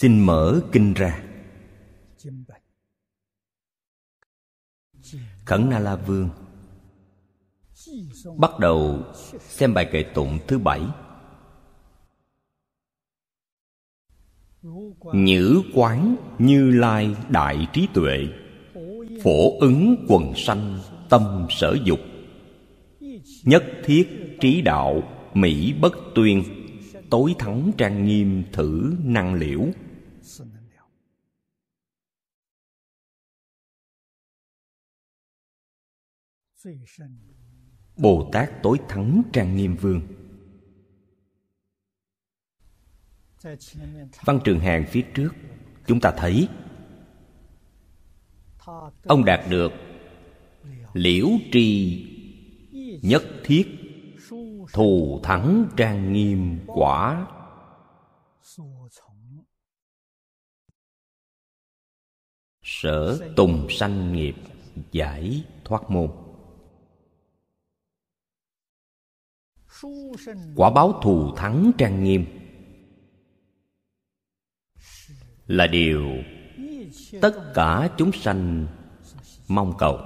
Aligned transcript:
xin 0.00 0.20
mở 0.20 0.60
kinh 0.72 0.94
ra. 0.94 1.22
Khẩn 5.44 5.70
na 5.70 5.78
la 5.78 5.96
vương 5.96 6.28
bắt 8.36 8.58
đầu 8.58 9.04
xem 9.40 9.74
bài 9.74 9.88
kệ 9.92 10.02
tụng 10.02 10.38
thứ 10.46 10.58
bảy. 10.58 10.80
Nhữ 15.12 15.62
quán 15.74 16.16
như 16.38 16.70
lai 16.70 17.16
đại 17.28 17.66
trí 17.72 17.88
tuệ, 17.94 18.18
phổ 19.22 19.58
ứng 19.60 20.06
quần 20.08 20.32
sanh 20.36 20.78
tâm 21.08 21.46
sở 21.50 21.76
dục, 21.84 22.00
nhất 23.44 23.64
thiết 23.84 24.36
trí 24.40 24.62
đạo 24.62 25.02
mỹ 25.34 25.74
bất 25.80 25.92
tuyên, 26.14 26.44
tối 27.10 27.34
thắng 27.38 27.70
trang 27.78 28.06
nghiêm 28.06 28.42
thử 28.52 28.96
năng 29.04 29.34
liễu. 29.34 29.60
bồ 37.96 38.30
tát 38.32 38.50
tối 38.62 38.78
thắng 38.88 39.22
trang 39.32 39.56
nghiêm 39.56 39.76
vương. 39.76 40.02
Văn 44.24 44.40
trường 44.44 44.60
hàng 44.60 44.84
phía 44.88 45.02
trước, 45.14 45.30
chúng 45.86 46.00
ta 46.00 46.14
thấy, 46.16 46.48
ông 49.04 49.24
đạt 49.24 49.40
được 49.50 49.72
liễu 50.92 51.26
tri 51.52 52.06
nhất 53.02 53.22
thiết 53.44 53.66
thù 54.72 55.20
thắng 55.22 55.68
trang 55.76 56.12
nghiêm 56.12 56.60
quả. 56.66 57.26
Sở 62.62 63.32
tùng 63.36 63.66
sanh 63.70 64.12
nghiệp 64.12 64.34
giải 64.92 65.44
thoát 65.64 65.90
môn. 65.90 66.10
quả 70.56 70.70
báo 70.70 71.00
thù 71.02 71.36
thắng 71.36 71.72
trang 71.78 72.04
nghiêm. 72.04 72.24
Là 75.46 75.66
điều 75.66 76.06
tất 77.22 77.52
cả 77.54 77.94
chúng 77.98 78.12
sanh 78.12 78.66
mong 79.48 79.72
cầu. 79.78 79.98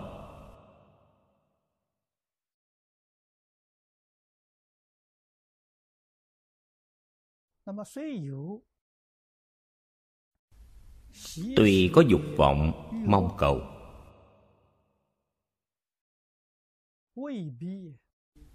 Tuy 11.56 11.90
có 11.94 12.02
dục 12.08 12.20
vọng, 12.36 12.72
mong 13.06 13.36
cầu 13.38 13.60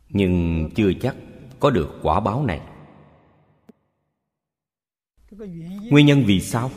nhưng 0.10 0.70
chưa 0.76 0.92
chắc 1.02 1.16
có 1.60 1.70
được 1.70 2.00
quả 2.02 2.20
báo 2.20 2.46
này. 2.46 2.62
Nguyên 5.90 6.06
nhân 6.06 6.24
vì 6.28 6.42
sao? 6.42 6.72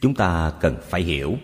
Chúng 0.00 0.14
ta 0.14 0.58
cần 0.60 0.78
phải 0.82 1.02
hiểu. 1.02 1.36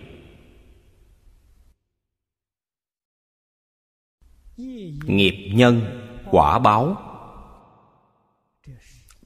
Nghiệp 5.06 5.52
nhân 5.54 5.82
quả 6.30 6.58
báo. 6.58 7.08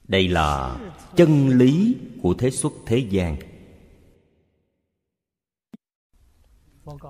Đây 0.09 0.29
là 0.29 0.81
chân 1.17 1.49
lý 1.49 1.97
của 2.23 2.35
thế 2.39 2.51
xuất 2.51 2.73
thế 2.87 2.99
gian. 2.99 3.37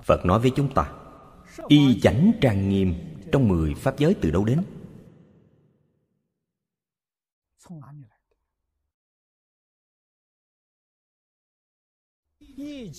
Phật 0.05 0.25
nói 0.25 0.41
với 0.41 0.53
chúng 0.57 0.75
ta 0.75 1.06
y 1.69 2.01
chánh 2.01 2.33
trang 2.41 2.69
nghiêm 2.69 2.95
trong 3.33 3.49
mười 3.49 3.75
pháp 3.75 3.99
giới 3.99 4.15
từ 4.21 4.31
đâu 4.31 4.45
đến? 4.45 4.63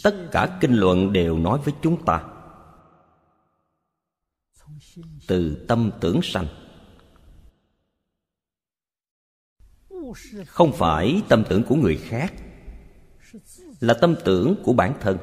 Tất 0.03 0.29
cả 0.31 0.57
kinh 0.61 0.73
luận 0.73 1.13
đều 1.13 1.37
nói 1.37 1.59
với 1.65 1.73
chúng 1.81 2.05
ta. 2.05 2.23
Từ 5.27 5.65
tâm 5.67 5.91
tưởng 6.01 6.19
sanh. 6.23 6.47
Không 10.45 10.71
phải 10.73 11.21
tâm 11.29 11.43
tưởng 11.49 11.63
của 11.69 11.75
người 11.75 11.97
khác, 11.97 12.33
là 13.79 13.93
tâm 14.01 14.15
tưởng 14.25 14.55
của 14.63 14.73
bản 14.73 14.93
thân. 15.01 15.17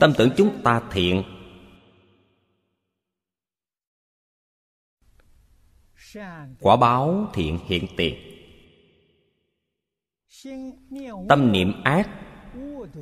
tâm 0.00 0.12
tưởng 0.18 0.30
chúng 0.36 0.60
ta 0.64 0.82
thiện. 0.92 1.22
Quả 6.60 6.76
báo 6.76 7.30
thiện 7.34 7.58
hiện 7.66 7.86
tiền. 7.96 8.14
Tâm 11.28 11.52
niệm 11.52 11.72
ác 11.84 12.10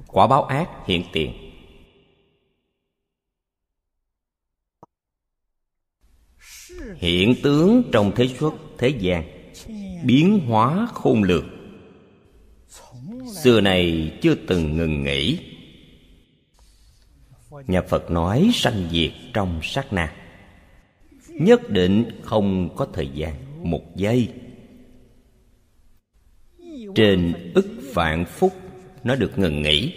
quả 0.06 0.26
báo 0.26 0.44
ác 0.44 0.70
hiện 0.86 1.04
tiền. 1.12 1.32
Hiện 6.96 7.34
tướng 7.42 7.82
trong 7.92 8.12
thế 8.16 8.28
xuất 8.28 8.54
thế 8.78 8.88
gian 8.88 9.52
biến 10.04 10.40
hóa 10.46 10.88
khôn 10.92 11.22
lược, 11.22 11.44
xưa 13.42 13.60
này 13.60 14.12
chưa 14.22 14.34
từng 14.34 14.76
ngừng 14.76 15.04
nghỉ 15.04 15.57
nhà 17.66 17.82
phật 17.82 18.10
nói 18.10 18.50
sanh 18.54 18.88
diệt 18.90 19.10
trong 19.32 19.60
sát 19.62 19.92
na. 19.92 20.14
Nhất 21.28 21.70
định 21.70 22.20
không 22.22 22.76
có 22.76 22.86
thời 22.92 23.08
gian, 23.08 23.34
một 23.70 23.96
giây. 23.96 24.32
Trên 26.94 27.52
ức 27.54 27.92
vạn 27.94 28.24
phúc, 28.24 28.52
nó 29.04 29.14
được 29.14 29.38
ngừng 29.38 29.62
nghỉ. 29.62 29.94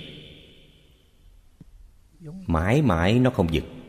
Mãi 2.48 2.82
mãi 2.82 3.20
nó 3.20 3.30
không 3.30 3.54
dừng. 3.54 3.82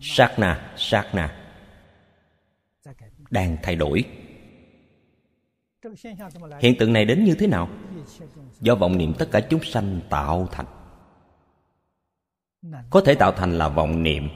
Sát 0.00 0.38
na 0.38 0.72
sát 0.76 1.14
na. 1.14 1.44
Đang 3.30 3.56
thay 3.62 3.76
đổi. 3.76 4.04
Hiện 6.60 6.74
tượng 6.78 6.92
này 6.92 7.04
đến 7.04 7.24
như 7.24 7.34
thế 7.34 7.46
nào? 7.46 7.68
Do 8.60 8.74
vọng 8.74 8.98
niệm 8.98 9.14
tất 9.18 9.28
cả 9.30 9.40
chúng 9.40 9.64
sanh 9.64 10.00
tạo 10.10 10.48
thành 10.52 10.66
có 12.90 13.00
thể 13.00 13.14
tạo 13.14 13.32
thành 13.32 13.58
là 13.58 13.68
vọng 13.68 14.02
niệm. 14.02 14.28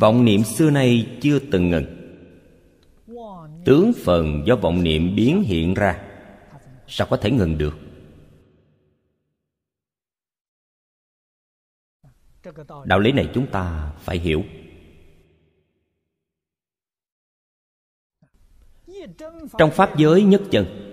Vọng 0.00 0.24
niệm 0.24 0.44
xưa 0.44 0.70
nay 0.70 1.18
chưa 1.20 1.38
từng 1.38 1.70
ngừng. 1.70 1.94
Tướng 3.64 3.92
phần 4.04 4.42
do 4.46 4.56
vọng 4.56 4.82
niệm 4.82 5.16
biến 5.16 5.42
hiện 5.42 5.74
ra. 5.74 6.04
Sao 6.86 7.06
có 7.10 7.16
thể 7.16 7.30
ngừng 7.30 7.58
được? 7.58 7.78
Đạo 12.84 12.98
lý 12.98 13.12
này 13.12 13.30
chúng 13.34 13.46
ta 13.46 13.92
phải 13.98 14.18
hiểu. 14.18 14.44
Trong 19.58 19.70
pháp 19.70 19.96
giới 19.96 20.22
nhất 20.22 20.42
chân 20.50 20.88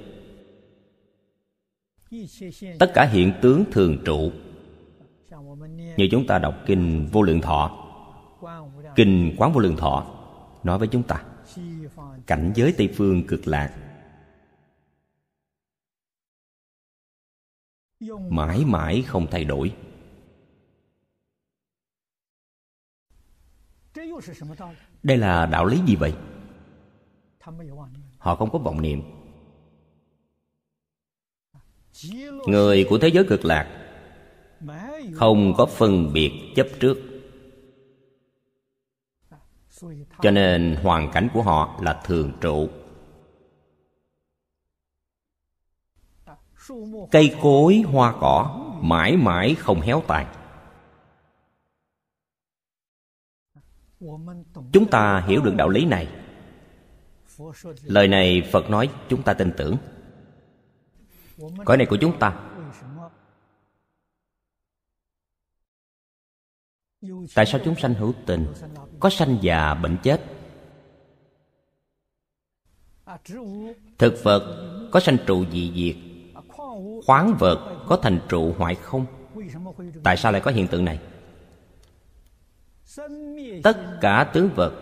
tất 2.80 2.92
cả 2.94 3.06
hiện 3.06 3.34
tướng 3.42 3.64
thường 3.72 3.98
trụ 4.06 4.32
như 5.98 6.08
chúng 6.12 6.28
ta 6.28 6.40
đọc 6.40 6.56
kinh 6.66 7.10
vô 7.12 7.22
lượng 7.22 7.42
thọ. 7.42 7.82
Kinh 8.96 9.36
quán 9.38 9.54
vô 9.54 9.60
lượng 9.60 9.78
thọ 9.78 10.06
nói 10.64 10.80
với 10.80 10.88
chúng 10.88 11.04
ta, 11.04 11.24
cảnh 12.28 12.54
giới 12.56 12.74
tây 12.78 12.94
phương 12.96 13.28
cực 13.28 13.48
lạc. 13.48 13.76
Mãi 18.30 18.66
mãi 18.66 19.04
không 19.08 19.28
thay 19.32 19.44
đổi. 19.44 19.76
Đây 25.04 25.18
là 25.18 25.46
đạo 25.46 25.66
lý 25.66 25.82
gì 25.88 25.96
vậy? 25.96 26.14
Họ 28.18 28.36
không 28.36 28.52
có 28.52 28.60
vọng 28.60 28.82
niệm. 28.82 29.02
Người 32.48 32.86
của 32.90 32.98
thế 32.98 33.08
giới 33.08 33.26
cực 33.30 33.46
lạc 33.46 33.85
không 35.14 35.54
có 35.58 35.66
phân 35.66 36.14
biệt 36.14 36.32
chấp 36.56 36.68
trước. 36.80 36.98
Cho 40.22 40.32
nên 40.32 40.76
hoàn 40.84 41.12
cảnh 41.12 41.28
của 41.34 41.42
họ 41.42 41.80
là 41.82 42.02
thường 42.06 42.32
trụ. 42.42 42.70
Cây 47.12 47.36
cối 47.42 47.84
hoa 47.86 48.16
cỏ 48.20 48.66
mãi 48.82 49.18
mãi 49.18 49.56
không 49.56 49.82
héo 49.82 50.04
tàn. 50.08 50.34
Chúng 54.72 54.88
ta 54.92 55.24
hiểu 55.28 55.42
được 55.42 55.56
đạo 55.56 55.70
lý 55.70 55.86
này. 55.86 56.08
Lời 57.84 58.08
này 58.08 58.50
phật 58.52 58.70
nói 58.70 58.90
chúng 59.10 59.24
ta 59.24 59.34
tin 59.34 59.52
tưởng. 59.58 59.78
Cõi 61.66 61.78
này 61.78 61.86
của 61.86 61.98
chúng 62.02 62.20
ta 62.20 62.55
tại 67.36 67.46
sao 67.46 67.62
chúng 67.66 67.76
sanh 67.76 67.94
hữu 67.94 68.14
tình, 68.26 68.48
có 69.00 69.10
sanh 69.10 69.38
già 69.42 69.74
bệnh 69.74 69.98
chết? 70.04 70.22
Thực 73.98 74.24
vật 74.24 74.72
có 74.92 75.00
sanh 75.00 75.18
trụ 75.26 75.46
dị 75.52 75.72
diệt, 75.76 75.96
khoáng 77.06 77.36
vật 77.40 77.86
có 77.88 77.98
thành 77.98 78.20
trụ 78.30 78.54
hoại 78.58 78.76
không? 78.76 79.06
Tại 80.04 80.18
sao 80.18 80.32
lại 80.32 80.42
có 80.42 80.52
hiện 80.52 80.68
tượng 80.68 80.86
này? 80.86 81.00
Tất 83.64 83.98
cả 84.02 84.32
tướng 84.34 84.50
vật 84.56 84.74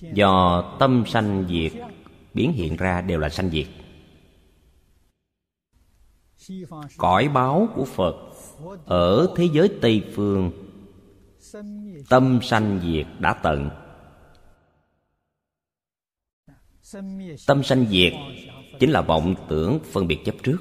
do 0.00 0.62
tâm 0.78 1.04
sanh 1.06 1.46
diệt 1.48 1.72
biến 2.34 2.52
hiện 2.52 2.76
ra 2.76 3.00
đều 3.00 3.18
là 3.18 3.28
sanh 3.28 3.50
diệt. 3.50 3.66
Cõi 6.96 7.28
báo 7.28 7.68
của 7.74 7.84
phật 7.84 8.14
ở 8.84 9.34
thế 9.36 9.48
giới 9.52 9.70
tây 9.82 10.02
phương 10.14 10.63
tâm 12.08 12.38
sanh 12.42 12.80
diệt 12.84 13.06
đã 13.18 13.32
tận. 13.32 13.70
Tâm 17.46 17.62
sanh 17.62 17.86
diệt 17.90 18.12
chính 18.80 18.90
là 18.90 19.00
vọng 19.00 19.34
tưởng 19.48 19.78
phân 19.92 20.06
biệt 20.06 20.18
chấp 20.24 20.34
trước 20.42 20.58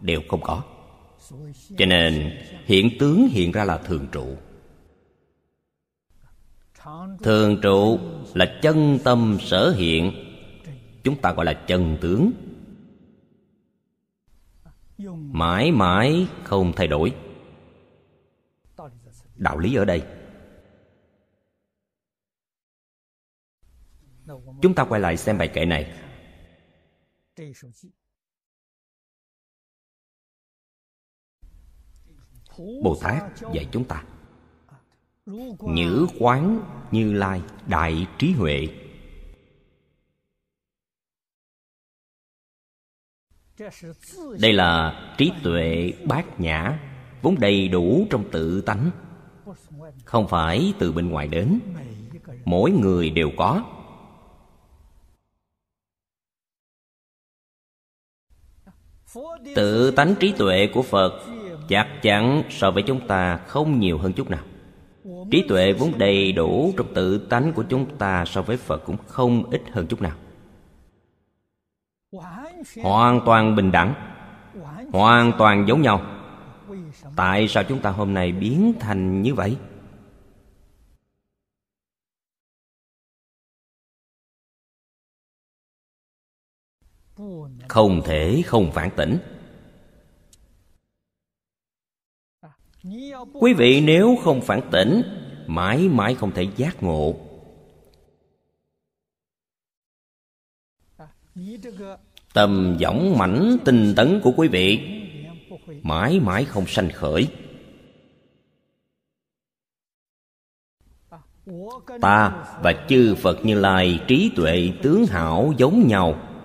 đều 0.00 0.20
không 0.28 0.40
có. 0.42 0.62
Cho 1.78 1.86
nên 1.86 2.38
hiện 2.64 2.90
tướng 2.98 3.28
hiện 3.28 3.52
ra 3.52 3.64
là 3.64 3.78
thường 3.78 4.06
trụ. 4.12 4.36
Thường 7.22 7.60
trụ 7.62 7.98
là 8.34 8.58
chân 8.62 8.98
tâm 9.04 9.38
sở 9.40 9.70
hiện. 9.70 10.12
chúng 11.04 11.20
ta 11.20 11.32
gọi 11.32 11.44
là 11.44 11.52
chân 11.52 11.98
tướng. 12.00 12.30
Mãi 15.32 15.70
mãi 15.72 16.26
không 16.44 16.72
thay 16.76 16.86
đổi. 16.86 17.14
Đạo 19.36 19.58
lý 19.58 19.74
ở 19.74 19.84
đây 19.84 20.02
chúng 24.62 24.74
ta 24.74 24.84
quay 24.84 25.00
lại 25.00 25.16
xem 25.16 25.38
bài 25.38 25.48
kệ 25.48 25.64
này. 25.64 26.02
Bồ 32.82 32.96
tát 33.02 33.22
dạy 33.54 33.68
chúng 33.72 33.84
ta, 33.84 34.04
nhữ 35.60 36.06
quán 36.18 36.60
như 36.90 37.12
lai 37.12 37.42
đại 37.66 38.06
trí 38.18 38.32
huệ. 38.32 38.68
Đây 44.40 44.52
là 44.52 44.92
trí 45.18 45.32
tuệ 45.42 45.92
bát 46.08 46.40
nhã, 46.40 46.78
vốn 47.22 47.40
đầy 47.40 47.68
đủ 47.68 48.06
trong 48.10 48.30
tự 48.32 48.60
tánh. 48.60 48.90
Không 50.04 50.28
phải 50.28 50.72
từ 50.78 50.92
bên 50.92 51.08
ngoài 51.08 51.28
đến, 51.28 51.60
mỗi 52.44 52.70
người 52.70 53.10
đều 53.10 53.30
có. 53.36 53.75
Tự 59.54 59.90
tánh 59.90 60.14
trí 60.14 60.32
tuệ 60.32 60.66
của 60.66 60.82
phật 60.82 61.22
chắc 61.68 62.02
chắn 62.02 62.42
so 62.50 62.70
với 62.70 62.82
chúng 62.82 63.06
ta 63.06 63.36
không 63.36 63.80
nhiều 63.80 63.98
hơn 63.98 64.12
chút 64.12 64.30
nào. 64.30 64.42
Trí 65.30 65.44
tuệ 65.48 65.72
vốn 65.72 65.92
đầy 65.98 66.32
đủ 66.32 66.72
trong 66.76 66.94
tự 66.94 67.18
tánh 67.18 67.52
của 67.52 67.64
chúng 67.68 67.86
ta 67.98 68.24
so 68.24 68.42
với 68.42 68.56
phật 68.56 68.82
cũng 68.86 68.96
không 69.06 69.50
ít 69.50 69.62
hơn 69.72 69.86
chút 69.86 70.02
nào. 70.02 70.12
Hoàn 72.82 73.20
toàn 73.26 73.56
bình 73.56 73.72
đẳng, 73.72 73.94
hoàn 74.92 75.32
toàn 75.38 75.68
giống 75.68 75.82
nhau. 75.82 76.00
Tại 77.16 77.48
sao 77.48 77.64
chúng 77.64 77.78
ta 77.78 77.90
hôm 77.90 78.14
nay 78.14 78.32
biến 78.32 78.72
thành 78.80 79.22
như 79.22 79.34
vậy? 79.34 79.56
Không 87.68 88.02
thể 88.04 88.42
không 88.46 88.72
phản 88.72 88.90
tỉnh. 88.96 89.18
Quý 93.32 93.54
vị 93.54 93.80
nếu 93.80 94.16
không 94.24 94.40
phản 94.40 94.60
tỉnh, 94.72 95.02
mãi 95.46 95.88
mãi 95.88 96.14
không 96.14 96.32
thể 96.32 96.46
giác 96.56 96.82
ngộ. 96.82 97.14
Tầm 102.34 102.76
võng 102.80 103.18
mãnh 103.18 103.56
tinh 103.64 103.94
tấn 103.96 104.20
của 104.24 104.32
quý 104.36 104.48
vị 104.48 104.78
mãi 105.82 106.20
mãi 106.20 106.44
không 106.44 106.66
sanh 106.66 106.90
khởi. 106.90 107.28
Ta 112.00 112.46
và 112.62 112.86
chư 112.88 113.14
phật 113.14 113.44
như 113.44 113.60
lai 113.60 114.00
trí 114.08 114.32
tuệ 114.36 114.72
tướng 114.82 115.06
hảo 115.06 115.52
giống 115.58 115.88
nhau 115.88 116.35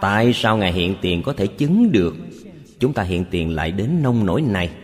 tại 0.00 0.32
sao 0.34 0.56
ngài 0.56 0.72
hiện 0.72 0.96
tiền 1.02 1.22
có 1.22 1.32
thể 1.32 1.46
chứng 1.46 1.92
được? 1.92 2.14
Chúng 2.80 2.92
ta 2.92 3.02
hiện 3.02 3.24
tiền 3.30 3.54
lại 3.54 3.72
đến 3.72 4.02
nông 4.02 4.26
nỗi 4.26 4.42
này. 4.42 4.76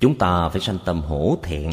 Chúng 0.00 0.18
ta 0.18 0.48
phải 0.48 0.60
sanh 0.60 0.78
tâm 0.84 1.00
hổ 1.00 1.36
thẹn. 1.42 1.70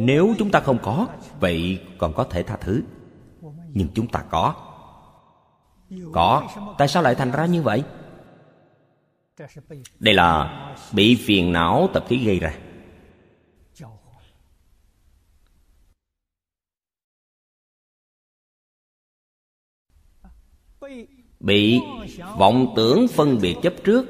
Nếu 0.00 0.34
chúng 0.38 0.50
ta 0.50 0.60
không 0.60 0.78
có, 0.82 1.08
vậy 1.40 1.86
còn 1.98 2.12
có 2.14 2.24
thể 2.24 2.42
tha 2.42 2.56
thứ. 2.56 2.82
Nhưng 3.68 3.88
chúng 3.94 4.08
ta 4.08 4.24
có. 4.30 4.54
Có. 6.12 6.48
Tại 6.78 6.88
sao 6.88 7.02
lại 7.02 7.14
thành 7.14 7.30
ra 7.30 7.46
như 7.46 7.62
vậy? 7.62 7.84
Đây 9.98 10.14
là 10.14 10.60
bị 10.92 11.14
phiền 11.14 11.52
não 11.52 11.88
tập 11.92 12.04
khí 12.08 12.24
gây 12.26 12.38
ra. 12.38 12.58
Bị 21.40 21.80
vọng 22.38 22.72
tưởng 22.76 23.08
phân 23.08 23.38
biệt 23.42 23.56
chấp 23.62 23.74
trước, 23.84 24.06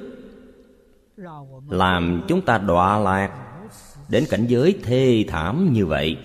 làm 1.68 2.24
chúng 2.28 2.42
ta 2.42 2.58
đọa 2.58 2.98
lạc 2.98 3.60
đến 4.08 4.24
cảnh 4.30 4.46
giới 4.46 4.78
thê 4.82 5.24
thảm 5.28 5.72
như 5.72 5.86
vậy. 5.86 6.16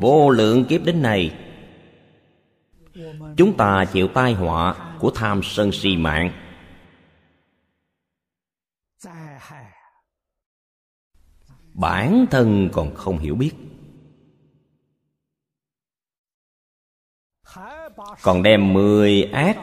Vô 0.00 0.30
lượng 0.30 0.64
kiếp 0.64 0.82
đến 0.84 1.02
này 1.02 1.34
chúng 3.36 3.56
ta 3.56 3.84
chịu 3.92 4.08
tai 4.08 4.32
họa 4.32 4.96
của 5.00 5.10
tham 5.14 5.40
sân 5.42 5.72
si 5.72 5.96
mạng. 5.96 6.32
Bản 11.74 12.26
thân 12.30 12.70
còn 12.72 12.94
không 12.94 13.18
hiểu 13.18 13.34
biết. 13.34 13.52
Còn 18.22 18.42
đem 18.42 18.72
mười 18.72 19.22
ác 19.22 19.56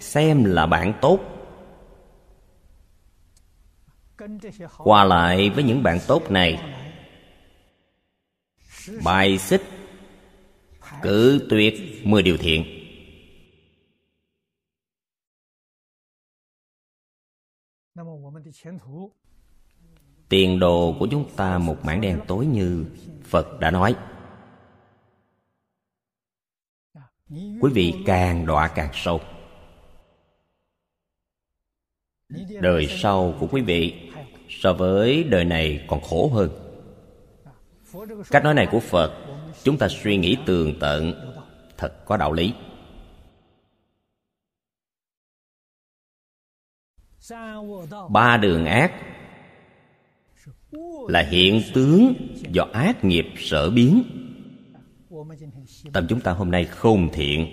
xem 0.00 0.44
là 0.44 0.66
bạn 0.66 0.92
tốt. 1.00 1.20
Qua 4.78 5.04
lại 5.04 5.50
với 5.50 5.64
những 5.64 5.82
bạn 5.82 5.98
tốt 6.06 6.30
này. 6.30 6.76
Bài 9.04 9.38
xích 9.38 9.62
cử 11.02 11.46
tuyệt 11.50 11.74
mười 12.04 12.22
điều 12.22 12.36
thiện. 12.36 12.64
Tiền 20.28 20.58
đồ 20.58 20.96
của 20.98 21.08
chúng 21.10 21.30
ta 21.36 21.58
một 21.58 21.76
mảng 21.84 22.00
đen 22.00 22.20
tối 22.28 22.46
như 22.46 22.84
phật 23.24 23.60
đã 23.60 23.70
nói. 23.70 23.96
Quý 27.60 27.70
vị 27.74 27.94
càng 28.06 28.46
đọa 28.46 28.68
càng 28.74 28.90
sâu. 28.94 29.20
Đời 32.60 32.86
sau 33.02 33.34
của 33.40 33.48
quý 33.50 33.62
vị 33.62 34.10
so 34.48 34.72
với 34.72 35.24
đời 35.24 35.44
này 35.44 35.84
còn 35.88 36.00
khổ 36.00 36.28
hơn 36.28 36.69
cách 38.30 38.44
nói 38.44 38.54
này 38.54 38.68
của 38.70 38.80
phật, 38.80 39.12
chúng 39.62 39.78
ta 39.78 39.88
suy 39.88 40.16
nghĩ 40.16 40.36
tường 40.46 40.74
tận. 40.80 41.12
Thật 41.76 42.04
có 42.04 42.16
đạo 42.16 42.32
lý. 42.32 42.52
Ba 48.10 48.36
đường 48.36 48.64
ác 48.64 48.92
là 51.08 51.22
hiện 51.30 51.62
tướng 51.74 52.14
do 52.52 52.66
ác 52.72 53.04
nghiệp 53.04 53.26
sở 53.36 53.70
biến. 53.70 54.02
Tâm 55.92 56.06
chúng 56.08 56.20
ta 56.20 56.32
hôm 56.32 56.50
nay 56.50 56.64
không 56.64 57.08
thiện. 57.12 57.46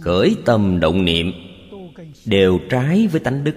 Khởi 0.00 0.36
tâm 0.44 0.80
động 0.80 1.04
niệm, 1.04 1.32
đều 2.26 2.58
trái 2.70 3.06
với 3.06 3.20
tánh 3.20 3.44
đức. 3.44 3.54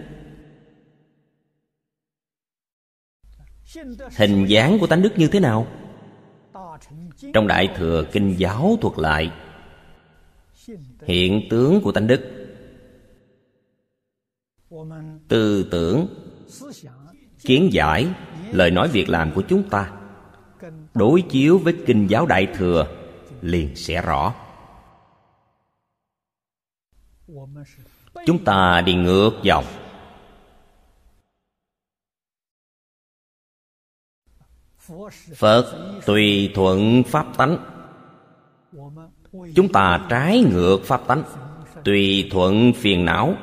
Hình 4.17 4.45
dáng 4.45 4.77
của 4.79 4.87
tánh 4.87 5.01
đức 5.01 5.13
như 5.17 5.27
thế 5.27 5.39
nào? 5.39 5.67
Trong 7.33 7.47
đại 7.47 7.69
thừa 7.75 8.03
kinh 8.11 8.35
giáo 8.37 8.77
thuật 8.81 8.99
lại, 8.99 9.31
hiện 11.05 11.47
tướng 11.49 11.81
của 11.81 11.91
tánh 11.91 12.07
đức. 12.07 12.47
Tư 15.27 15.67
tưởng, 15.71 16.07
kiến 17.41 17.69
giải, 17.71 18.07
lời 18.51 18.71
nói 18.71 18.87
việc 18.87 19.09
làm 19.09 19.31
của 19.31 19.43
chúng 19.47 19.69
ta, 19.69 19.91
đối 20.93 21.21
chiếu 21.21 21.57
với 21.57 21.75
kinh 21.85 22.07
giáo 22.07 22.25
đại 22.25 22.47
thừa 22.55 22.87
liền 23.41 23.75
sẽ 23.75 24.01
rõ. 24.01 24.33
Chúng 28.25 28.43
ta 28.45 28.81
đi 28.85 28.93
ngược 28.93 29.31
dòng. 29.43 29.65
Phật 35.35 35.95
tùy 36.05 36.51
thuận 36.55 37.03
pháp 37.03 37.25
tánh. 37.37 37.57
Chúng 39.55 39.71
ta 39.73 40.05
trái 40.09 40.43
ngược 40.51 40.79
pháp 40.83 41.07
tánh, 41.07 41.23
tùy 41.83 42.29
thuận 42.31 42.73
phiền 42.73 43.05
não. 43.05 43.35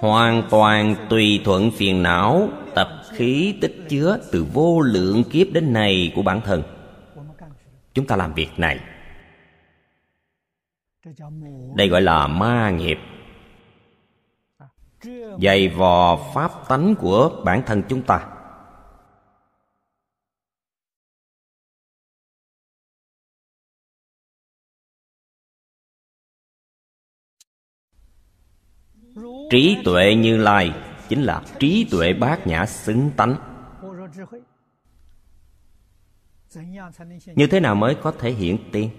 Hoàn 0.00 0.42
toàn 0.50 0.96
tùy 1.10 1.40
thuận 1.44 1.70
phiền 1.70 2.02
não, 2.02 2.48
tập 2.74 2.88
khí 3.10 3.54
tích 3.60 3.76
chứa 3.88 4.18
từ 4.32 4.46
vô 4.52 4.80
lượng 4.80 5.24
kiếp 5.24 5.46
đến 5.52 5.72
nay 5.72 6.12
của 6.14 6.22
bản 6.22 6.40
thân. 6.40 6.62
Chúng 7.94 8.06
ta 8.06 8.16
làm 8.16 8.34
việc 8.34 8.50
này. 8.56 8.80
Đây 11.76 11.88
gọi 11.88 12.02
là 12.02 12.26
ma 12.26 12.70
nghiệp 12.70 12.98
dày 15.40 15.68
vò 15.68 16.32
pháp 16.34 16.68
tánh 16.68 16.94
của 16.94 17.42
bản 17.44 17.62
thân 17.66 17.82
chúng 17.88 18.02
ta. 18.02 18.28
Trí 29.50 29.76
tuệ 29.84 30.14
như 30.14 30.36
lai 30.36 30.72
chính 31.08 31.22
là 31.22 31.42
trí 31.58 31.86
tuệ 31.90 32.12
bát 32.12 32.46
nhã 32.46 32.66
xứng 32.66 33.10
tánh. 33.16 33.36
Như 37.26 37.46
thế 37.46 37.60
nào 37.60 37.74
mới 37.74 37.94
có 38.02 38.12
thể 38.12 38.30
hiện 38.30 38.58
tiền 38.72 38.90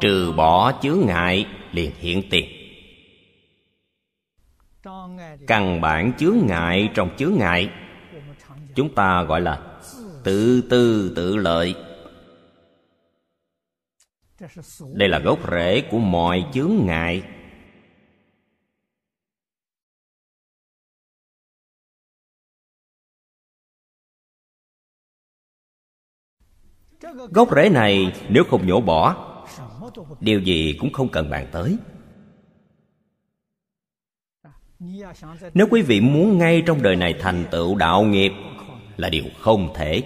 trừ 0.00 0.32
bỏ 0.36 0.80
chướng 0.82 0.98
ngại 1.06 1.46
liền 1.72 1.92
hiện 1.98 2.22
tiền 2.30 2.61
căn 5.46 5.80
bản 5.80 6.12
chướng 6.18 6.36
ngại 6.46 6.90
trong 6.94 7.16
chướng 7.16 7.32
ngại. 7.38 7.70
Chúng 8.74 8.94
ta 8.94 9.22
gọi 9.22 9.40
là 9.40 9.78
tự 10.24 10.62
tư 10.70 11.12
tự 11.16 11.36
lợi. 11.36 11.74
Đây 14.94 15.08
là 15.08 15.18
gốc 15.18 15.38
rễ 15.50 15.80
của 15.90 15.98
mọi 15.98 16.44
chướng 16.52 16.72
ngại. 16.86 17.22
Gốc 27.30 27.48
rễ 27.56 27.68
này 27.68 28.12
nếu 28.28 28.44
không 28.50 28.66
nhổ 28.66 28.80
bỏ, 28.80 29.16
điều 30.20 30.40
gì 30.40 30.76
cũng 30.80 30.92
không 30.92 31.08
cần 31.08 31.30
bàn 31.30 31.48
tới 31.52 31.76
nếu 35.54 35.66
quý 35.70 35.82
vị 35.82 36.00
muốn 36.00 36.38
ngay 36.38 36.62
trong 36.66 36.82
đời 36.82 36.96
này 36.96 37.14
thành 37.20 37.44
tựu 37.50 37.76
đạo 37.76 38.02
nghiệp 38.02 38.32
là 38.96 39.08
điều 39.08 39.24
không 39.38 39.72
thể. 39.74 40.02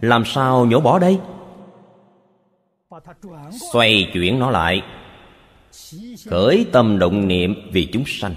Làm 0.00 0.24
sao 0.26 0.66
nhổ 0.66 0.80
bỏ 0.80 0.98
đây? 0.98 1.18
Xoay 3.72 4.10
chuyển 4.12 4.38
nó 4.38 4.50
lại. 4.50 4.82
Khởi 6.26 6.66
tâm 6.72 6.98
động 6.98 7.28
niệm 7.28 7.54
vì 7.72 7.88
chúng 7.92 8.04
sanh. 8.06 8.34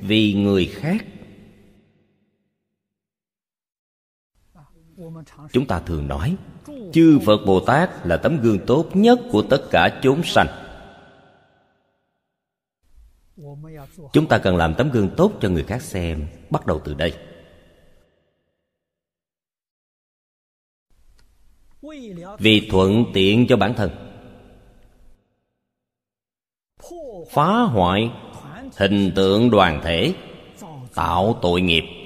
Vì 0.00 0.34
người 0.34 0.66
khác 0.66 1.04
chúng 5.52 5.66
ta 5.66 5.80
thường 5.80 6.08
nói, 6.08 6.36
chư 6.92 7.18
phật 7.26 7.38
bồ 7.46 7.60
tát 7.60 8.06
là 8.06 8.16
tấm 8.16 8.40
gương 8.40 8.58
tốt 8.66 8.90
nhất 8.94 9.18
của 9.30 9.42
tất 9.42 9.62
cả 9.70 10.00
chúng 10.02 10.22
sanh. 10.22 10.46
Chúng 14.12 14.26
ta 14.28 14.38
cần 14.38 14.56
làm 14.56 14.74
tấm 14.74 14.90
gương 14.90 15.10
tốt 15.16 15.32
cho 15.40 15.48
người 15.48 15.64
khác 15.64 15.82
xem, 15.82 16.26
bắt 16.50 16.66
đầu 16.66 16.80
từ 16.84 16.94
đây. 16.94 17.14
Vì 22.38 22.68
thuận 22.70 23.04
tiện 23.14 23.46
cho 23.48 23.56
bản 23.56 23.74
thân, 23.74 23.90
phá 27.30 27.60
hoại 27.62 28.10
hình 28.76 29.12
tượng 29.16 29.50
đoàn 29.50 29.80
thể, 29.84 30.14
tạo 30.94 31.38
tội 31.42 31.60
nghiệp. 31.60 32.03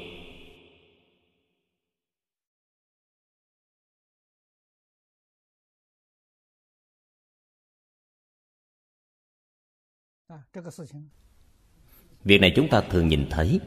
Việc 12.25 12.41
này 12.41 12.53
chúng 12.57 12.69
ta 12.69 12.81
thường 12.81 13.09
nhìn 13.09 13.27
thấy 13.31 13.61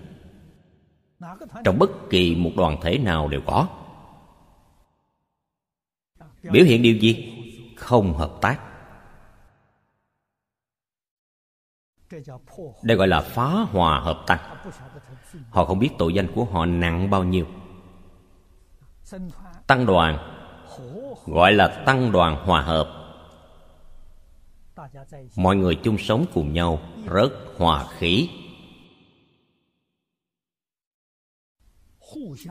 trong 1.64 1.80
bất 1.80 1.90
kỳ 2.10 2.36
một 2.36 2.52
đoàn 2.58 2.78
thể 2.82 2.98
nào 2.98 3.28
đều 3.28 3.42
có. 3.46 3.68
Biểu 6.44 6.66
hiện 6.66 6.82
điều 6.82 6.96
gì? 6.98 7.38
Không 7.78 8.14
hợp 8.14 8.32
tác. 8.42 8.60
đây 12.84 12.98
gọi 12.98 13.08
là 13.08 13.22
phá 13.22 13.48
hòa 13.48 14.00
hợp 14.00 14.24
tăng 14.28 14.40
họ 15.50 15.66
không 15.66 15.80
biết 15.80 15.90
tội 15.98 16.14
danh 16.14 16.28
của 16.36 16.46
họ 16.46 16.66
nặng 16.66 17.10
bao 17.10 17.24
nhiêu. 17.24 17.48
Tăng 19.68 19.86
đoàn 19.86 20.18
gọi 21.26 21.54
là 21.54 21.84
tăng 21.86 22.12
đoàn 22.12 22.46
hòa 22.46 22.62
hợp 22.62 23.01
mọi 25.36 25.56
người 25.56 25.76
chung 25.76 25.98
sống 25.98 26.26
cùng 26.34 26.54
nhau 26.54 26.80
rất 27.06 27.32
hòa 27.58 27.88
khí. 27.98 28.30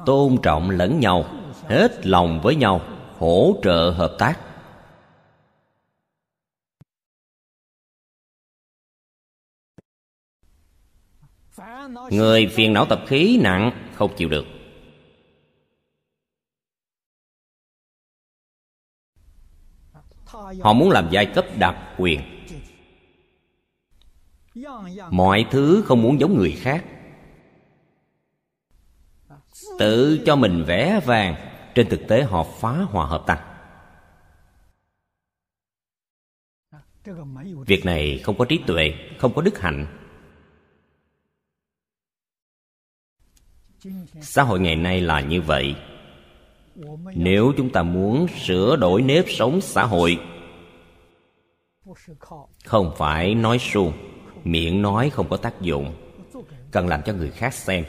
Tôn 0.06 0.36
trọng 0.42 0.70
lẫn 0.70 1.00
nhau, 1.00 1.24
hết 1.68 2.06
lòng 2.06 2.40
với 2.42 2.56
nhau, 2.56 2.80
hỗ 3.18 3.56
trợ 3.62 3.90
hợp 3.90 4.16
tác. 4.18 4.40
Người 12.10 12.46
phiền 12.46 12.72
não 12.72 12.86
tập 12.86 13.00
khí 13.06 13.40
nặng, 13.42 13.88
không 13.94 14.10
chịu 14.16 14.28
được. 14.28 14.44
họ 20.60 20.72
muốn 20.72 20.90
làm 20.90 21.08
giai 21.10 21.26
cấp 21.26 21.44
đặc 21.58 21.76
quyền. 21.98 22.20
Mọi 25.10 25.46
thứ 25.50 25.82
không 25.86 26.02
muốn 26.02 26.20
giống 26.20 26.38
người 26.38 26.52
khác. 26.52 26.84
Tự 29.78 30.22
cho 30.26 30.36
mình 30.36 30.64
vẽ 30.66 31.00
vàng, 31.04 31.34
trên 31.74 31.88
thực 31.88 32.00
tế 32.08 32.22
họ 32.22 32.46
phá 32.60 32.72
hòa 32.72 33.06
hợp 33.06 33.24
tăng. 33.26 33.38
Việc 37.66 37.84
này 37.84 38.18
không 38.18 38.38
có 38.38 38.44
trí 38.44 38.60
tuệ, 38.66 38.94
không 39.18 39.34
có 39.34 39.42
đức 39.42 39.58
hạnh. 39.58 39.86
Xã 44.20 44.42
hội 44.42 44.60
ngày 44.60 44.76
nay 44.76 45.00
là 45.00 45.20
như 45.20 45.40
vậy. 45.40 45.74
Nếu 47.14 47.52
chúng 47.56 47.70
ta 47.72 47.82
muốn 47.82 48.26
sửa 48.28 48.76
đổi 48.76 49.02
nếp 49.02 49.24
sống 49.28 49.60
xã 49.60 49.84
hội 49.84 50.18
không 52.64 52.94
phải 52.96 53.34
nói 53.34 53.58
suông, 53.58 53.92
miệng 54.44 54.82
nói 54.82 55.10
không 55.10 55.28
có 55.28 55.36
tác 55.36 55.60
dụng. 55.60 55.94
Cần 56.70 56.88
làm 56.88 57.02
cho 57.02 57.12
người 57.12 57.30
khác 57.30 57.54
xem. 57.54 57.84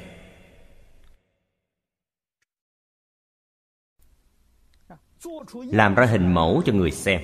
Làm 5.54 5.96
ra 5.96 6.06
hình 6.06 6.34
mẫu 6.34 6.62
cho 6.66 6.74
người 6.74 6.92
xem. 6.92 7.22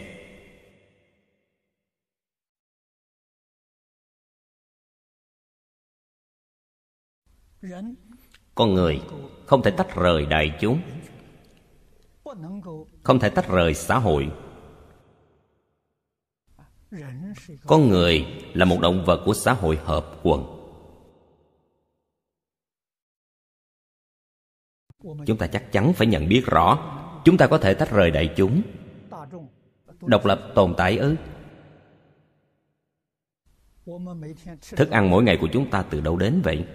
Con 8.55 8.73
người 8.73 9.01
không 9.45 9.63
thể 9.63 9.71
tách 9.71 9.95
rời 9.95 10.25
đại 10.25 10.57
chúng, 10.61 10.81
không 13.03 13.19
thể 13.19 13.29
tách 13.29 13.47
rời 13.47 13.73
xã 13.73 13.99
hội 13.99 14.31
con 17.65 17.89
người 17.89 18.25
là 18.53 18.65
một 18.65 18.79
động 18.81 19.03
vật 19.05 19.21
của 19.25 19.33
xã 19.33 19.53
hội 19.53 19.77
hợp 19.77 20.19
quần. 20.23 20.57
Chúng 25.25 25.37
ta 25.37 25.47
chắc 25.47 25.71
chắn 25.71 25.93
phải 25.93 26.07
nhận 26.07 26.27
biết 26.27 26.43
rõ, 26.45 26.79
chúng 27.25 27.37
ta 27.37 27.47
có 27.47 27.57
thể 27.57 27.73
tách 27.73 27.91
rời 27.91 28.11
đại 28.11 28.33
chúng, 28.37 28.61
độc 30.01 30.25
lập 30.25 30.51
tồn 30.55 30.73
tại 30.77 30.97
ư. 30.97 31.15
Thức 34.75 34.89
ăn 34.89 35.09
mỗi 35.09 35.23
ngày 35.23 35.37
của 35.41 35.49
chúng 35.53 35.69
ta 35.69 35.83
từ 35.83 36.01
đâu 36.01 36.17
đến 36.17 36.41
vậy? 36.43 36.65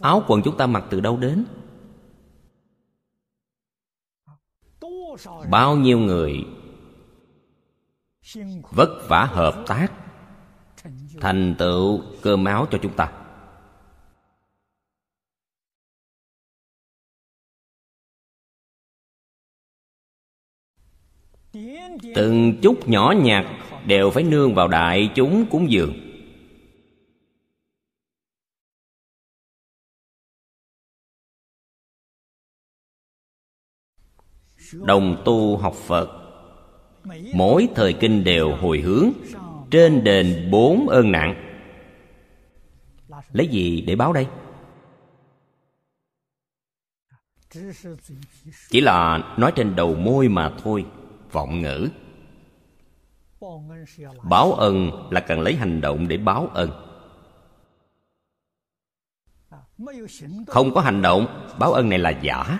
Áo 0.00 0.24
quần 0.28 0.42
chúng 0.44 0.56
ta 0.56 0.66
mặc 0.66 0.84
từ 0.90 1.00
đâu 1.00 1.16
đến? 1.16 1.44
Bao 5.50 5.76
nhiêu 5.76 5.98
người 5.98 6.44
vất 8.70 9.06
vả 9.08 9.24
hợp 9.24 9.64
tác. 9.66 9.88
Thành 11.20 11.54
tựu 11.58 12.02
cơ 12.22 12.36
máu 12.36 12.66
cho 12.70 12.78
chúng 12.82 12.96
ta. 12.96 13.12
Từng 22.14 22.58
chút 22.62 22.88
nhỏ 22.88 23.14
nhặt 23.22 23.46
đều 23.86 24.10
phải 24.10 24.22
nương 24.22 24.54
vào 24.54 24.68
đại 24.68 25.10
chúng 25.14 25.46
cúng 25.50 25.70
dường. 25.70 25.92
Đồng 34.72 35.22
tu 35.24 35.56
học 35.56 35.74
phật 35.74 36.21
mỗi 37.34 37.68
thời 37.74 37.92
kinh 37.92 38.24
đều 38.24 38.56
hồi 38.56 38.80
hướng, 38.80 39.10
trên 39.70 40.04
đền 40.04 40.48
bốn 40.50 40.88
ơn 40.88 41.12
nặng. 41.12 41.34
Lấy 43.32 43.48
gì 43.48 43.80
để 43.80 43.96
báo 43.96 44.12
đây? 44.12 44.26
Chỉ 48.70 48.80
là 48.80 49.18
nói 49.38 49.52
trên 49.56 49.76
đầu 49.76 49.94
môi 49.94 50.28
mà 50.28 50.52
thôi, 50.62 50.86
vọng 51.32 51.62
ngữ. 51.62 51.88
Báo 54.22 54.52
ân 54.52 54.90
là 55.10 55.20
cần 55.20 55.40
lấy 55.40 55.54
hành 55.56 55.80
động 55.80 56.08
để 56.08 56.16
báo 56.16 56.50
ân 56.54 56.70
không 60.46 60.74
có 60.74 60.80
hành 60.80 61.02
động, 61.02 61.48
báo 61.58 61.72
ân 61.72 61.88
này 61.88 61.98
là 61.98 62.10
giả. 62.10 62.58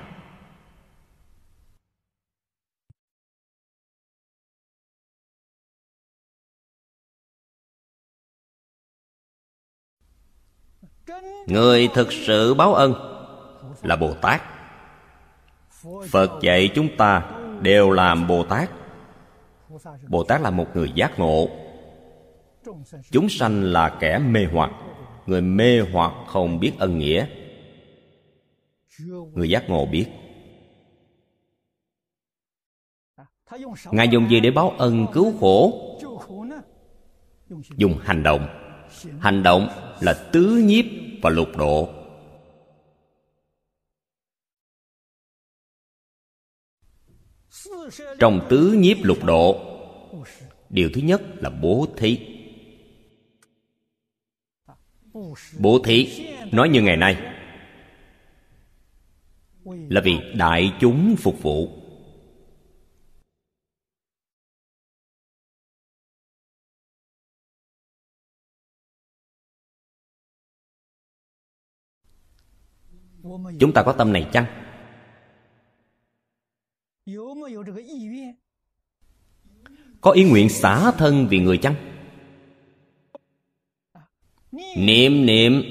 người 11.47 11.89
thực 11.95 12.13
sự 12.13 12.55
báo 12.55 12.75
ân 12.75 12.95
là 13.83 13.97
bồ 13.97 14.15
tát. 14.15 14.43
Phật 16.09 16.31
dạy 16.43 16.71
chúng 16.75 16.97
ta 16.97 17.31
đều 17.61 17.91
làm 17.91 18.27
bồ 18.29 18.45
tát. 18.45 18.71
Bồ 20.09 20.25
tát 20.25 20.41
là 20.41 20.51
một 20.51 20.67
người 20.75 20.93
giác 20.95 21.19
ngộ. 21.19 21.49
Chúng 23.11 23.29
sanh 23.29 23.63
là 23.63 23.97
kẻ 24.01 24.19
mê 24.19 24.47
hoặc. 24.53 24.71
Người 25.27 25.41
mê 25.41 25.81
hoặc 25.93 26.13
không 26.27 26.61
biết 26.61 26.73
ân 26.79 26.99
nghĩa. 26.99 27.27
Người 29.35 29.51
giác 29.51 29.71
ngộ 29.71 29.87
biết. 29.87 30.07
Ngài 33.91 34.09
dùng 34.09 34.31
gì 34.31 34.41
để 34.41 34.51
báo 34.51 34.71
ân 34.79 35.07
cứu 35.13 35.33
khổ? 35.41 35.73
Dùng 37.77 37.99
hành 38.03 38.23
động. 38.23 38.49
Hành 39.21 39.43
động 39.43 39.69
là 40.03 40.29
tứ 40.33 40.63
nhiếp 40.65 40.85
và 41.23 41.31
lục 41.31 41.57
độ. 41.57 41.95
Trong 48.19 48.47
tứ 48.51 48.75
nhiếp 48.79 48.97
lục 49.03 49.25
độ, 49.25 49.79
điều 50.71 50.91
thứ 50.95 51.01
nhất 51.01 51.23
là 51.35 51.51
bố 51.51 51.87
thí. 51.97 52.19
Bố 55.59 55.79
thí 55.85 56.27
nói 56.53 56.69
như 56.69 56.83
ngày 56.83 56.97
nay, 56.97 57.17
là 59.65 60.01
vì 60.05 60.19
đại 60.35 60.73
chúng 60.81 61.17
phục 61.19 61.43
vụ. 61.43 61.82
Chúng 73.61 73.73
ta 73.75 73.83
có 73.83 73.93
tâm 73.93 74.13
này 74.13 74.29
chăng? 74.33 74.45
Có 80.01 80.11
ý 80.11 80.25
nguyện 80.25 80.49
xả 80.49 80.91
thân 80.91 81.27
vì 81.31 81.39
người 81.39 81.59
chăng? 81.59 81.75
Niệm 84.77 85.27
niệm 85.27 85.63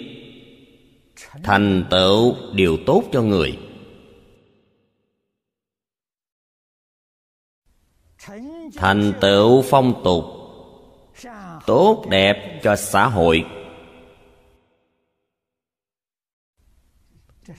Thành 1.44 1.88
tựu 1.92 2.36
điều 2.54 2.78
tốt 2.86 3.04
cho 3.12 3.22
người 3.22 3.60
Thành 8.76 9.14
tựu 9.22 9.62
phong 9.62 10.02
tục 10.04 10.26
Tốt 11.66 12.06
đẹp 12.10 12.60
cho 12.64 12.76
xã 12.76 13.08
hội 13.08 13.46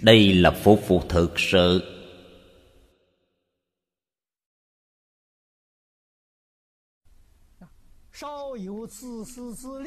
đây 0.00 0.35
là 0.35 0.50
phục 0.50 0.88
vụ 0.88 1.02
thực 1.09 1.40
sự. 1.40 1.98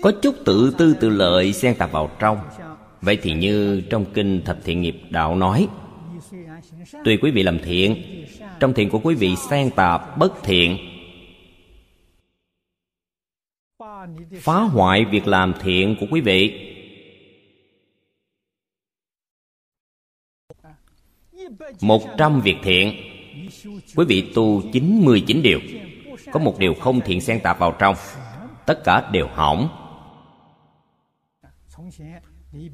Có 0.02 0.12
chút 0.22 0.36
tự 0.46 0.74
tư 0.78 0.96
tự 1.00 1.10
lợi 1.10 1.54
xen 1.54 1.76
tạp 1.76 1.92
vào 1.92 2.12
trong. 2.20 2.40
Vậy 3.02 3.20
thì 3.22 3.34
như 3.34 3.82
trong 3.90 4.06
kinh 4.14 4.42
thập 4.46 4.58
thiện 4.64 4.82
nghiệp 4.82 4.96
đạo 5.10 5.36
nói, 5.36 5.68
tuy 7.06 7.18
quý 7.18 7.32
vị 7.32 7.44
làm 7.44 7.60
thiện, 7.60 8.26
trong 8.60 8.74
thiện 8.74 8.90
của 8.90 9.00
quý 9.04 9.16
vị 9.16 9.36
xen 9.50 9.72
tạp 9.76 10.18
bất 10.18 10.44
thiện. 10.44 10.78
Phá 14.40 14.60
hoại 14.60 15.06
việc 15.06 15.28
làm 15.28 15.54
thiện 15.62 15.96
của 16.00 16.06
quý 16.12 16.22
vị. 16.22 16.75
một 21.82 22.02
trăm 22.18 22.42
việc 22.42 22.58
thiện. 22.64 22.94
Quý 23.96 24.06
vị 24.08 24.32
tu 24.36 24.62
chín 24.72 25.02
mươi 25.06 25.24
chín 25.28 25.42
điều. 25.42 25.60
Có 26.32 26.40
một 26.40 26.60
điều 26.60 26.74
không 26.74 27.02
thiện 27.02 27.22
xen 27.22 27.40
tạp 27.40 27.60
vào 27.60 27.76
trong. 27.80 27.96
Tất 28.66 28.84
cả 28.84 29.10
đều 29.12 29.28
hỏng. 29.28 29.70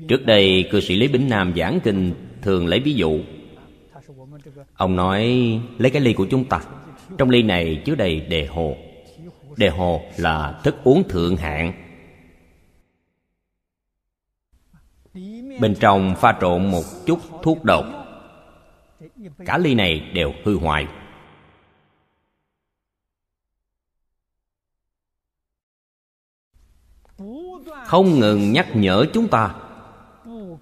Trước 0.07 0.25
đây, 0.25 0.69
cư 0.71 0.81
sĩ 0.81 0.95
lý 0.95 1.07
bính 1.07 1.29
nam 1.29 1.53
giảng 1.57 1.79
kinh 1.83 2.13
thường 2.41 2.67
lấy 2.67 2.79
ví 2.79 2.93
dụ. 2.93 3.19
Ông 4.73 4.95
nói, 4.95 5.25
lấy 5.77 5.91
cái 5.91 6.01
ly 6.01 6.13
của 6.13 6.27
chúng 6.31 6.45
ta. 6.45 6.61
Trong 7.17 7.29
ly 7.29 7.43
này 7.43 7.81
chứa 7.85 7.95
đầy 7.95 8.19
đề 8.19 8.45
hồ. 8.45 8.75
Đề 9.57 9.69
hồ 9.69 10.01
là 10.17 10.59
thức 10.63 10.75
uống 10.83 11.03
thượng 11.09 11.37
hạng. 11.37 11.73
Bên 15.59 15.75
trong 15.79 16.15
pha 16.15 16.37
trộn 16.41 16.71
một 16.71 16.83
chút 17.05 17.19
thuốc 17.43 17.63
độc 17.63 17.85
cả 19.45 19.57
ly 19.57 19.75
này 19.75 19.99
đều 20.13 20.33
hư 20.43 20.57
hoại. 20.57 20.87
Không 27.85 28.19
ngừng 28.19 28.51
nhắc 28.51 28.67
nhở 28.73 29.05
chúng 29.13 29.27
ta. 29.27 29.55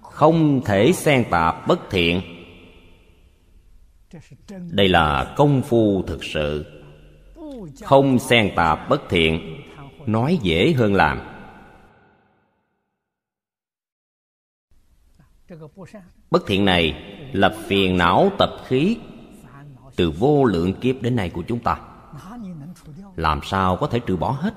Không 0.02 0.60
thể 0.64 0.92
xen 0.92 1.24
tạp 1.30 1.66
bất 1.68 1.80
thiện. 1.90 2.20
Đây 4.70 4.88
là 4.88 5.34
công 5.36 5.62
phu 5.62 6.02
thực 6.06 6.24
sự. 6.24 6.64
Không 7.82 8.18
xen 8.18 8.52
tạp 8.56 8.88
bất 8.88 9.02
thiện, 9.08 9.62
nói 10.06 10.38
dễ 10.42 10.72
hơn 10.72 10.94
làm 10.94 11.20
bất 16.30 16.46
thiện 16.46 16.64
này 16.64 17.04
là 17.32 17.48
phiền 17.66 17.96
não 17.96 18.30
tập 18.38 18.50
khí 18.66 18.96
từ 19.96 20.10
vô 20.10 20.44
lượng 20.44 20.74
kiếp 20.80 21.02
đến 21.02 21.16
nay 21.16 21.30
của 21.30 21.42
chúng 21.48 21.58
ta. 21.58 21.80
Làm 23.16 23.40
sao 23.44 23.76
có 23.76 23.86
thể 23.86 24.00
trừ 24.00 24.16
bỏ 24.16 24.30
hết? 24.30 24.54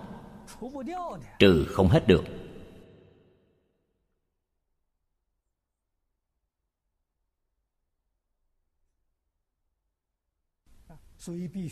Trừ 1.39 1.65
không 1.69 1.87
hết 1.87 2.07
được. 2.07 2.23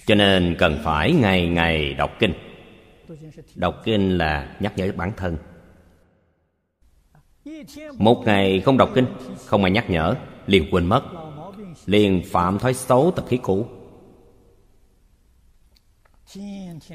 Cho 0.06 0.16
nên 0.16 0.56
cần 0.60 0.80
phải 0.84 1.12
ngày 1.14 1.48
ngày 1.48 1.94
đọc 1.94 2.12
kinh. 2.20 2.34
Đọc 3.56 3.76
kinh 3.84 4.18
là 4.18 4.58
nhắc 4.60 4.74
nhở 4.78 4.92
bản 4.98 5.12
thân. 5.18 5.38
Một 7.98 8.24
ngày 8.26 8.62
không 8.66 8.78
đọc 8.78 8.92
kinh, 8.96 9.06
Không 9.46 9.64
ai 9.64 9.72
nhắc 9.72 9.90
nhở, 9.90 10.16
Liền 10.46 10.68
quên 10.72 10.86
mất. 10.86 11.04
Liền 11.86 12.22
phạm 12.26 12.60
thói 12.60 12.74
xấu 12.74 13.12
tập 13.16 13.26
khí 13.28 13.38
cũ. 13.38 13.66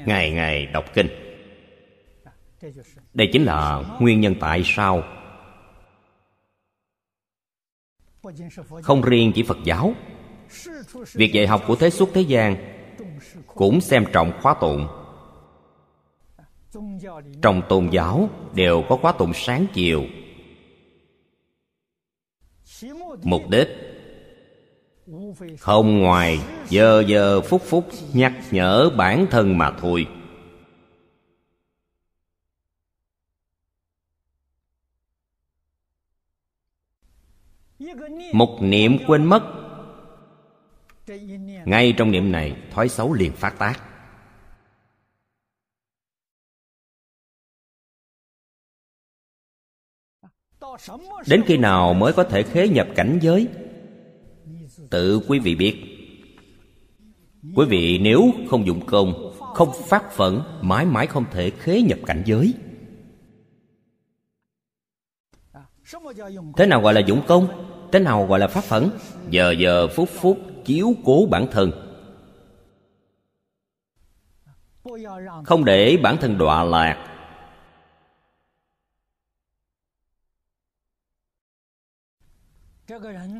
Ngày 0.05 0.31
ngày 0.31 0.65
đọc 0.65 0.85
kinh. 0.93 1.07
Đây 3.13 3.29
chính 3.33 3.43
là 3.43 3.81
nguyên 3.99 4.21
nhân 4.21 4.35
tại 4.39 4.61
sao 4.65 5.03
Không 8.83 9.01
riêng 9.01 9.31
chỉ 9.35 9.43
Phật 9.43 9.57
giáo, 9.63 9.93
Việc 11.13 11.33
dạy 11.33 11.47
học 11.47 11.63
của 11.67 11.75
thế 11.75 11.89
xuất 11.89 12.09
thế 12.13 12.21
gian 12.21 12.55
Cũng 13.47 13.81
xem 13.81 14.05
trọng 14.13 14.31
khóa 14.41 14.55
tụng. 14.61 14.87
Trong 17.41 17.61
tôn 17.69 17.89
giáo 17.89 18.29
đều 18.53 18.83
có 18.89 18.97
khóa 18.97 19.11
tụng 19.11 19.31
sáng 19.33 19.65
chiều 19.73 20.03
mục 23.23 23.49
đích. 23.49 23.67
Không 25.59 25.99
ngoài 25.99 26.39
giờ 26.69 27.03
giờ 27.07 27.41
phút 27.41 27.61
phút 27.61 27.89
nhắc 28.13 28.33
nhở 28.51 28.89
bản 28.97 29.27
thân 29.31 29.57
mà 29.57 29.71
thôi. 29.71 30.07
Một 38.33 38.57
niệm 38.61 38.97
quên 39.07 39.25
mất. 39.25 39.43
Ngay 41.65 41.93
trong 41.97 42.11
niệm 42.11 42.31
này, 42.31 42.55
thói 42.71 42.89
xấu 42.89 43.13
liền 43.13 43.31
phát 43.31 43.59
tác. 43.59 43.86
đến 51.27 51.41
khi 51.45 51.57
nào 51.57 51.93
mới 51.93 52.13
có 52.13 52.23
thể 52.23 52.43
khế 52.43 52.67
nhập 52.67 52.87
cảnh 52.95 53.19
giới? 53.21 53.47
Tự 54.89 55.19
quý 55.27 55.39
vị 55.39 55.55
biết. 55.55 55.75
Quý 57.55 57.65
vị 57.69 57.99
nếu 57.99 58.31
không 58.49 58.65
dụng 58.65 58.85
công 58.85 59.33
không 59.53 59.69
phát 59.87 60.11
phẫn 60.11 60.39
mãi 60.61 60.85
mãi 60.85 61.07
không 61.07 61.25
thể 61.31 61.49
khế 61.49 61.81
nhập 61.81 61.99
cảnh 62.05 62.23
giới. 62.25 62.53
Thế 66.57 66.65
nào 66.65 66.81
gọi 66.81 66.93
là 66.93 66.99
dụng 66.99 67.21
công? 67.27 67.47
Thế 67.91 67.99
nào 67.99 68.25
gọi 68.25 68.39
là 68.39 68.47
phát 68.47 68.63
phẫn 68.63 68.89
giờ 69.29 69.51
giờ 69.51 69.87
phút 69.87 70.09
phút 70.09 70.37
chiếu 70.65 70.93
cố 71.05 71.27
bản 71.31 71.47
thân. 71.51 71.71
Không 75.45 75.65
để 75.65 75.97
bản 76.03 76.17
thân 76.17 76.37
đọa 76.37 76.63
lạc 76.63 77.16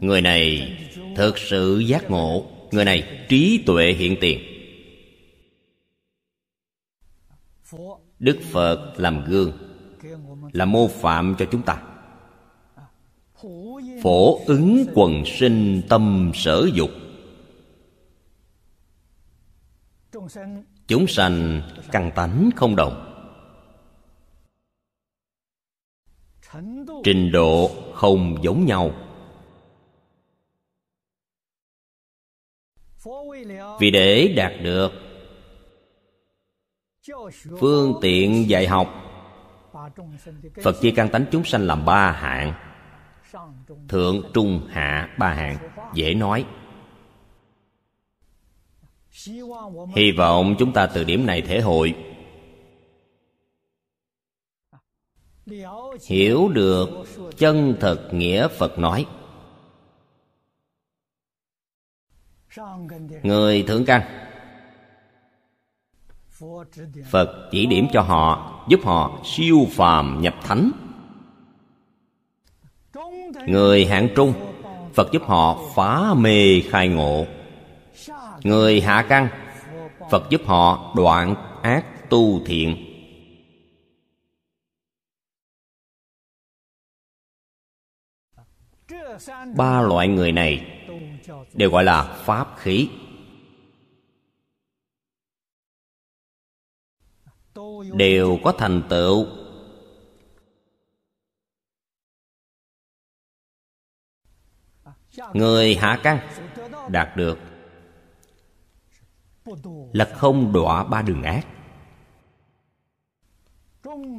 người 0.02 0.22
này 0.22 0.78
thực 1.16 1.38
sự 1.38 1.80
giác 1.80 2.12
ngộ. 2.12 2.46
Người 2.72 2.86
này 2.86 3.26
trí 3.30 3.64
tuệ 3.66 3.92
hiện 3.92 4.18
tiền. 4.22 4.40
Đức 8.20 8.40
phật 8.52 8.94
làm 8.98 9.26
gương 9.26 9.52
là 10.52 10.66
mô 10.66 10.88
phạm 10.88 11.36
cho 11.40 11.46
chúng 11.52 11.62
ta. 11.62 11.82
Phổ 14.04 14.46
ứng 14.46 14.86
quần 14.94 15.24
sinh 15.26 15.82
tâm 15.90 16.32
sở 16.36 16.68
dục. 16.74 16.90
Chúng 20.88 21.08
sanh 21.08 21.62
căn 21.92 22.12
tánh 22.16 22.50
không 22.56 22.76
đồng. 22.76 23.04
Trình 27.04 27.32
độ 27.32 27.72
không 27.94 28.36
giống 28.44 28.66
nhau. 28.66 29.07
vì 33.80 33.92
để 33.92 34.34
đạt 34.36 34.54
được 34.64 34.92
phương 37.60 37.94
tiện 38.02 38.50
dạy 38.50 38.68
học, 38.68 38.94
phật 40.64 40.82
chia 40.82 40.92
căn 40.96 41.10
tánh 41.10 41.26
chúng 41.32 41.44
sanh 41.44 41.68
làm 41.68 41.86
ba 41.86 42.12
hạng. 42.12 42.54
Thượng, 43.88 44.24
trung, 44.34 44.68
hạ, 44.70 45.16
ba 45.18 45.34
hạng. 45.34 45.58
Dễ 45.94 46.14
nói. 46.14 46.46
Hy 49.96 50.12
vọng 50.18 50.56
chúng 50.60 50.74
ta 50.74 50.88
từ 50.88 51.04
điểm 51.04 51.26
này 51.26 51.42
thể 51.42 51.60
hội. 51.60 51.96
Hiểu 56.08 56.50
được 56.50 56.90
chân 57.38 57.76
thật 57.80 58.10
nghĩa 58.12 58.48
phật 58.48 58.80
nói. 58.80 59.06
người 63.24 63.64
thượng 63.68 63.86
căn 63.86 64.02
phật 67.12 67.50
chỉ 67.52 67.66
điểm 67.66 67.88
cho 67.94 68.02
họ, 68.02 68.54
giúp 68.68 68.80
họ 68.84 69.20
siêu 69.24 69.68
phàm 69.72 70.22
nhập 70.22 70.36
thánh. 70.44 70.72
Người 73.48 73.86
hạng 73.86 74.10
trung, 74.16 74.34
phật 74.94 75.12
giúp 75.12 75.22
họ 75.26 75.60
phá 75.76 76.14
mê 76.14 76.62
khai 76.62 76.88
ngộ. 76.88 77.26
Người 78.44 78.82
hạ 78.82 79.06
căn 79.10 79.30
phật 80.12 80.30
giúp 80.30 80.42
họ 80.46 80.94
đoạn 80.96 81.36
ác 81.62 82.10
tu 82.10 82.46
thiện. 82.46 82.84
Ba 89.56 89.82
loại 89.82 90.08
người 90.08 90.32
này 90.32 90.77
đều 91.58 91.70
gọi 91.72 91.84
là 91.84 92.04
pháp 92.04 92.48
khí. 92.58 92.90
Đều 97.94 98.38
có 98.44 98.52
thành 98.58 98.84
tựu. 98.90 99.28
Người 105.34 105.76
hạ 105.76 106.00
căn 106.04 106.20
đạt 106.90 107.18
được 107.18 107.40
là 109.94 110.06
không 110.16 110.54
đọa 110.54 110.84
ba 110.84 111.02
đường 111.02 111.24
ác. 111.24 111.48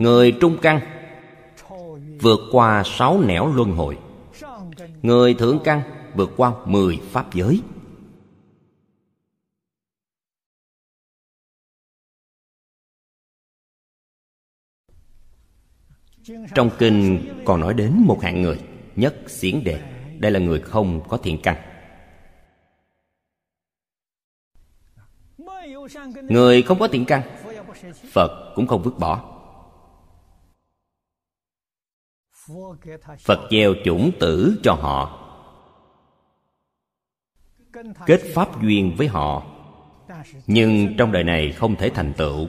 Người 0.01 0.37
trung 0.41 0.59
căn 0.63 0.81
vượt 2.21 2.41
qua 2.53 2.83
sáu 2.87 3.21
nẻo 3.21 3.53
luân 3.55 3.73
hồi. 3.73 3.99
Người 5.03 5.35
thượng 5.35 5.61
căn 5.65 5.98
vượt 6.15 6.31
qua 6.37 6.53
10 6.67 7.01
pháp 7.11 7.35
giới. 7.35 7.63
Trong 16.55 16.71
kinh 16.79 17.29
còn 17.45 17.61
nói 17.61 17.75
đến 17.75 17.93
một 18.07 18.19
hạng 18.23 18.43
người 18.43 18.61
Nhất 18.99 19.17
xiển 19.27 19.65
đề 19.65 19.81
Đây 20.19 20.31
là 20.31 20.41
người 20.41 20.61
không 20.61 21.09
có 21.09 21.17
thiện 21.17 21.39
căn. 21.43 21.57
Người 26.29 26.63
không 26.63 26.79
có 26.79 26.89
thiện 26.89 27.05
căn, 27.05 27.23
Phật 28.13 28.53
cũng 28.55 28.67
không 28.67 28.83
vứt 28.83 28.99
bỏ. 28.99 29.35
Phật 33.19 33.49
gieo 33.51 33.75
chủng 33.85 34.11
tử 34.21 34.61
cho 34.63 34.75
họ 34.75 35.28
kết 38.07 38.21
pháp 38.35 38.63
duyên 38.63 38.95
với 38.97 39.07
họ. 39.07 39.47
Nhưng 40.47 40.97
trong 40.97 41.13
đời 41.13 41.25
này 41.25 41.53
không 41.53 41.77
thể 41.77 41.91
thành 41.91 42.13
tựu. 42.17 42.49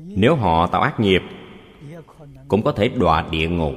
Nếu 0.00 0.36
họ 0.36 0.66
tạo 0.66 0.82
ác 0.82 1.00
nghiệp, 1.00 1.22
cũng 2.48 2.62
có 2.62 2.72
thể 2.72 2.88
đọa 2.88 3.28
địa 3.30 3.48
ngục. 3.48 3.74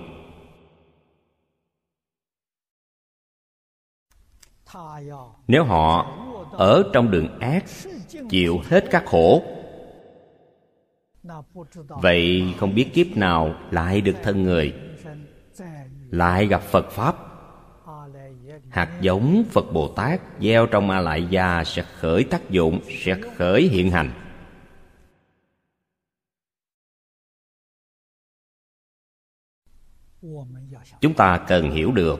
Nếu 5.48 5.64
họ 5.64 6.14
ở 6.52 6.90
trong 6.94 7.12
đường 7.12 7.40
ác, 7.40 7.66
chịu 8.30 8.60
hết 8.66 8.86
các 8.92 9.04
khổ, 9.06 9.44
vậy 11.88 12.54
không 12.58 12.76
biết 12.76 12.90
kiếp 12.94 13.18
nào 13.18 13.56
lại 13.72 14.02
được 14.02 14.16
thân 14.24 14.44
người, 14.44 14.74
lại 16.10 16.48
gặp 16.48 16.62
phật 16.62 16.92
pháp 16.92 17.27
hạt 18.78 18.98
giống 19.02 19.44
phật 19.52 19.72
bồ 19.74 19.88
tát 19.88 20.22
gieo 20.40 20.68
trong 20.68 20.90
a 20.90 21.00
lại 21.02 21.28
gia 21.30 21.64
sẽ 21.64 21.82
khởi 21.82 22.24
tác 22.24 22.50
dụng, 22.50 22.80
sẽ 23.06 23.18
khởi 23.36 23.62
hiện 23.62 23.92
hành. 23.92 24.12
Chúng 31.02 31.14
ta 31.14 31.46
cần 31.48 31.72
hiểu 31.72 31.92
được 31.92 32.20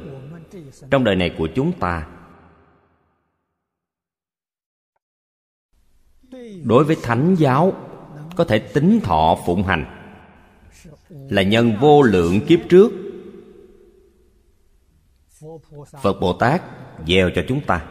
trong 0.92 1.04
đời 1.04 1.16
này 1.16 1.36
của 1.38 1.48
chúng 1.56 1.80
ta. 1.80 2.08
Đối 6.64 6.84
với 6.84 6.96
thánh 7.04 7.36
giáo, 7.36 7.74
có 8.36 8.44
thể 8.44 8.60
tính 8.60 9.00
thọ 9.04 9.38
phụng 9.46 9.64
hành 9.64 9.86
là 11.10 11.42
nhân 11.42 11.78
vô 11.82 12.02
lượng 12.02 12.40
kiếp 12.48 12.60
trước 12.70 13.07
phật 16.02 16.20
bồ 16.22 16.34
tát 16.34 16.62
gieo 17.08 17.30
cho 17.36 17.44
chúng 17.48 17.62
ta. 17.66 17.86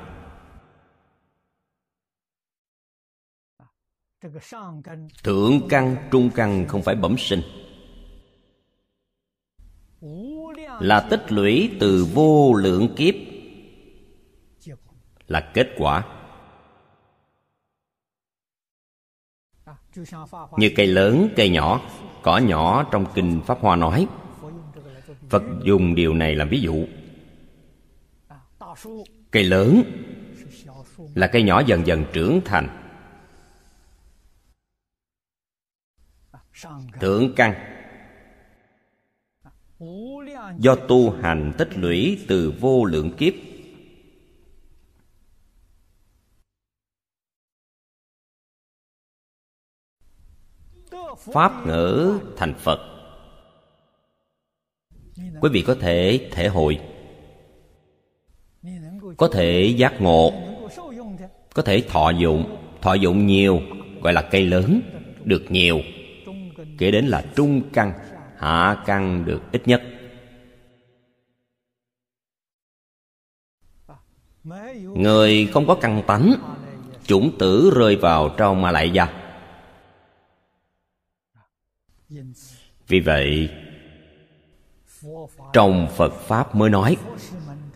Thượng 5.24 5.68
căn, 5.68 5.96
trung 6.10 6.30
căn 6.34 6.68
không 6.68 6.82
phải 6.82 6.94
bẩm 6.94 7.16
sinh. 7.18 7.42
Là 10.80 11.06
tích 11.10 11.32
lũy 11.32 11.76
từ 11.80 12.06
vô 12.14 12.54
lượng 12.54 12.94
kiếp. 12.96 13.14
Là 15.26 15.50
kết 15.54 15.68
quả. 15.76 16.04
Như 20.58 20.70
cây 20.76 20.86
lớn, 20.86 21.28
cây 21.36 21.48
nhỏ, 21.48 21.80
cỏ 22.22 22.38
nhỏ 22.38 22.88
trong 22.92 23.06
kinh 23.14 23.40
pháp 23.46 23.58
hoa 23.60 23.76
nói, 23.76 24.06
phật 25.28 25.42
dùng 25.64 25.94
điều 25.94 26.14
này 26.14 26.34
làm 26.34 26.48
ví 26.48 26.60
dụ 26.60 26.86
cây 29.30 29.44
lớn 29.44 29.82
là 31.14 31.26
cây 31.32 31.42
nhỏ 31.42 31.62
dần 31.66 31.86
dần 31.86 32.04
trưởng 32.12 32.40
thành. 32.44 32.82
Thượng 37.00 37.34
căn. 37.36 37.72
Do 40.58 40.74
tu 40.88 41.10
hành 41.10 41.52
tích 41.58 41.68
lũy 41.76 42.24
từ 42.28 42.54
vô 42.60 42.84
lượng 42.84 43.16
kiếp. 43.16 43.34
Pháp 51.18 51.66
ngữ 51.66 52.20
thành 52.36 52.54
phật. 52.54 52.78
Quý 55.16 55.50
vị 55.52 55.64
có 55.66 55.76
thể 55.80 56.28
thể 56.32 56.48
hội 56.48 56.95
có 59.16 59.28
thể 59.28 59.74
giác 59.76 60.00
ngộ, 60.00 60.32
có 61.54 61.62
thể 61.62 61.82
thọ 61.88 62.10
dụng. 62.10 62.56
Thọ 62.82 62.94
dụng 62.94 63.26
nhiều, 63.26 63.60
gọi 64.02 64.12
là 64.12 64.22
cây 64.22 64.44
lớn, 64.46 64.80
được 65.24 65.44
nhiều. 65.48 65.80
Kể 66.78 66.90
đến 66.90 67.06
là 67.06 67.24
trung 67.36 67.62
căn, 67.72 67.92
hạ 68.38 68.82
căn 68.86 69.24
được 69.24 69.40
ít 69.52 69.68
nhất. 69.68 69.82
Người 74.94 75.46
không 75.52 75.66
có 75.66 75.74
căn 75.74 76.02
tánh, 76.06 76.34
chủng 77.06 77.38
tử 77.38 77.72
rơi 77.76 77.96
vào 77.96 78.34
trong 78.36 78.62
ma 78.62 78.70
lại 78.70 78.90
gia. 78.90 79.08
Vì 82.88 83.00
vậy, 83.00 83.50
trong 85.52 85.88
phật 85.96 86.12
pháp 86.12 86.54
mới 86.54 86.70
nói, 86.70 86.96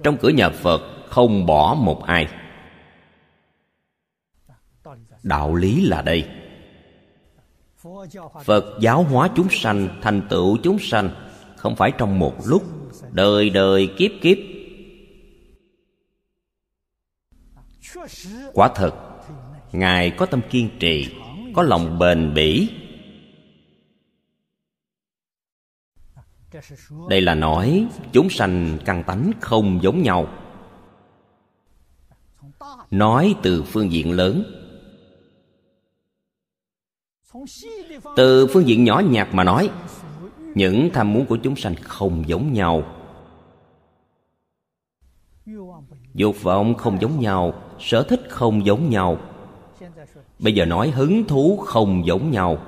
trong 0.03 0.17
cửa 0.17 0.29
nhà 0.29 0.51
phật 0.51 1.00
không 1.11 1.47
bỏ 1.47 1.75
một 1.75 2.03
ai. 2.07 2.29
Đạo 5.23 5.55
lý 5.55 5.81
là 5.81 6.03
đây. 6.03 6.29
Phật 8.45 8.65
giáo 8.81 9.03
hóa 9.03 9.31
chúng 9.37 9.49
sanh, 9.51 9.89
thành 10.03 10.23
tựu 10.31 10.59
chúng 10.63 10.79
sanh, 10.79 11.11
không 11.57 11.77
phải 11.77 11.93
trong 11.99 12.19
một 12.19 12.35
lúc, 12.47 12.63
đời 13.11 13.51
đời 13.51 13.95
kiếp 13.97 14.11
kiếp. 14.23 14.39
Quả 18.53 18.71
thật, 18.75 18.95
ngài 19.73 20.11
có 20.11 20.27
tâm 20.27 20.41
kiên 20.51 20.71
trì, 20.79 21.15
có 21.55 21.63
lòng 21.63 21.99
bền 21.99 22.35
bỉ. 22.35 22.69
Đây 27.09 27.21
là 27.21 27.35
nói, 27.35 27.87
chúng 28.13 28.31
sanh 28.31 28.79
căn 28.85 29.05
tánh 29.05 29.31
không 29.41 29.83
giống 29.83 30.03
nhau 30.03 30.40
nói 32.91 33.35
từ 33.43 33.63
phương 33.63 33.93
diện 33.93 34.13
lớn. 34.13 34.45
Từ 38.17 38.47
phương 38.47 38.69
diện 38.69 38.85
nhỏ 38.85 39.03
nhặt 39.11 39.29
mà 39.33 39.45
nói, 39.45 39.71
những 40.55 40.91
tham 40.93 41.13
muốn 41.13 41.27
của 41.27 41.37
chúng 41.37 41.57
sanh 41.57 41.75
không 41.75 42.29
giống 42.29 42.53
nhau. 42.53 42.83
Dục 46.15 46.43
vọng 46.43 46.75
không 46.75 47.01
giống 47.01 47.21
nhau, 47.21 47.55
sở 47.79 48.03
thích 48.03 48.21
không 48.29 48.67
giống 48.67 48.91
nhau. 48.91 49.19
Bây 50.39 50.55
giờ 50.55 50.65
nói 50.65 50.91
hứng 50.91 51.25
thú 51.25 51.57
không 51.57 52.07
giống 52.07 52.31
nhau. 52.31 52.67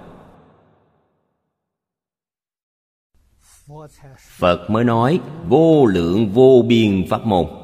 Phật 4.28 4.70
mới 4.70 4.84
nói, 4.84 5.20
vô 5.48 5.86
lượng 5.86 6.32
vô 6.32 6.64
biên 6.68 7.06
pháp 7.10 7.26
môn. 7.26 7.61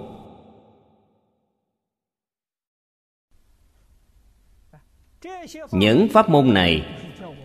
những 5.72 6.08
pháp 6.08 6.28
môn 6.28 6.54
này 6.54 6.86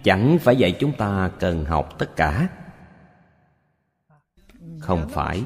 chẳng 0.04 0.38
phải 0.42 0.56
dạy 0.56 0.76
chúng 0.80 0.92
ta 0.98 1.32
cần 1.40 1.66
học 1.66 1.96
tất 2.00 2.16
cả. 2.16 2.50
Không 4.80 5.10
phải. 5.10 5.42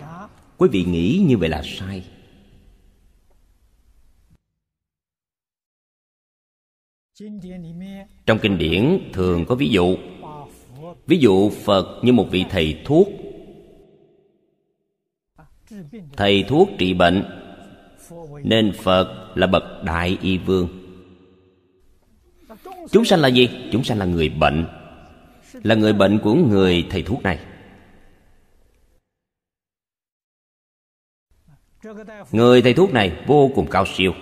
Quý 0.57 0.69
vị 0.71 0.83
nghĩ 0.83 1.25
như 1.27 1.37
vậy 1.37 1.49
là 1.49 1.61
sai. 1.65 2.03
Trong 8.25 8.39
kinh 8.41 8.57
điển 8.57 8.99
thường 9.13 9.45
có 9.45 9.55
ví 9.55 9.69
dụ. 9.69 9.97
Ví 11.07 11.17
dụ 11.17 11.49
phật 11.49 11.99
như 12.03 12.13
một 12.13 12.27
vị 12.31 12.45
thầy 12.49 12.81
thuốc. 12.85 13.07
Thầy 16.17 16.43
thuốc 16.47 16.69
trị 16.77 16.93
bệnh. 16.93 17.23
Nên 18.43 18.73
phật 18.73 19.31
là 19.35 19.47
bậc 19.47 19.63
đại 19.83 20.17
y 20.21 20.37
vương. 20.37 20.86
Chúng 22.91 23.05
sanh 23.05 23.19
là 23.19 23.27
gì? 23.27 23.49
Chúng 23.71 23.83
sanh 23.83 23.97
là 23.97 24.05
người 24.05 24.29
bệnh. 24.29 24.65
Là 25.63 25.75
người 25.75 25.93
bệnh 25.93 26.19
của 26.19 26.33
người 26.33 26.87
thầy 26.89 27.01
thuốc 27.01 27.23
này. 27.23 27.39
Người 32.31 32.61
thầy 32.61 32.73
thuốc 32.73 32.93
này 32.93 33.23
vô 33.27 33.51
cùng 33.55 33.67
cao 33.71 33.85
siêu. 33.85 34.13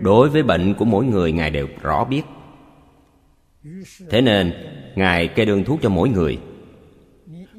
Đối 0.00 0.30
với 0.30 0.42
bệnh 0.42 0.74
của 0.74 0.84
mỗi 0.84 1.04
người, 1.04 1.32
Ngài 1.32 1.50
đều 1.50 1.68
rõ 1.82 2.04
biết. 2.04 2.22
Thế 4.10 4.20
nên, 4.20 4.52
Ngài 4.94 5.28
kê 5.28 5.44
đơn 5.44 5.64
thuốc 5.64 5.78
cho 5.82 5.88
mỗi 5.88 6.08
người. 6.08 6.38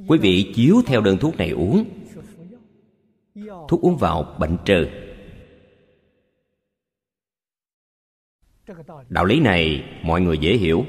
Quý 0.08 0.18
vị 0.18 0.54
chiếu 0.56 0.82
theo 0.86 1.02
đơn 1.02 1.18
thuốc 1.18 1.38
này 1.38 1.50
uống. 1.50 1.86
Thuốc 3.68 3.82
uống 3.82 3.98
vào 3.98 4.36
bệnh 4.40 4.58
trừ. 4.66 4.88
đạo 9.10 9.26
lý 9.26 9.40
này 9.40 9.84
mọi 10.04 10.22
người 10.22 10.38
dễ 10.38 10.58
hiểu. 10.58 10.86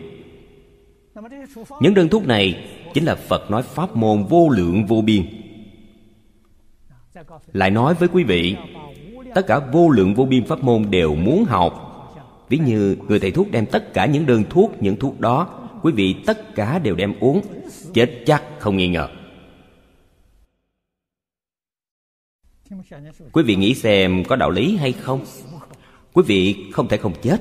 Những 1.81 1.95
đơn 1.95 2.09
thuốc 2.09 2.27
này 2.27 2.69
chính 2.95 3.05
là 3.05 3.15
phật 3.15 3.51
nói 3.51 3.63
pháp 3.63 3.97
môn 3.97 4.25
vô 4.25 4.49
lượng 4.49 4.87
vô 4.87 5.01
biên. 5.01 5.23
Lại 7.53 7.71
nói 7.71 7.95
với 7.95 8.09
quý 8.09 8.25
vị, 8.25 8.57
tất 9.35 9.47
cả 9.47 9.59
vô 9.59 9.91
lượng 9.91 10.15
vô 10.15 10.25
biên 10.25 10.47
pháp 10.47 10.63
môn 10.63 10.91
đều 10.91 11.15
muốn 11.15 11.45
học. 11.45 11.85
Ví 12.49 12.59
như 12.59 12.97
người 13.09 13.21
thầy 13.21 13.31
thuốc 13.31 13.51
đem 13.51 13.67
tất 13.67 13.95
cả 13.95 14.07
những 14.07 14.27
đơn 14.27 14.45
thuốc, 14.51 14.83
những 14.83 14.97
thuốc 14.97 15.21
đó, 15.21 15.69
quý 15.83 15.93
vị 15.93 16.17
tất 16.27 16.55
cả 16.55 16.79
đều 16.79 16.95
đem 16.95 17.15
uống, 17.21 17.41
chết 17.95 18.23
chắc 18.27 18.43
không 18.59 18.77
nghi 18.77 18.89
ngờ. 18.89 19.09
Quý 23.33 23.43
vị 23.43 23.57
nghĩ 23.57 23.75
xem 23.75 24.25
có 24.25 24.37
đạo 24.37 24.51
lý 24.51 24.77
hay 24.77 24.93
không? 24.93 25.25
Quý 26.13 26.23
vị 26.27 26.57
không 26.73 26.89
thể 26.89 26.97
không 26.97 27.15
chết. 27.23 27.41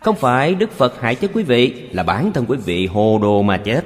Không 0.00 0.16
phải 0.16 0.54
Đức 0.54 0.70
Phật 0.70 1.00
hại 1.00 1.14
chết 1.14 1.30
quý 1.34 1.42
vị, 1.42 1.88
Là 1.92 2.02
bản 2.02 2.32
thân 2.32 2.44
quý 2.48 2.58
vị 2.64 2.86
hồ 2.86 3.18
đồ 3.22 3.42
mà 3.42 3.56
chết 3.56 3.84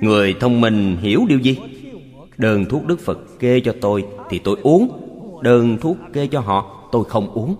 Người 0.00 0.34
thông 0.40 0.60
minh 0.60 0.96
hiểu 0.96 1.26
điều 1.28 1.38
gì? 1.38 1.58
Đơn 2.36 2.64
thuốc 2.64 2.86
Đức 2.86 3.00
Phật 3.00 3.18
kê 3.38 3.60
cho 3.64 3.74
tôi 3.80 4.06
Thì 4.30 4.38
tôi 4.38 4.56
uống 4.62 5.02
Đơn 5.42 5.78
thuốc 5.80 5.96
kê 6.12 6.26
cho 6.26 6.40
họ, 6.40 6.88
Tôi 6.92 7.04
không 7.04 7.32
uống 7.32 7.56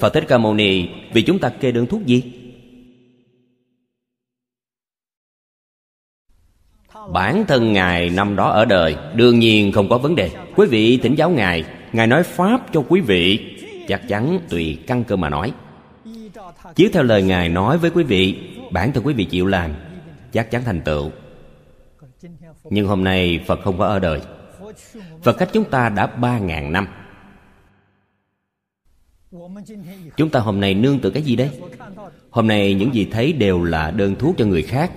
Phật 0.00 0.12
Thích 0.14 0.24
Ca 0.28 0.38
Mâu 0.38 0.54
Ni, 0.54 0.88
Vì 1.12 1.22
chúng 1.22 1.38
ta 1.38 1.48
kê 1.48 1.72
đơn 1.72 1.86
thuốc 1.86 2.06
gì? 2.06 2.43
Bản 7.12 7.44
thân 7.46 7.72
Ngài 7.72 8.10
năm 8.10 8.36
đó 8.36 8.48
ở 8.48 8.64
đời, 8.64 8.96
Đương 9.14 9.38
nhiên 9.38 9.72
không 9.72 9.88
có 9.88 9.98
vấn 9.98 10.16
đề. 10.16 10.30
Quý 10.56 10.66
vị 10.66 10.96
thỉnh 10.96 11.14
giáo 11.14 11.30
Ngài 11.30 11.64
Ngài 11.92 12.06
nói 12.06 12.22
Pháp 12.22 12.72
cho 12.72 12.84
quý 12.88 13.00
vị, 13.00 13.56
Chắc 13.88 14.08
chắn 14.08 14.38
tùy 14.48 14.78
căn 14.86 15.04
cơ 15.04 15.16
mà 15.16 15.28
nói. 15.28 15.52
Chiếu 16.74 16.88
theo 16.92 17.02
lời 17.02 17.22
Ngài 17.22 17.48
nói 17.48 17.78
với 17.78 17.90
quý 17.90 18.04
vị, 18.04 18.36
Bản 18.70 18.92
thân 18.92 19.06
quý 19.06 19.14
vị 19.14 19.24
chịu 19.24 19.46
làm, 19.46 19.70
Chắc 20.32 20.50
chắn 20.50 20.62
thành 20.64 20.80
tựu. 20.80 21.10
Nhưng 22.70 22.86
hôm 22.86 23.04
nay 23.04 23.40
Phật 23.46 23.60
không 23.64 23.78
có 23.78 23.86
ở 23.86 23.98
đời. 23.98 24.20
Phật 25.22 25.32
cách 25.38 25.48
chúng 25.52 25.64
ta 25.64 25.88
đã 25.88 26.06
ba 26.06 26.38
ngàn 26.38 26.72
năm. 26.72 26.86
Chúng 30.16 30.30
ta 30.30 30.40
hôm 30.40 30.60
nay 30.60 30.74
nương 30.74 30.98
tự 30.98 31.10
cái 31.10 31.22
gì 31.22 31.36
đây? 31.36 31.50
Hôm 32.30 32.46
nay 32.48 32.74
những 32.74 32.94
gì 32.94 33.08
thấy 33.10 33.32
đều 33.32 33.64
là 33.64 33.90
đơn 33.90 34.16
thuốc 34.18 34.34
cho 34.38 34.44
người 34.44 34.62
khác. 34.62 34.90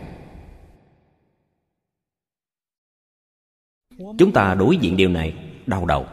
Chúng 3.98 4.32
ta 4.34 4.56
đối 4.60 4.78
diện 4.78 4.98
điều 4.98 5.10
này 5.10 5.34
đau 5.66 5.86
đầu. 5.86 6.08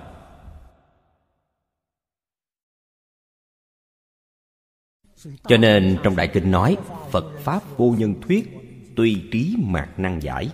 Cho 5.25 5.57
nên 5.57 5.99
trong 6.03 6.17
Đại 6.17 6.31
Kinh 6.35 6.51
nói 6.51 6.77
Phật 7.11 7.39
Pháp 7.39 7.63
vô 7.77 7.95
nhân 7.99 8.15
thuyết 8.21 8.49
Tuy 8.97 9.29
trí 9.33 9.57
mạc 9.59 9.95
năng 9.97 10.23
giải. 10.23 10.51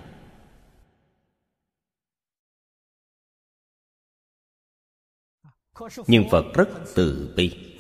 Nhưng 6.07 6.25
Phật 6.31 6.45
rất 6.55 6.69
từ 6.95 7.35
bi 7.37 7.77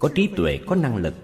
Có 0.00 0.08
trí 0.14 0.28
tuệ, 0.36 0.58
có 0.66 0.76
năng 0.76 0.96
lực. 0.96 1.14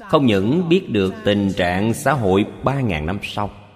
Không 0.00 0.26
những 0.26 0.68
biết 0.68 0.86
được 0.88 1.14
tình 1.24 1.52
trạng 1.56 1.94
xã 1.94 2.12
hội 2.12 2.46
ba 2.64 2.80
ngàn 2.80 3.06
năm 3.06 3.18
sau 3.22 3.67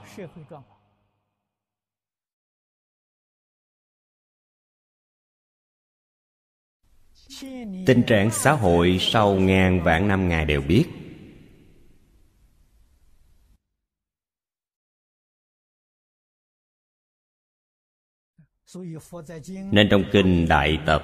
Tình 7.87 8.03
trạng 8.07 8.31
xã 8.31 8.53
hội 8.53 8.98
sau 9.01 9.35
ngàn 9.35 9.83
vạn 9.83 10.09
năm 10.09 10.29
Ngài 10.29 10.44
đều 10.44 10.62
biết. 10.62 10.87
Nên 19.72 19.88
trong 19.90 20.05
Kinh 20.12 20.48
Đại 20.48 20.79
Tập, 20.87 21.03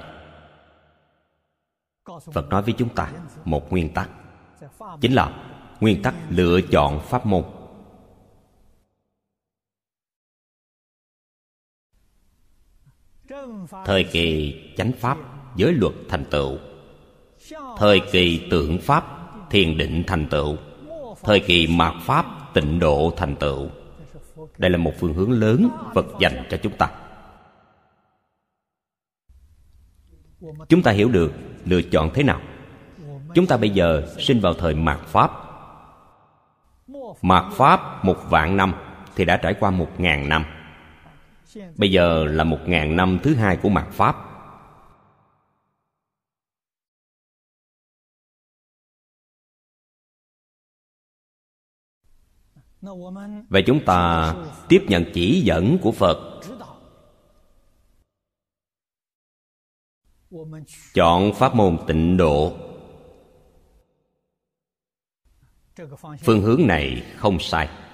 Phật 2.04 2.48
nói 2.48 2.62
với 2.62 2.74
chúng 2.78 2.94
ta 2.94 3.12
một 3.44 3.70
nguyên 3.70 3.94
tắc. 3.94 4.10
Chính 5.00 5.12
là 5.12 5.54
nguyên 5.80 6.02
tắc 6.02 6.14
lựa 6.28 6.60
chọn 6.70 7.00
pháp 7.08 7.26
môn. 7.26 7.57
Thời 13.84 14.04
kỳ 14.04 14.54
chánh 14.76 14.92
pháp, 14.92 15.18
giới 15.56 15.72
luật 15.72 15.92
thành 16.08 16.24
tựu. 16.24 16.58
Thời 17.78 18.00
kỳ 18.12 18.48
tượng 18.50 18.78
pháp, 18.78 19.04
thiền 19.50 19.78
định 19.78 20.04
thành 20.06 20.26
tựu. 20.28 20.56
Thời 21.22 21.40
kỳ 21.40 21.66
mạt 21.66 21.94
pháp, 22.02 22.54
tịnh 22.54 22.78
độ 22.78 23.12
thành 23.16 23.36
tựu. 23.36 23.68
Đây 24.58 24.70
là 24.70 24.78
một 24.78 24.92
phương 24.98 25.14
hướng 25.14 25.30
lớn, 25.30 25.68
Phật 25.94 26.06
dành 26.20 26.44
cho 26.50 26.56
chúng 26.56 26.72
ta. 26.72 26.90
Chúng 30.68 30.82
ta 30.82 30.92
hiểu 30.92 31.08
được 31.08 31.32
lựa 31.64 31.82
chọn 31.82 32.10
thế 32.14 32.22
nào. 32.22 32.40
Chúng 33.34 33.46
ta 33.46 33.56
bây 33.56 33.70
giờ 33.70 34.02
sinh 34.18 34.40
vào 34.40 34.54
thời 34.54 34.74
mạt 34.74 34.98
Pháp. 35.00 35.30
Mạt 37.22 37.44
Pháp 37.52 38.04
một 38.04 38.16
vạn 38.30 38.56
năm 38.56 38.74
Thì 39.16 39.24
đã 39.24 39.36
trải 39.36 39.54
qua 39.54 39.70
một 39.70 39.88
ngàn 39.98 40.28
năm. 40.28 40.44
Bây 41.76 41.90
giờ 41.90 42.24
là 42.24 42.44
một 42.44 42.58
ngàn 42.66 42.96
năm 42.96 43.18
thứ 43.22 43.34
hai 43.34 43.56
của 43.62 43.68
mạt 43.68 43.88
Pháp. 43.90 44.28
Vậy 53.48 53.62
chúng 53.66 53.84
ta 53.86 54.34
tiếp 54.68 54.84
nhận 54.88 55.04
chỉ 55.14 55.40
dẫn 55.40 55.78
của 55.82 55.92
Phật. 55.92 56.40
Chọn 60.94 61.32
pháp 61.34 61.54
môn 61.54 61.78
tịnh 61.86 62.16
độ. 62.16 62.56
Phương 66.22 66.40
hướng 66.40 66.66
này 66.66 67.14
không 67.16 67.38
sai. 67.40 67.87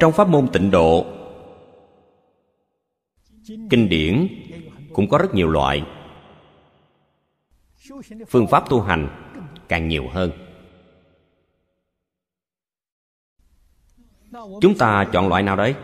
Trong 0.00 0.12
pháp 0.12 0.28
môn 0.28 0.48
tịnh 0.52 0.70
độ, 0.70 1.06
Kinh 3.70 3.88
điển 3.88 4.28
cũng 4.92 5.08
có 5.08 5.18
rất 5.18 5.34
nhiều 5.34 5.48
loại. 5.50 5.82
Phương 8.28 8.46
pháp 8.46 8.70
tu 8.70 8.80
hành 8.80 9.08
càng 9.68 9.88
nhiều 9.88 10.08
hơn. 10.08 10.30
Chúng 14.60 14.78
ta 14.78 15.10
chọn 15.12 15.28
loại 15.28 15.42
nào 15.42 15.56
đấy? 15.56 15.74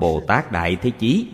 Bồ 0.00 0.22
Tát 0.28 0.52
Đại 0.52 0.76
Thế 0.82 0.90
Chí. 0.98 1.28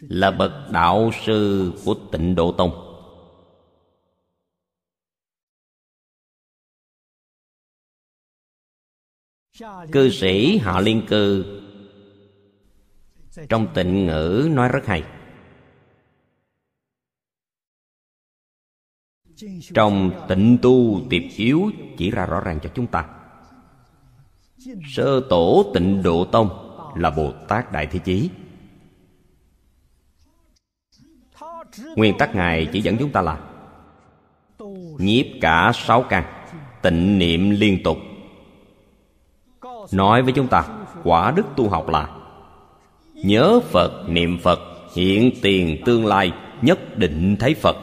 Là 0.00 0.30
bậc 0.30 0.52
đạo 0.72 1.10
sư 1.24 1.72
của 1.84 1.94
tịnh 2.12 2.34
Độ 2.34 2.52
Tông. 2.52 2.80
Cư 9.92 10.10
sĩ 10.10 10.58
họ 10.58 10.80
liên 10.80 11.06
cư 11.08 11.44
Trong 13.48 13.66
tịnh 13.74 14.06
ngữ 14.06 14.48
nói 14.50 14.68
rất 14.68 14.86
hay. 14.86 15.04
Trong 19.74 20.26
tịnh 20.28 20.58
tu 20.62 21.00
tiệp 21.10 21.22
yếu 21.36 21.70
chỉ 21.98 22.10
ra 22.10 22.26
rõ 22.26 22.40
ràng 22.40 22.58
cho 22.62 22.70
chúng 22.74 22.86
ta. 22.86 23.20
Sơ 24.88 25.20
tổ 25.30 25.70
tịnh 25.74 26.02
độ 26.02 26.24
tông 26.24 26.48
Là 26.96 27.10
Bồ 27.10 27.32
Tát 27.48 27.72
Đại 27.72 27.86
Thế 27.86 27.98
Chí. 27.98 28.30
Nguyên 31.96 32.18
tắc 32.18 32.34
Ngài 32.34 32.66
chỉ 32.72 32.80
dẫn 32.80 32.96
chúng 32.98 33.10
ta 33.10 33.22
là 33.22 33.38
Nhiếp 34.98 35.26
cả 35.40 35.72
sáu 35.74 36.02
căn, 36.02 36.24
Tịnh 36.82 37.18
niệm 37.18 37.50
liên 37.50 37.82
tục. 37.84 37.98
Nói 39.92 40.22
với 40.22 40.32
chúng 40.32 40.48
ta, 40.48 40.68
Quả 41.04 41.32
đức 41.36 41.46
tu 41.56 41.68
học 41.68 41.88
là 41.88 42.08
Nhớ 43.14 43.60
Phật, 43.60 44.04
niệm 44.08 44.38
Phật, 44.42 44.58
Hiện 44.94 45.30
tiền 45.42 45.82
tương 45.84 46.06
lai, 46.06 46.32
Nhất 46.62 46.98
định 46.98 47.36
thấy 47.40 47.54
Phật. 47.54 47.76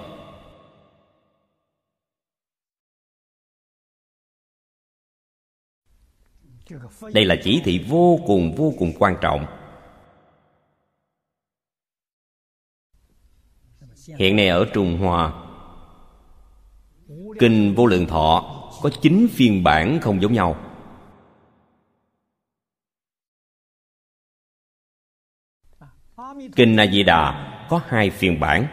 Đây 7.14 7.26
là 7.26 7.36
chỉ 7.44 7.62
thị 7.64 7.86
vô 7.90 8.20
cùng 8.28 8.56
vô 8.56 8.74
cùng 8.80 8.94
quan 9.00 9.16
trọng. 9.22 9.46
Hiện 14.18 14.36
nay 14.36 14.48
ở 14.48 14.66
trung 14.74 14.98
hoa, 14.98 15.34
kinh 17.40 17.76
vô 17.76 17.86
lượng 17.86 18.06
thọ 18.06 18.58
có 18.82 18.90
chín 19.02 19.28
phiên 19.32 19.64
bản 19.64 20.00
không 20.02 20.22
giống 20.22 20.34
nhau. 20.34 20.56
Kinh 26.56 26.78
a 26.78 26.88
di 26.88 27.04
đà 27.04 27.48
có 27.70 27.82
hai 27.88 28.10
phiên 28.10 28.40
bản. 28.40 28.68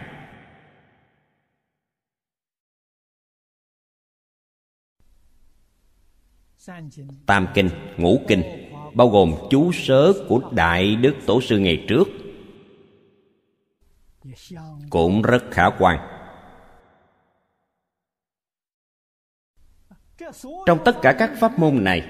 Tam 7.26 7.46
kinh, 7.54 7.70
ngũ 7.96 8.20
kinh 8.28 8.42
bao 8.94 9.08
gồm 9.08 9.34
chú 9.50 9.72
sớ 9.72 10.12
của 10.28 10.40
đại 10.52 10.96
đức 10.96 11.14
tổ 11.26 11.40
sư 11.40 11.58
ngày 11.58 11.84
trước 11.88 12.04
cũng 14.90 15.22
rất 15.22 15.44
khả 15.50 15.70
quan. 15.78 16.18
Trong 20.66 20.78
tất 20.84 20.92
cả 21.02 21.16
các 21.18 21.30
pháp 21.40 21.58
môn 21.58 21.84
này, 21.84 22.06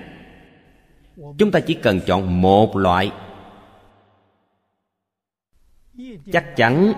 chúng 1.39 1.51
ta 1.53 1.61
chỉ 1.61 1.75
cần 1.75 2.01
chọn 2.07 2.43
một 2.43 2.77
loại. 2.77 3.13
Chắc 6.33 6.57
chắn 6.57 6.93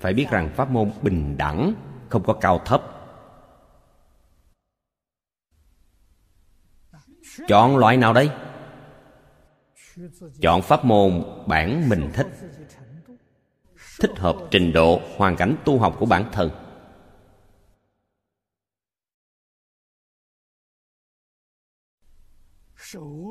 phải 0.00 0.14
biết 0.14 0.26
rằng 0.30 0.50
pháp 0.56 0.70
môn 0.70 0.90
bình 1.02 1.36
đẳng 1.38 1.74
không 2.08 2.22
có 2.24 2.32
cao 2.32 2.58
thấp. 2.58 2.82
Chọn 7.48 7.76
loại 7.76 7.96
nào 7.96 8.12
đây? 8.12 8.30
Chọn 10.40 10.62
pháp 10.62 10.84
môn 10.84 11.24
bản 11.46 11.88
mình 11.88 12.10
thích 12.14 12.26
thích 14.02 14.18
hợp 14.18 14.36
trình 14.50 14.72
độ, 14.72 15.00
hoàn 15.16 15.36
cảnh 15.36 15.56
tu 15.64 15.78
học 15.78 15.96
của 15.98 16.06
bản 16.06 16.24
thân. 16.32 16.50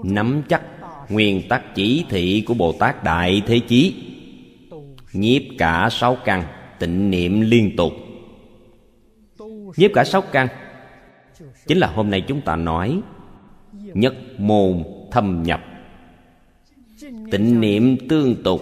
Nắm 0.03 0.43
chắc 0.49 0.63
nguyên 1.09 1.47
tắc 1.49 1.75
chỉ 1.75 2.05
thị 2.09 2.43
của 2.47 2.53
bồ 2.53 2.73
tát 2.79 3.03
đại 3.03 3.41
thế 3.45 3.59
chí. 3.59 3.95
Nhiếp 5.13 5.41
cả 5.57 5.89
sáu 5.91 6.17
căn, 6.25 6.43
tịnh 6.79 7.11
niệm 7.11 7.41
liên 7.41 7.75
tục. 7.77 7.93
Nhiếp 9.77 9.91
cả 9.93 10.03
sáu 10.03 10.21
căn, 10.21 10.47
chính 11.67 11.77
là 11.77 11.87
hôm 11.87 12.09
nay 12.09 12.25
chúng 12.27 12.41
ta 12.41 12.55
nói, 12.55 13.01
nhất 13.73 14.15
môn 14.37 14.83
thâm 15.11 15.43
nhập. 15.43 15.61
Tịnh 17.31 17.61
niệm 17.61 18.07
tương 18.09 18.43
tục, 18.43 18.61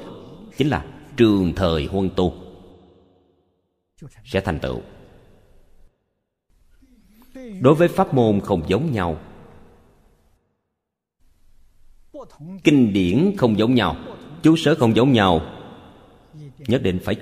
chính 0.57 0.69
là 0.69 0.85
trường 1.19 1.53
thời 1.55 1.85
huân 1.85 2.09
tu. 2.15 2.33
Sẽ 4.25 4.41
thành 4.41 4.59
tựu. 4.59 4.81
Đối 7.61 7.75
với 7.75 7.87
pháp 7.87 8.13
môn 8.13 8.39
không 8.41 8.63
giống 8.67 8.91
nhau. 8.91 9.19
Kinh 12.63 12.93
điển 12.93 13.33
không 13.37 13.59
giống 13.59 13.75
nhau. 13.75 13.95
Chú 14.43 14.55
sớ 14.55 14.75
không 14.75 14.95
giống 14.95 15.11
nhau. 15.11 15.41
Nhất 16.57 16.81
định 16.83 16.99
phải 17.03 17.15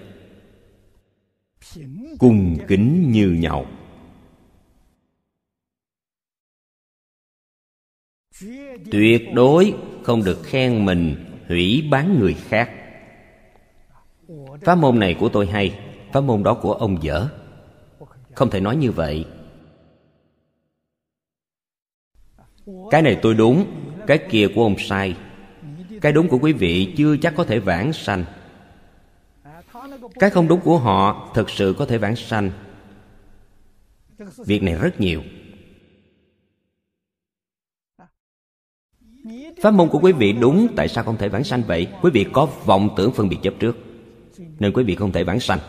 cùng 2.19 2.57
kính 2.67 3.11
như 3.11 3.29
nhau. 3.29 3.65
Tuyệt 8.91 9.21
đối 9.33 9.73
không 10.03 10.23
được 10.23 10.43
khen 10.43 10.85
mình 10.85 11.15
hủy 11.47 11.87
bán 11.91 12.19
người 12.19 12.33
khác 12.33 12.76
pháp 14.61 14.75
môn 14.75 14.99
này 14.99 15.15
của 15.19 15.29
tôi 15.29 15.47
hay 15.47 15.79
pháp 16.13 16.21
môn 16.21 16.43
đó 16.43 16.53
của 16.53 16.73
ông 16.73 17.03
dở. 17.03 17.27
Không 18.35 18.49
thể 18.49 18.59
nói 18.59 18.75
như 18.75 18.91
vậy. 18.91 19.25
Cái 22.91 23.01
này 23.01 23.19
tôi 23.21 23.33
đúng, 23.33 23.65
cái 24.07 24.19
kia 24.29 24.47
của 24.55 24.63
ông 24.63 24.75
sai. 24.79 25.15
Cái 26.01 26.11
đúng 26.11 26.27
của 26.27 26.39
quý 26.41 26.53
vị 26.53 26.93
chưa 26.97 27.17
chắc 27.17 27.33
có 27.37 27.43
thể 27.43 27.59
vãng 27.59 27.93
sanh. 27.93 28.25
Cái 30.13 30.29
không 30.29 30.47
đúng 30.47 30.59
của 30.59 30.77
họ 30.77 31.31
thực 31.33 31.49
sự 31.49 31.75
có 31.77 31.85
thể 31.85 31.97
vãng 31.97 32.15
sanh. 32.15 32.51
Việc 34.37 34.63
này 34.63 34.75
rất 34.75 35.01
nhiều. 35.01 35.23
Pháp 39.61 39.71
môn 39.71 39.89
của 39.89 39.99
quý 39.99 40.11
vị 40.11 40.33
đúng, 40.33 40.67
tại 40.75 40.87
sao 40.87 41.03
không 41.03 41.17
thể 41.17 41.29
vãng 41.29 41.43
sanh 41.43 41.63
vậy? 41.63 41.87
Quý 42.01 42.11
vị 42.13 42.25
có 42.33 42.45
vọng 42.65 42.89
tưởng 42.97 43.11
phân 43.11 43.29
biệt 43.29 43.37
chấp 43.43 43.53
trước 43.59 43.86
nên 44.37 44.73
quý 44.73 44.83
vị 44.83 44.95
không 44.95 45.11
thể 45.11 45.23
vãng 45.23 45.39
sanh. 45.39 45.59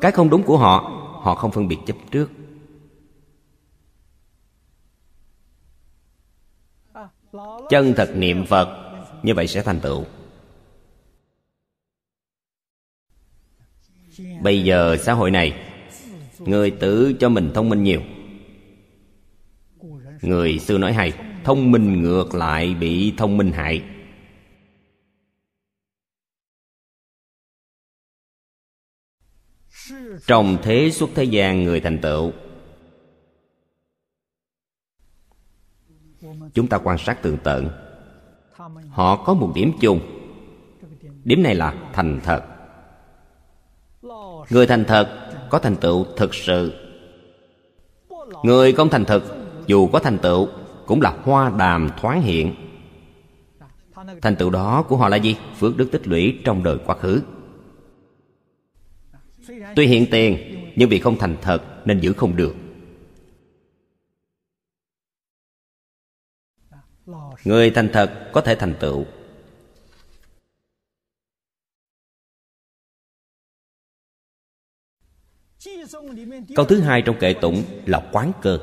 Cái 0.00 0.12
không 0.12 0.30
đúng 0.30 0.42
của 0.42 0.58
họ 0.58 0.78
họ 1.22 1.34
không 1.34 1.50
phân 1.50 1.68
biệt 1.68 1.78
chấp 1.86 1.96
trước. 2.10 2.30
Chân 7.70 7.94
thật 7.96 8.12
niệm 8.14 8.46
phật, 8.46 8.68
như 9.22 9.34
vậy 9.34 9.46
sẽ 9.46 9.62
thành 9.62 9.80
tựu. 9.80 10.04
Bây 14.42 14.64
giờ 14.64 14.96
xã 14.96 15.12
hội 15.12 15.30
này, 15.30 15.70
người 16.38 16.70
tự 16.70 17.12
cho 17.20 17.28
mình 17.28 17.50
thông 17.54 17.68
minh 17.68 17.82
nhiều. 17.82 18.02
Người 20.22 20.58
xưa 20.58 20.78
nói 20.78 20.92
hay, 20.92 21.12
thông 21.44 21.70
minh 21.70 22.02
ngược 22.02 22.34
lại 22.34 22.74
bị 22.74 23.14
thông 23.16 23.36
minh 23.36 23.52
hại. 23.52 23.82
Trong 30.26 30.58
thế 30.62 30.90
xuất 30.90 31.10
thế 31.14 31.24
gian 31.24 31.64
người 31.64 31.80
thành 31.80 31.98
tựu. 31.98 32.32
Chúng 36.54 36.66
ta 36.66 36.78
quan 36.78 36.98
sát 36.98 37.22
tường 37.22 37.38
tận. 37.44 37.68
Họ 38.90 39.16
có 39.16 39.34
một 39.34 39.52
điểm 39.54 39.72
chung. 39.80 40.00
Điểm 41.24 41.42
này 41.42 41.54
là 41.54 41.74
thành 41.92 42.20
thật. 42.24 42.44
Người 44.50 44.66
thành 44.66 44.84
thật 44.84 45.30
có 45.50 45.58
thành 45.58 45.76
tựu 45.76 46.06
thực 46.16 46.34
sự. 46.34 46.72
Người 48.42 48.72
không 48.72 48.88
thành 48.88 49.04
thực 49.04 49.22
dù 49.66 49.88
có 49.92 49.98
thành 49.98 50.18
tựu, 50.18 50.48
cũng 50.86 51.00
là 51.00 51.18
hoa 51.22 51.52
đàm 51.58 51.90
thoáng 52.00 52.22
hiện. 52.22 52.54
Thành 54.22 54.36
tựu 54.36 54.50
đó 54.50 54.84
của 54.88 54.96
họ 54.96 55.08
là 55.08 55.16
gì? 55.16 55.36
Phước 55.58 55.76
đức 55.76 55.88
tích 55.92 56.08
lũy 56.08 56.38
trong 56.44 56.64
đời 56.64 56.78
quá 56.86 56.96
khứ 56.96 57.20
tuy 59.76 59.86
hiện 59.86 60.06
tiền, 60.10 60.54
nhưng 60.76 60.88
vì 60.88 61.00
không 61.00 61.18
thành 61.18 61.36
thật 61.42 61.82
nên 61.84 62.00
giữ 62.00 62.12
không 62.12 62.36
được. 62.36 62.54
Người 67.44 67.70
thành 67.70 67.90
thật 67.92 68.30
có 68.32 68.40
thể 68.40 68.54
thành 68.54 68.74
tựu. 68.80 69.06
Câu 76.56 76.66
thứ 76.68 76.80
hai 76.80 77.02
trong 77.06 77.16
kệ 77.20 77.34
tụng 77.40 77.64
là 77.86 78.10
quán 78.12 78.32
cơ. 78.42 78.58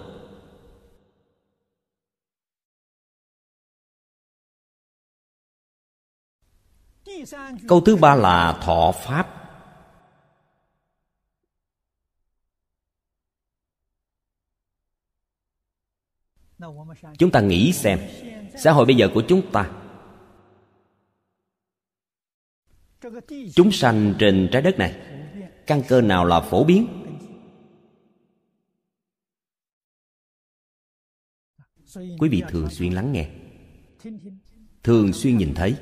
Câu 7.67 7.81
thứ 7.85 7.95
ba 7.95 8.15
là 8.15 8.59
thọ 8.63 8.91
pháp. 8.91 9.34
Chúng 17.17 17.31
ta 17.31 17.41
nghĩ 17.41 17.73
xem, 17.73 17.99
xã 18.57 18.71
hội 18.71 18.85
bây 18.85 18.95
giờ 18.95 19.09
của 19.13 19.23
chúng 19.27 19.51
ta, 19.51 19.71
chúng 23.55 23.71
sanh 23.71 24.15
trên 24.19 24.49
trái 24.51 24.61
đất 24.61 24.75
này, 24.77 24.95
căn 25.67 25.81
cơ 25.87 26.01
nào 26.01 26.25
là 26.25 26.41
phổ 26.41 26.63
biến? 26.63 26.87
Quý 31.95 32.29
vị 32.29 32.43
thường 32.49 32.69
xuyên 32.69 32.93
lắng 32.93 33.11
nghe, 33.11 33.29
thường 34.83 35.13
xuyên 35.13 35.37
nhìn 35.37 35.53
thấy. 35.55 35.75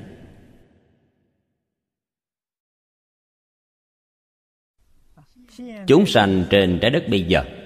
Chúng 5.86 6.06
sanh 6.06 6.44
trên 6.50 6.78
trái 6.82 6.90
đất 6.90 7.04
bây 7.10 7.22
giờ 7.22 7.63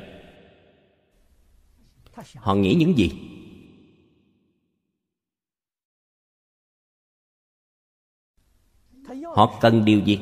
họ 2.37 2.55
nghĩ 2.55 2.75
những 2.75 2.99
gì? 2.99 3.11
Họ 9.35 9.59
cần 9.61 9.85
điều 9.85 10.01
gì? 10.01 10.19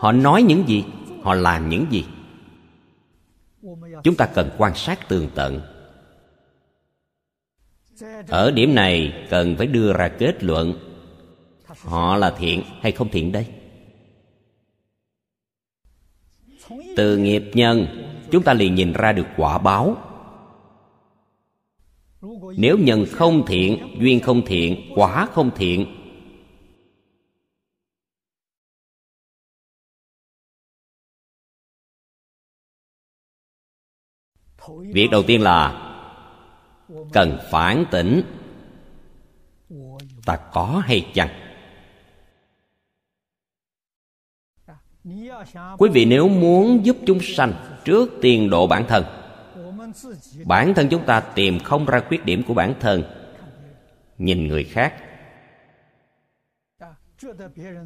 Họ 0.00 0.12
nói 0.12 0.42
những 0.42 0.68
gì? 0.68 0.84
Họ 1.22 1.34
làm 1.34 1.68
những 1.68 1.86
gì? 1.90 2.04
Chúng 4.04 4.16
ta 4.18 4.26
cần 4.34 4.50
quan 4.58 4.74
sát 4.74 5.08
tường 5.08 5.28
tận. 5.34 5.60
Ở 8.28 8.50
điểm 8.50 8.74
này 8.74 9.26
cần 9.30 9.56
phải 9.56 9.66
đưa 9.66 9.92
ra 9.92 10.08
kết 10.18 10.44
luận. 10.44 10.74
Họ 11.66 12.16
là 12.16 12.34
thiện 12.38 12.62
hay 12.80 12.92
không 12.92 13.08
thiện 13.08 13.32
đây? 13.32 13.46
Từ 16.96 17.16
nghiệp 17.16 17.42
nhân, 17.54 17.86
chúng 18.30 18.42
ta 18.42 18.54
liền 18.54 18.74
nhìn 18.74 18.92
ra 18.92 19.12
được 19.12 19.26
quả 19.36 19.58
báo 19.58 19.96
nếu 22.56 22.78
nhân 22.78 23.04
không 23.10 23.44
thiện, 23.46 23.96
duyên 24.00 24.20
không 24.20 24.42
thiện, 24.46 24.92
quả 24.94 25.26
không 25.26 25.50
thiện, 25.56 25.86
việc 34.68 35.08
đầu 35.10 35.22
tiên 35.22 35.40
là 35.40 35.80
cần 37.12 37.38
phản 37.50 37.84
tỉnh. 37.90 38.22
Ta 40.26 40.36
có 40.52 40.82
hay 40.86 41.06
chăng? 41.14 41.28
Quý 45.78 45.90
vị 45.92 46.04
nếu 46.04 46.28
muốn 46.28 46.86
giúp 46.86 46.96
chúng 47.06 47.18
sanh 47.22 47.52
trước 47.84 48.10
tiên 48.22 48.50
độ 48.50 48.66
bản 48.66 48.84
thân 48.88 49.04
bản 50.44 50.74
thân 50.74 50.88
chúng 50.88 51.06
ta 51.06 51.20
tìm 51.20 51.58
không 51.60 51.86
ra 51.86 52.00
khuyết 52.08 52.24
điểm 52.24 52.42
của 52.48 52.54
bản 52.54 52.74
thân. 52.80 53.02
Nhìn 54.18 54.48
người 54.48 54.64
khác. 54.64 54.94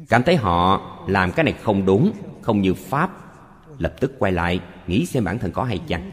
Cảm 0.09 0.23
thấy 0.23 0.35
họ 0.35 0.81
làm 1.07 1.31
cái 1.31 1.43
này 1.43 1.53
không 1.61 1.85
đúng, 1.85 2.11
không 2.41 2.61
như 2.61 2.73
pháp. 2.73 3.11
Lập 3.77 3.95
tức 3.99 4.11
quay 4.19 4.31
lại, 4.31 4.59
nghĩ 4.87 5.05
xem 5.05 5.23
bản 5.23 5.39
thân 5.39 5.51
có 5.51 5.63
hay 5.63 5.81
chăng. 5.87 6.11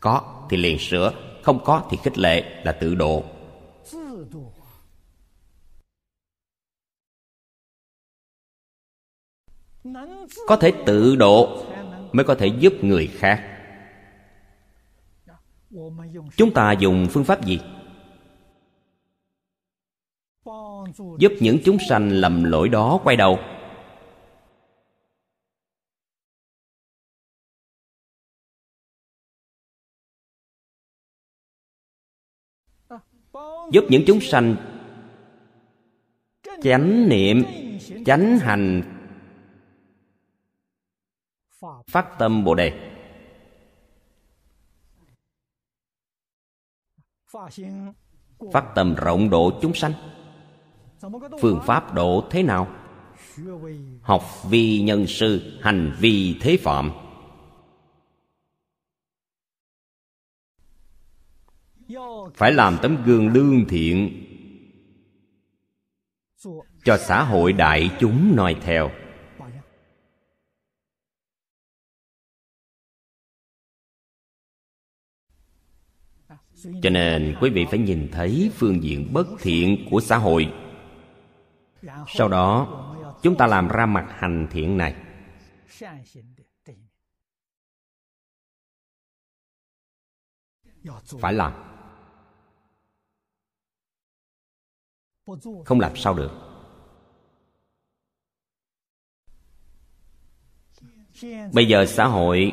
Có 0.00 0.46
thì 0.50 0.56
liền 0.56 0.78
sửa, 0.78 1.12
không 1.42 1.64
có 1.64 1.86
thì 1.90 1.96
khích 2.04 2.18
lệ 2.18 2.62
là 2.64 2.72
tự 2.72 2.94
độ. 2.94 3.24
Có 10.46 10.56
thể 10.60 10.72
tự 10.86 11.16
độ 11.16 11.64
mới 12.12 12.24
có 12.24 12.34
thể 12.34 12.46
giúp 12.46 12.72
người 12.82 13.06
khác 13.06 13.51
chúng 16.36 16.54
ta 16.54 16.72
dùng 16.72 17.06
phương 17.10 17.24
pháp 17.24 17.46
gì? 17.46 17.60
Giúp 21.18 21.32
những 21.40 21.58
chúng 21.64 21.76
sanh 21.88 22.08
lầm 22.10 22.44
lỗi 22.44 22.68
đó 22.68 23.00
quay 23.04 23.16
đầu. 23.16 23.38
Giúp 33.72 33.84
những 33.90 34.02
chúng 34.06 34.20
sanh 34.20 34.56
chánh 36.62 37.08
niệm, 37.08 37.44
chánh 38.06 38.38
hành, 38.38 38.82
phát 41.86 42.06
tâm 42.18 42.44
bồ 42.44 42.54
đề. 42.54 42.91
Phát 48.52 48.64
tâm 48.74 48.94
rộng 48.94 49.30
độ 49.30 49.58
chúng 49.62 49.74
sanh. 49.74 49.92
Phương 51.40 51.60
pháp 51.66 51.94
độ 51.94 52.24
thế 52.30 52.42
nào? 52.42 52.68
Học 54.02 54.22
vi 54.50 54.82
nhân 54.82 55.06
sư, 55.06 55.58
hành 55.62 55.96
vi 56.00 56.38
thế 56.40 56.56
phạm. 56.56 56.90
Phải 62.34 62.52
làm 62.52 62.78
tấm 62.82 62.96
gương 63.04 63.28
lương 63.28 63.64
thiện 63.68 64.26
cho 66.84 66.96
xã 66.96 67.24
hội 67.24 67.52
đại 67.52 67.90
chúng 68.00 68.36
noi 68.36 68.56
theo. 68.62 68.90
Cho 76.82 76.90
nên 76.90 77.36
quý 77.40 77.50
vị 77.50 77.66
phải 77.70 77.78
nhìn 77.78 78.08
thấy 78.12 78.50
phương 78.54 78.82
diện 78.82 79.12
bất 79.12 79.26
thiện 79.40 79.86
của 79.90 80.00
xã 80.00 80.16
hội. 80.16 80.52
Sau 82.08 82.28
đó, 82.28 82.68
chúng 83.22 83.36
ta 83.36 83.46
làm 83.46 83.68
ra 83.68 83.86
mặt 83.86 84.06
hành 84.18 84.48
thiện 84.50 84.76
này. 84.76 84.94
Phải 91.20 91.32
làm. 91.32 91.52
Không 95.64 95.80
làm 95.80 95.96
sao 95.96 96.14
được. 96.14 96.30
Bây 101.52 101.66
giờ 101.68 101.86
xã 101.86 102.04
hội 102.04 102.52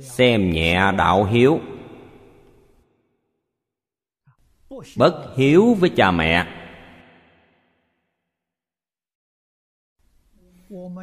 xem 0.00 0.50
nhẹ 0.50 0.92
đạo 0.98 1.24
hiếu. 1.24 1.60
Bất 4.96 5.34
hiếu 5.36 5.74
với 5.74 5.90
cha 5.90 6.10
mẹ. 6.10 6.46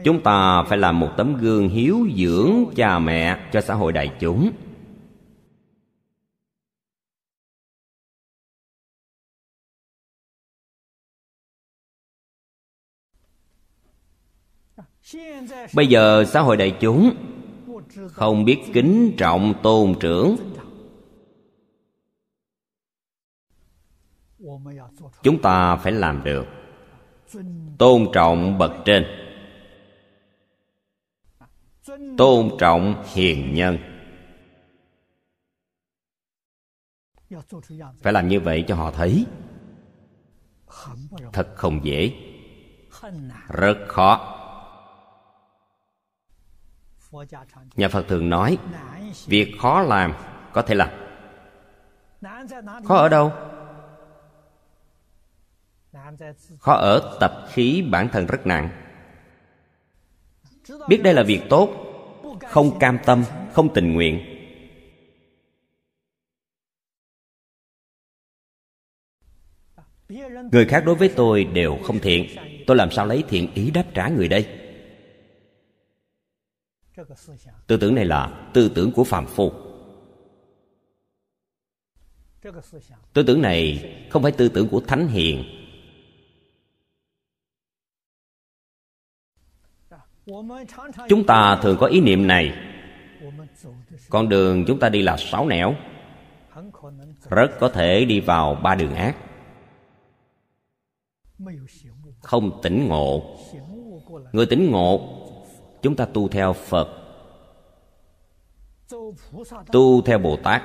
Chúng 0.03 0.23
ta 0.23 0.63
phải 0.63 0.77
làm 0.77 0.99
một 0.99 1.09
tấm 1.17 1.37
gương 1.37 1.69
hiếu 1.69 2.07
dưỡng 2.15 2.65
cha 2.75 2.99
mẹ 2.99 3.49
cho 3.51 3.61
xã 3.61 3.73
hội 3.73 3.91
đại 3.91 4.11
chúng. 4.19 4.51
Bây 15.73 15.87
giờ 15.87 16.23
xã 16.27 16.41
hội 16.41 16.57
đại 16.57 16.77
chúng 16.81 17.30
không 18.11 18.45
biết 18.45 18.59
kính 18.73 19.13
trọng 19.17 19.53
tôn 19.63 19.95
trưởng. 19.99 20.35
Chúng 25.23 25.41
ta 25.41 25.75
phải 25.75 25.91
làm 25.91 26.23
được. 26.23 26.45
Tôn 27.77 28.07
trọng 28.13 28.57
bậc 28.57 28.71
trên. 28.85 29.05
Tôn 32.17 32.49
trọng 32.59 33.03
hiền 33.13 33.53
nhân. 33.53 33.77
Phải 38.01 38.13
làm 38.13 38.27
như 38.27 38.39
vậy 38.39 38.63
cho 38.67 38.75
họ 38.75 38.91
thấy. 38.91 39.25
Thật 41.33 41.53
không 41.55 41.79
dễ. 41.83 42.13
Rất 43.47 43.77
khó 43.87 44.37
nhà 47.75 47.89
phật 47.89 48.05
thường 48.07 48.29
nói, 48.29 48.57
việc 49.25 49.53
khó 49.59 49.81
làm 49.81 50.13
có 50.53 50.61
thể 50.61 50.75
làm. 50.75 50.89
Khó 52.85 52.95
ở 52.95 53.09
đâu? 53.09 53.31
Khó 56.59 56.73
ở 56.73 57.17
tập 57.19 57.47
khí 57.49 57.87
bản 57.91 58.09
thân 58.11 58.25
rất 58.25 58.47
nặng. 58.47 58.69
Biết 60.87 61.01
đây 61.03 61.13
là 61.13 61.23
việc 61.23 61.41
tốt, 61.49 61.69
không 62.47 62.79
cam 62.79 62.97
tâm, 63.05 63.23
không 63.53 63.73
tình 63.73 63.93
nguyện. 63.93 64.37
Người 70.51 70.65
khác 70.65 70.83
đối 70.85 70.95
với 70.95 71.13
tôi 71.15 71.43
đều 71.43 71.77
không 71.83 71.99
thiện. 71.99 72.27
Tôi 72.67 72.77
làm 72.77 72.91
sao 72.91 73.05
lấy 73.05 73.23
thiện 73.29 73.53
ý 73.53 73.71
đáp 73.71 73.83
trả 73.93 74.07
người 74.07 74.27
đây? 74.27 74.60
Tư 77.67 77.77
tưởng 77.77 77.95
này 77.95 78.05
là 78.05 78.49
tư 78.53 78.71
tưởng 78.75 78.91
của 78.91 79.03
phàm 79.03 79.25
phu. 79.25 79.51
tư 83.13 83.23
tưởng 83.27 83.41
này 83.41 83.85
không 84.09 84.23
phải 84.23 84.31
tư 84.31 84.49
tưởng 84.49 84.67
của 84.67 84.81
thánh 84.87 85.07
hiền. 85.07 85.43
chúng 91.09 91.25
ta 91.27 91.59
thường 91.61 91.77
có 91.79 91.87
ý 91.87 92.01
niệm 92.01 92.27
này. 92.27 92.53
con 94.09 94.29
đường 94.29 94.65
chúng 94.67 94.79
ta 94.79 94.89
đi 94.89 95.01
là 95.01 95.17
sáu 95.17 95.47
nẻo. 95.47 95.75
rất 97.29 97.47
có 97.59 97.69
thể 97.69 98.05
đi 98.05 98.19
vào 98.19 98.55
ba 98.55 98.75
đường 98.75 98.95
ác. 98.95 99.15
không 102.21 102.59
tỉnh 102.63 102.87
ngộ. 102.87 103.37
người 104.31 104.45
tỉnh 104.45 104.71
ngộ 104.71 105.20
chúng 105.81 105.95
ta 105.95 106.05
tu 106.05 106.27
theo 106.27 106.53
phật. 106.53 106.97
Tu 109.71 110.01
theo 110.01 110.19
bồ 110.19 110.37
tát. 110.43 110.63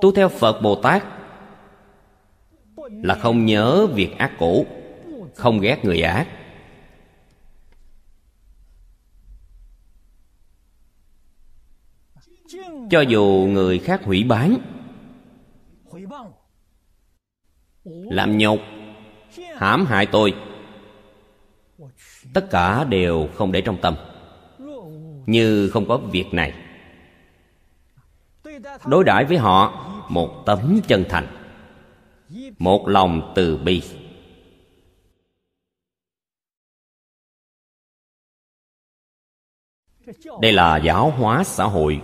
Tu 0.00 0.12
theo 0.12 0.28
phật 0.28 0.60
bồ 0.62 0.82
tát 0.82 1.04
là 2.76 3.14
không 3.14 3.46
nhớ 3.46 3.86
việc 3.86 4.18
ác 4.18 4.32
cũ 4.38 4.66
không 5.34 5.60
ghét 5.60 5.84
người 5.84 6.02
ác. 6.02 6.28
Cho 12.90 13.00
dù 13.00 13.48
người 13.50 13.78
khác 13.78 14.00
hủy 14.04 14.24
bán 14.24 14.56
làm 17.84 18.38
nhục 18.38 18.58
hãm 19.56 19.86
hại 19.86 20.06
tôi 20.12 20.34
tất 22.34 22.46
cả 22.50 22.84
đều 22.84 23.28
không 23.34 23.52
để 23.52 23.60
trong 23.60 23.76
tâm. 23.82 23.96
Như 25.26 25.70
không 25.70 25.88
có 25.88 25.96
việc 25.96 26.26
này. 26.32 26.54
Đối 28.86 29.04
đãi 29.04 29.24
với 29.24 29.38
họ 29.38 29.90
một 30.08 30.42
tấm 30.46 30.80
chân 30.88 31.04
thành, 31.08 31.26
một 32.58 32.88
lòng 32.88 33.32
từ 33.36 33.56
bi. 33.56 33.82
Đây 40.40 40.52
là 40.52 40.76
giáo 40.76 41.10
hóa 41.10 41.44
xã 41.44 41.64
hội. 41.64 42.02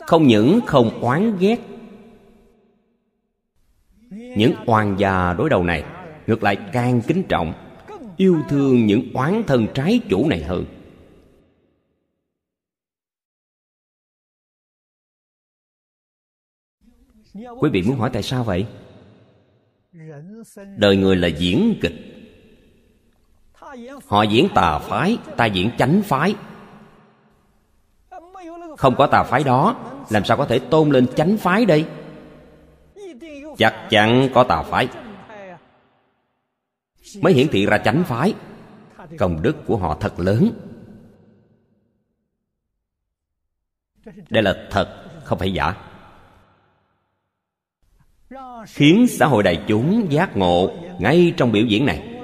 Không 0.00 0.26
những 0.26 0.60
không 0.66 1.00
oán 1.00 1.36
ghét 1.38 1.69
những 4.36 4.54
oan 4.66 4.96
gia 4.98 5.32
đối 5.32 5.50
đầu 5.50 5.64
này, 5.64 5.84
ngược 6.26 6.42
lại 6.42 6.56
càng 6.72 7.00
kính 7.06 7.22
trọng, 7.28 7.52
yêu 8.16 8.36
thương 8.48 8.86
những 8.86 9.10
oán 9.14 9.42
thân 9.46 9.66
trái 9.74 10.00
chủ 10.08 10.28
này 10.28 10.42
hơn. 10.42 10.64
Quý 17.34 17.70
vị 17.72 17.82
muốn 17.82 17.98
hỏi 17.98 18.10
tại 18.12 18.22
sao 18.22 18.44
vậy? 18.44 18.66
Đời 20.76 20.96
người 20.96 21.16
là 21.16 21.28
diễn 21.28 21.78
kịch. 21.82 21.92
Họ 24.06 24.22
diễn 24.22 24.48
tà 24.54 24.78
phái, 24.78 25.18
ta 25.36 25.46
diễn 25.46 25.70
chánh 25.78 26.02
phái. 26.02 26.34
Không 28.76 28.94
có 28.98 29.06
tà 29.06 29.22
phái 29.22 29.44
đó, 29.44 29.76
làm 30.10 30.24
sao 30.24 30.36
có 30.36 30.46
thể 30.46 30.58
tôn 30.58 30.90
lên 30.90 31.06
chánh 31.16 31.36
phái 31.36 31.66
đây? 31.66 31.86
Chắc 33.60 33.86
chắn 33.90 34.28
có 34.34 34.44
tà 34.44 34.62
phái. 34.62 34.88
Mới 37.22 37.32
hiển 37.32 37.48
thị 37.48 37.66
ra 37.66 37.78
chánh 37.78 38.04
phái. 38.04 38.34
Công 39.18 39.42
đức 39.42 39.56
của 39.66 39.76
họ 39.76 39.96
thật 40.00 40.20
lớn. 40.20 40.50
Đây 44.30 44.42
là 44.42 44.68
thật, 44.70 45.04
không 45.24 45.38
phải 45.38 45.52
giả. 45.52 45.74
Khiến 48.66 49.06
xã 49.08 49.26
hội 49.26 49.42
đại 49.42 49.64
chúng 49.68 50.06
giác 50.10 50.36
ngộ 50.36 50.76
ngay 50.98 51.34
trong 51.36 51.52
biểu 51.52 51.66
diễn 51.66 51.86
này. 51.86 52.20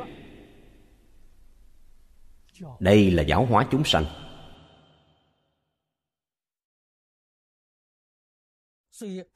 Đây 2.80 3.10
là 3.10 3.22
giáo 3.22 3.46
hóa 3.46 3.66
chúng 3.70 3.84
sanh. 3.84 4.04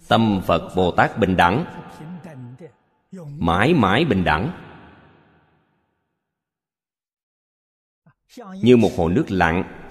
Tâm 0.08 0.40
phật 0.46 0.72
bồ 0.76 0.90
tát 0.90 1.18
bình 1.18 1.36
đẳng. 1.36 1.64
Mãi 3.38 3.74
mãi 3.74 4.04
bình 4.04 4.24
đẳng. 4.24 4.66
Như 8.62 8.76
một 8.76 8.90
hồ 8.96 9.08
nước 9.08 9.24
lặng. 9.28 9.86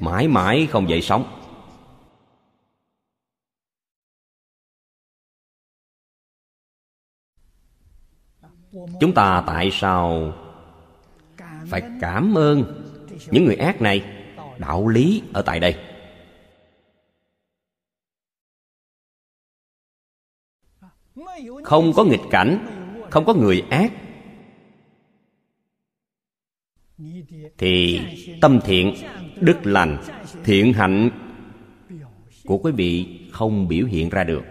Mãi 0.00 0.28
mãi 0.28 0.68
không 0.70 0.88
dậy 0.88 1.02
sóng. 1.02 1.36
Chúng 9.00 9.14
ta 9.14 9.44
tại 9.46 9.70
sao 9.72 10.32
phải 11.66 11.82
cảm 12.00 12.38
ơn 12.38 12.86
những 13.30 13.44
người 13.44 13.56
ác 13.56 13.80
này, 13.80 14.24
đạo 14.58 14.88
lý 14.88 15.22
ở 15.32 15.42
tại 15.42 15.60
đây? 15.60 15.89
Không 21.64 21.92
có 21.96 22.04
nghịch 22.04 22.20
cảnh, 22.30 22.66
không 23.10 23.24
có 23.24 23.34
người 23.34 23.62
ác. 23.70 23.92
Thì 27.58 28.00
tâm 28.40 28.60
thiện, 28.64 28.94
đức 29.40 29.66
lành, 29.66 30.02
thiện 30.44 30.72
hạnh 30.72 31.10
của 32.44 32.58
quý 32.58 32.72
vị 32.72 33.20
không 33.32 33.68
biểu 33.68 33.86
hiện 33.86 34.08
ra 34.08 34.24
được. 34.24 34.42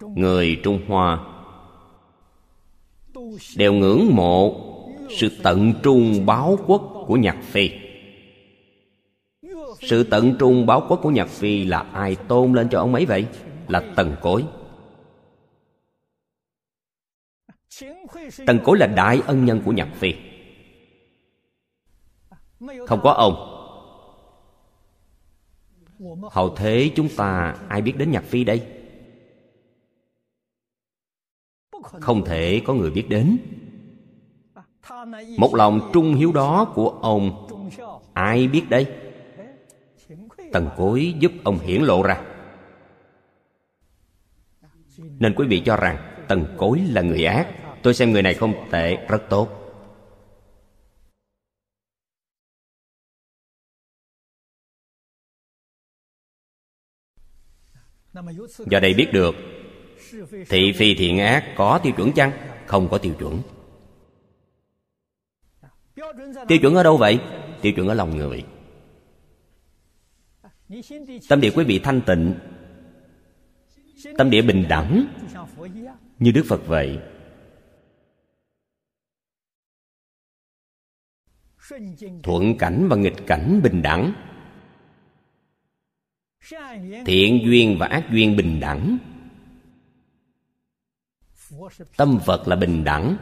Người 0.00 0.60
trung 0.64 0.80
hoa 0.88 1.34
đều 3.56 3.72
ngưỡng 3.72 4.16
mộ 4.16 4.64
sự 5.18 5.28
tận 5.42 5.74
trung 5.82 6.26
báo 6.26 6.58
quốc 6.66 7.04
của 7.06 7.16
nhạc 7.16 7.38
phi 7.42 7.87
sự 9.80 10.04
tận 10.04 10.36
trung 10.38 10.66
báo 10.66 10.86
quốc 10.88 11.00
của 11.02 11.10
nhạc 11.10 11.28
phi 11.28 11.64
là 11.64 11.78
ai 11.92 12.16
tôn 12.16 12.52
lên 12.52 12.68
cho 12.70 12.80
ông 12.80 12.94
ấy 12.94 13.06
vậy? 13.06 13.26
Là 13.68 13.92
tần 13.96 14.16
cối. 14.20 14.44
Tần 18.46 18.60
cối 18.64 18.78
là 18.78 18.86
đại 18.86 19.22
ân 19.26 19.44
nhân 19.44 19.62
của 19.64 19.72
nhạc 19.72 19.88
phi. 19.94 20.14
Không 22.86 23.00
có 23.02 23.12
ông. 23.12 23.54
Hậu 26.30 26.56
thế 26.56 26.90
chúng 26.96 27.08
ta 27.16 27.56
ai 27.68 27.82
biết 27.82 27.96
đến 27.96 28.10
nhạc 28.10 28.24
phi 28.24 28.44
đây? 28.44 28.66
Không 31.82 32.24
thể 32.24 32.62
có 32.66 32.74
người 32.74 32.90
biết 32.90 33.08
đến. 33.08 33.38
Một 35.38 35.54
lòng 35.54 35.90
trung 35.92 36.14
hiếu 36.14 36.32
đó 36.32 36.72
của 36.74 36.90
ông, 37.02 37.48
ai 38.12 38.48
biết 38.48 38.62
đây? 38.68 38.86
Tần 40.52 40.70
cối 40.76 41.14
giúp 41.18 41.32
ông 41.44 41.58
hiển 41.58 41.82
lộ 41.82 42.02
ra. 42.02 42.22
Nên 44.98 45.34
quý 45.34 45.46
vị 45.46 45.62
cho 45.64 45.76
rằng 45.76 46.24
tần 46.28 46.54
cối 46.58 46.80
là 46.88 47.02
người 47.02 47.24
ác. 47.24 47.54
Tôi 47.82 47.94
xem 47.94 48.12
người 48.12 48.22
này 48.22 48.34
không 48.34 48.68
tệ, 48.70 48.96
rất 49.08 49.22
tốt. 49.28 49.48
Do 58.66 58.80
đây 58.80 58.94
biết 58.94 59.08
được, 59.12 59.34
thị 60.48 60.72
phi 60.76 60.94
thiện 60.94 61.18
ác 61.18 61.54
có 61.56 61.80
tiêu 61.82 61.92
chuẩn 61.96 62.12
chăng? 62.12 62.32
Không 62.66 62.88
có 62.88 62.98
tiêu 62.98 63.14
chuẩn. 63.18 63.42
Tiêu 66.48 66.58
chuẩn 66.60 66.74
ở 66.74 66.82
đâu 66.82 66.96
vậy? 66.96 67.18
Tiêu 67.62 67.72
chuẩn 67.72 67.88
ở 67.88 67.94
lòng 67.94 68.16
người 68.16 68.44
tâm 71.28 71.40
địa 71.40 71.50
quý 71.54 71.64
vị 71.64 71.78
thanh 71.78 72.00
tịnh. 72.06 72.34
Tâm 74.18 74.30
địa 74.30 74.42
bình 74.42 74.64
đẳng. 74.68 75.06
Như 76.18 76.32
đức 76.32 76.44
phật 76.48 76.66
vậy. 76.66 76.98
Thuận 82.22 82.58
cảnh 82.58 82.86
và 82.90 82.96
nghịch 82.96 83.26
cảnh 83.26 83.60
bình 83.62 83.82
đẳng. 83.82 84.12
Thiện 87.06 87.40
duyên 87.44 87.76
và 87.78 87.86
ác 87.86 88.06
duyên 88.12 88.36
bình 88.36 88.60
đẳng. 88.60 88.98
Tâm 91.96 92.18
phật 92.26 92.48
là 92.48 92.56
bình 92.56 92.84
đẳng. 92.84 93.16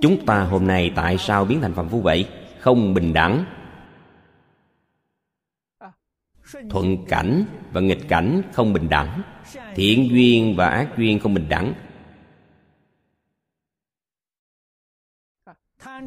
Chúng 0.00 0.26
ta 0.26 0.44
hôm 0.44 0.66
nay 0.66 0.92
tại 0.96 1.18
sao 1.18 1.44
biến 1.44 1.60
thành 1.60 1.74
phạm 1.74 1.88
phu 1.88 2.00
vậy? 2.00 2.28
Không 2.60 2.94
bình 2.94 3.12
đẳng 3.12 3.44
thuận 6.70 7.06
cảnh 7.08 7.44
và 7.72 7.80
nghịch 7.80 8.08
cảnh 8.08 8.42
không 8.52 8.72
bình 8.72 8.88
đẳng. 8.88 9.22
Thiện 9.74 10.08
duyên 10.10 10.56
và 10.56 10.68
ác 10.68 10.88
duyên 10.98 11.18
không 11.20 11.34
bình 11.34 11.48
đẳng. 11.48 11.74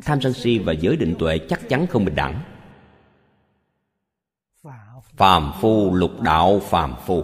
Tham 0.01 0.21
sân 0.21 0.33
si 0.33 0.59
và 0.59 0.73
giới 0.73 0.95
định 0.95 1.15
tuệ 1.19 1.37
chắc 1.49 1.69
chắn 1.69 1.87
không 1.87 2.05
bình 2.05 2.15
đẳng. 2.15 2.41
Phàm 5.03 5.51
phu 5.61 5.95
lục 5.95 6.21
đạo 6.21 6.59
phàm 6.59 6.93
phu. 7.05 7.23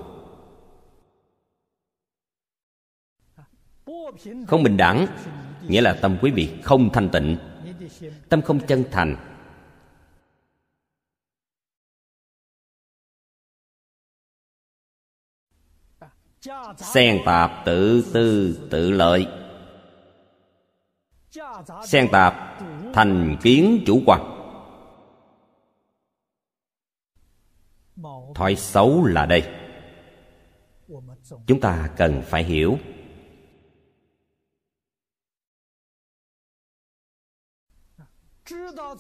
Không 4.47 4.63
bình 4.63 4.77
đẳng 4.77 5.07
nghĩa 5.67 5.81
là 5.81 5.93
tâm 6.01 6.17
quý 6.21 6.31
vị 6.31 6.53
không 6.63 6.89
thanh 6.93 7.09
tịnh. 7.09 7.37
Tâm 8.29 8.41
không 8.41 8.59
chân 8.67 8.83
thành 8.91 9.32
xen 16.77 17.21
tạp 17.25 17.65
tự 17.65 18.05
tư, 18.13 18.57
tự 18.71 18.91
lợi. 18.91 19.27
Xen 21.85 22.07
tạp 22.11 22.59
thành 22.93 23.37
kiến 23.41 23.83
chủ 23.85 24.01
quan. 24.05 24.33
Thói 28.35 28.55
xấu 28.55 29.05
là 29.05 29.25
đây. 29.25 29.43
Chúng 31.47 31.59
ta 31.61 31.89
cần 31.97 32.21
phải 32.25 32.43
hiểu. 32.43 32.77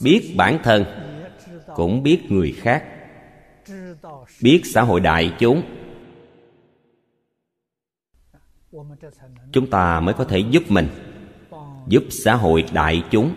Biết 0.01 0.33
bản 0.37 0.59
thân, 0.63 0.85
cũng 1.75 2.03
biết 2.03 2.21
người 2.29 2.55
khác. 2.57 2.85
Biết 4.41 4.61
xã 4.65 4.81
hội 4.81 4.99
đại 4.99 5.35
chúng 5.39 5.82
chúng 9.51 9.69
ta 9.69 9.99
mới 9.99 10.13
có 10.13 10.23
thể 10.23 10.39
giúp 10.39 10.63
mình, 10.69 10.87
giúp 11.87 12.03
xã 12.09 12.35
hội 12.35 12.65
đại 12.73 13.03
chúng. 13.11 13.35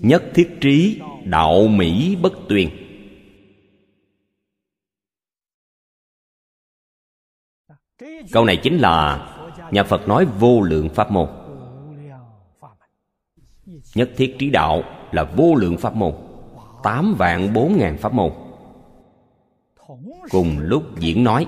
Nhất 0.00 0.24
thiết 0.34 0.56
trí 0.60 1.00
đạo 1.24 1.68
mỹ 1.68 2.16
bất 2.22 2.32
tuyền. 2.48 2.68
Câu 8.32 8.44
này 8.44 8.60
chính 8.62 8.76
là 8.78 9.28
nhà 9.70 9.84
phật 9.84 10.08
nói 10.08 10.26
vô 10.38 10.60
lượng 10.60 10.88
pháp 10.88 11.10
môn. 11.10 11.28
Nhất 13.94 14.10
thiết 14.16 14.36
trí 14.38 14.50
đạo 14.50 14.82
là 15.12 15.24
vô 15.24 15.54
lượng 15.54 15.76
pháp 15.76 15.94
môn, 15.94 16.14
tám 16.82 17.14
vạn 17.18 17.52
bốn 17.52 17.78
ngàn 17.78 17.98
pháp 17.98 18.12
môn. 18.12 18.32
Cùng 20.30 20.58
lúc 20.58 21.00
diễn 21.00 21.24
nói 21.24 21.46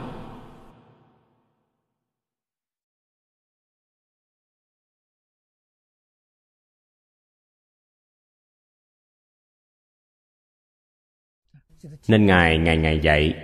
nên 12.08 12.26
ngài 12.26 12.58
ngày 12.58 12.76
ngày 12.76 13.00
dạy, 13.00 13.34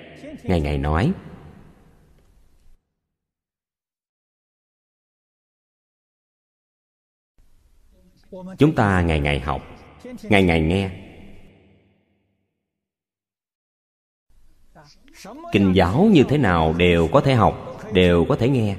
ngày 0.43 0.61
ngày 0.61 0.79
nói. 0.79 1.13
Chúng 8.59 8.75
ta 8.77 9.03
ngày 9.03 9.21
ngày 9.21 9.41
học, 9.41 9.63
ngày 10.23 10.43
ngày 10.43 10.61
nghe. 10.61 10.91
Kinh 15.53 15.73
giáo 15.75 16.05
như 16.13 16.25
thế 16.29 16.39
nào 16.39 16.75
đều 16.79 17.09
có 17.13 17.21
thể 17.21 17.35
học, 17.35 17.81
đều 17.93 18.25
có 18.29 18.37
thể 18.37 18.49
nghe. 18.49 18.77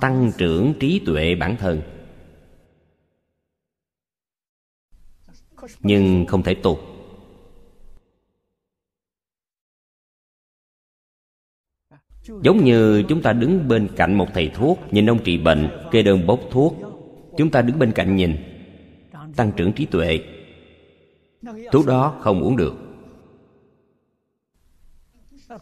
Tăng 0.00 0.32
trưởng 0.38 0.74
trí 0.80 1.02
tuệ 1.06 1.34
bản 1.34 1.56
thân. 1.56 1.91
Nhưng 5.82 6.26
không 6.26 6.42
thể 6.42 6.54
tu 6.54 6.78
giống 12.42 12.64
như 12.64 13.02
chúng 13.08 13.22
ta 13.22 13.32
đứng 13.32 13.68
bên 13.68 13.88
cạnh 13.96 14.14
một 14.14 14.26
thầy 14.34 14.50
thuốc 14.54 14.78
nhìn 14.90 15.10
ông 15.10 15.24
trị 15.24 15.38
bệnh, 15.38 15.68
kê 15.90 16.02
đơn 16.02 16.26
bốc 16.26 16.40
thuốc. 16.50 16.76
Chúng 17.38 17.50
ta 17.50 17.62
đứng 17.62 17.78
bên 17.78 17.92
cạnh 17.92 18.16
nhìn, 18.16 18.36
tăng 19.36 19.52
trưởng 19.56 19.72
trí 19.72 19.86
tuệ. 19.86 20.20
Thuốc 21.72 21.86
đó 21.86 22.18
không 22.20 22.40
uống 22.40 22.56
được. 22.56 22.74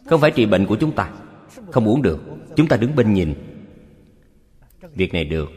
Không 0.05 0.21
phải 0.21 0.31
trị 0.31 0.45
bệnh 0.45 0.65
của 0.65 0.77
chúng 0.79 0.91
ta, 0.91 1.13
không 1.71 1.85
uống 1.85 2.01
được. 2.01 2.19
Chúng 2.55 2.67
ta 2.67 2.77
đứng 2.77 2.95
bên 2.95 3.13
nhìn. 3.13 3.33
Việc 4.93 5.13
này 5.13 5.25
được. 5.25 5.49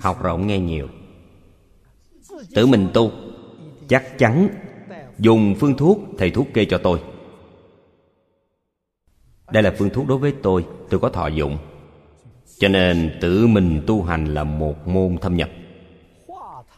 Học 0.00 0.22
rộng 0.22 0.46
nghe 0.46 0.58
nhiều 0.58 0.88
tự 2.54 2.66
mình 2.66 2.88
tu, 2.94 3.10
chắc 3.88 4.18
chắn 4.18 4.48
dùng 5.18 5.54
phương 5.60 5.76
thuốc 5.76 5.98
thầy 6.18 6.30
thuốc 6.30 6.46
kê 6.54 6.64
cho 6.64 6.78
tôi. 6.78 7.00
Đây 9.52 9.62
là 9.62 9.74
phương 9.78 9.90
thuốc 9.90 10.06
đối 10.06 10.18
với 10.18 10.34
tôi 10.42 10.66
tôi 10.90 11.00
có 11.00 11.08
thọ 11.08 11.26
dụng. 11.26 11.58
Cho 12.58 12.68
nên 12.68 13.18
tự 13.20 13.46
mình 13.46 13.82
tu 13.86 14.02
hành 14.02 14.24
là 14.24 14.44
một 14.44 14.88
môn 14.88 15.18
thâm 15.18 15.36
nhập. 15.36 15.50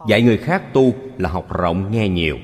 Dạy 0.08 0.22
người 0.22 0.38
khác 0.38 0.72
tu 0.72 0.94
là 1.18 1.30
học 1.30 1.52
rộng 1.52 1.92
nghe 1.92 2.08
nhiều. 2.08 2.38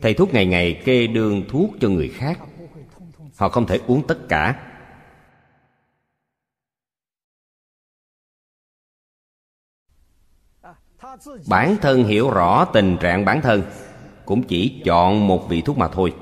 Thầy 0.00 0.14
thuốc 0.14 0.34
ngày 0.34 0.46
ngày 0.46 0.82
kê 0.84 1.06
đơn 1.06 1.42
thuốc 1.48 1.70
cho 1.80 1.88
người 1.88 2.08
khác, 2.08 2.38
họ 3.36 3.48
không 3.48 3.66
thể 3.66 3.80
uống 3.86 4.06
tất 4.06 4.18
cả. 4.28 4.64
Bản 11.48 11.76
thân 11.82 12.04
hiểu 12.04 12.30
rõ 12.30 12.64
tình 12.64 12.96
trạng 13.00 13.24
bản 13.24 13.40
thân, 13.42 13.62
cũng 14.24 14.42
chỉ 14.42 14.82
chọn 14.84 15.26
một 15.26 15.48
vị 15.48 15.60
thuốc 15.60 15.78
mà 15.78 15.88
thôi. 15.88 16.14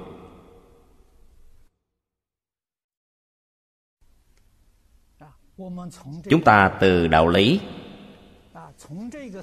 Chúng 6.30 6.42
ta 6.44 6.72
từ 6.80 7.08
đạo 7.08 7.28
lý, 7.28 7.60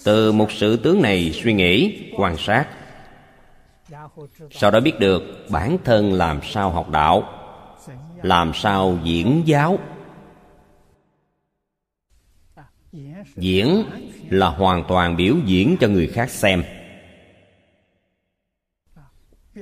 từ 0.04 0.32
một 0.32 0.52
sự 0.52 0.78
tướng 0.78 1.02
này 1.02 1.32
suy 1.34 1.54
nghĩ, 1.54 2.04
quan 2.18 2.38
sát. 2.38 2.68
Sau 4.52 4.72
đó 4.72 4.80
biết 4.80 5.00
được 5.00 5.22
bản 5.50 5.78
thân 5.84 6.14
làm 6.14 6.40
sao 6.44 6.70
học 6.70 6.90
đạo, 6.90 7.24
làm 8.22 8.52
sao 8.54 8.98
diễn 9.04 9.44
giáo. 9.46 9.80
Diễn 13.36 13.86
là 14.34 14.48
hoàn 14.48 14.84
toàn 14.88 15.18
biểu 15.18 15.36
diễn 15.46 15.78
cho 15.80 15.88
người 15.88 16.08
khác 16.08 16.30
xem. 16.30 16.64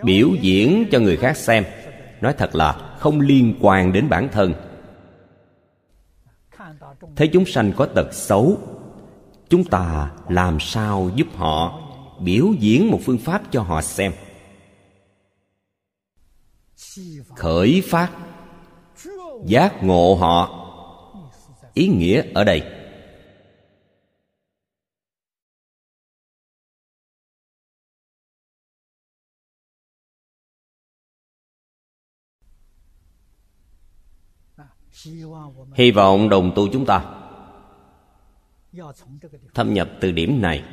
Biểu 0.04 0.30
diễn 0.42 0.86
cho 0.92 1.00
người 1.00 1.18
khác 1.18 1.38
xem, 1.38 1.66
nói 2.22 2.34
thật 2.38 2.56
là 2.56 2.96
không 3.00 3.20
liên 3.20 3.56
quan 3.62 3.94
đến 3.94 4.10
bản 4.10 4.30
thân. 4.32 4.54
Thấy 7.16 7.30
chúng 7.34 7.46
sanh 7.46 7.74
có 7.78 7.86
tật 7.86 8.14
xấu, 8.14 8.58
chúng 9.50 9.64
ta 9.64 10.12
làm 10.30 10.60
sao 10.60 11.12
giúp 11.16 11.28
họ 11.36 11.82
biểu 12.20 12.54
diễn 12.60 12.92
một 12.92 13.00
phương 13.06 13.18
pháp 13.18 13.42
cho 13.52 13.62
họ 13.62 13.82
xem? 13.82 14.12
Khởi 17.36 17.84
phát, 17.86 18.12
giác 19.46 19.84
ngộ 19.84 20.16
họ. 20.16 20.58
Ý 21.74 21.88
nghĩa 21.88 22.24
ở 22.34 22.44
đây. 22.44 22.81
Hy 35.76 35.92
vọng 35.92 36.30
đồng 36.30 36.52
tu 36.56 36.68
chúng 36.74 36.86
ta 36.86 37.18
thâm 39.54 39.74
nhập 39.74 39.90
từ 40.00 40.12
điểm 40.12 40.42
này. 40.42 40.64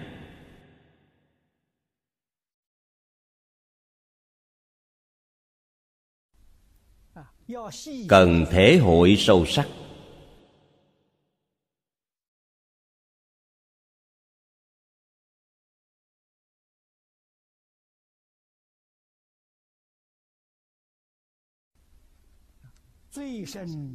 Cần 8.09 8.45
thể 8.51 8.77
hội 8.77 9.17
sâu 9.19 9.47
sắc 9.47 9.69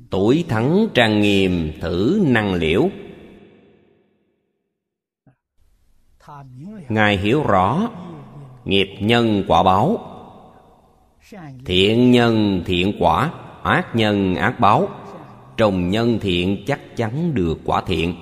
tuổi 0.09 0.45
thắng 0.49 0.87
trang 0.93 1.21
nghiêm, 1.21 1.71
thử 1.81 2.23
năng 2.27 2.53
liễu. 2.53 2.89
Ngài 6.89 7.17
hiểu 7.17 7.43
rõ, 7.43 7.89
nghiệp 8.65 8.87
nhân 8.99 9.43
quả 9.47 9.63
báo. 9.63 10.09
Thiện 11.65 12.11
nhân 12.11 12.63
thiện 12.65 12.95
quả, 12.99 13.33
ác 13.63 13.95
nhân 13.95 14.35
ác 14.35 14.59
báo. 14.59 14.89
Trồng 15.57 15.89
nhân 15.89 16.19
thiện 16.21 16.63
chắc 16.67 16.95
chắn 16.95 17.35
được 17.35 17.59
quả 17.65 17.83
thiện. 17.85 18.15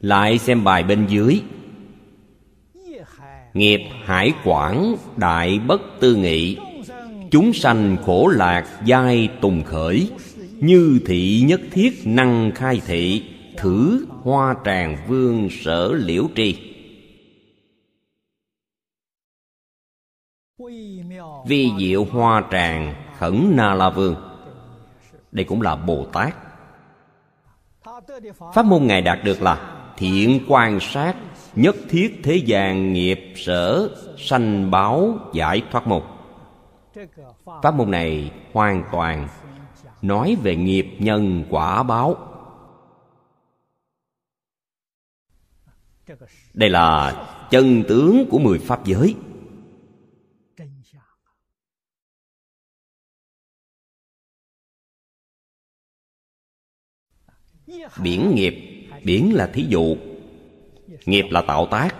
Lại 0.00 0.38
xem 0.38 0.64
bài 0.64 0.82
bên 0.82 1.06
dưới 1.06 1.42
nghiệp 3.54 3.80
hải 4.04 4.32
quản 4.44 4.96
đại 5.16 5.58
bất 5.58 5.80
tư 6.00 6.14
nghị. 6.16 6.56
Chúng 7.30 7.52
sanh 7.52 7.96
khổ 8.06 8.28
lạc 8.34 8.80
giai 8.84 9.28
tùng 9.40 9.64
khởi, 9.64 10.10
như 10.60 11.00
thị 11.06 11.44
nhất 11.46 11.60
thiết 11.70 12.02
năng 12.04 12.52
khai 12.54 12.80
thị, 12.86 13.22
thử 13.56 14.06
hoa 14.22 14.54
tràng 14.64 14.96
vương 15.08 15.48
sở 15.50 15.92
liễu 15.94 16.28
tri. 16.36 16.72
Vi 21.46 21.70
diệu 21.78 22.04
hoa 22.04 22.44
tràng 22.50 22.94
khẩn 23.18 23.52
na 23.56 23.74
la 23.74 23.90
vương. 23.90 24.16
Đây 25.32 25.44
cũng 25.44 25.62
là 25.62 25.76
bồ 25.76 26.06
tát. 26.12 26.34
Pháp 28.54 28.64
môn 28.64 28.86
ngài 28.86 29.02
đạt 29.02 29.18
được 29.24 29.42
là 29.42 29.78
thiện 29.96 30.40
quan 30.48 30.80
sát 30.80 31.14
nhất 31.54 31.76
thiết 31.88 32.20
thế 32.22 32.36
gian 32.36 32.92
nghiệp 32.92 33.32
sở, 33.36 33.96
sanh 34.18 34.70
báo 34.70 35.30
giải 35.34 35.62
thoát 35.70 35.86
mục 35.86 36.02
pháp 37.62 37.74
môn 37.74 37.90
này 37.90 38.32
hoàn 38.52 38.84
toàn 38.92 39.28
nói 40.02 40.36
về 40.42 40.56
nghiệp 40.56 40.86
nhân 40.98 41.44
quả 41.50 41.82
báo. 41.82 42.28
Đây 46.54 46.70
là 46.70 47.12
chân 47.50 47.84
tướng 47.88 48.26
của 48.30 48.38
mười 48.38 48.58
pháp 48.58 48.84
giới. 48.84 49.16
Biển 58.02 58.34
nghiệp, 58.34 58.54
biển 59.04 59.34
là 59.34 59.50
thí 59.54 59.66
dụ 59.68 59.96
nghiệp 61.06 61.24
là 61.30 61.42
tạo 61.42 61.66
tác. 61.70 61.96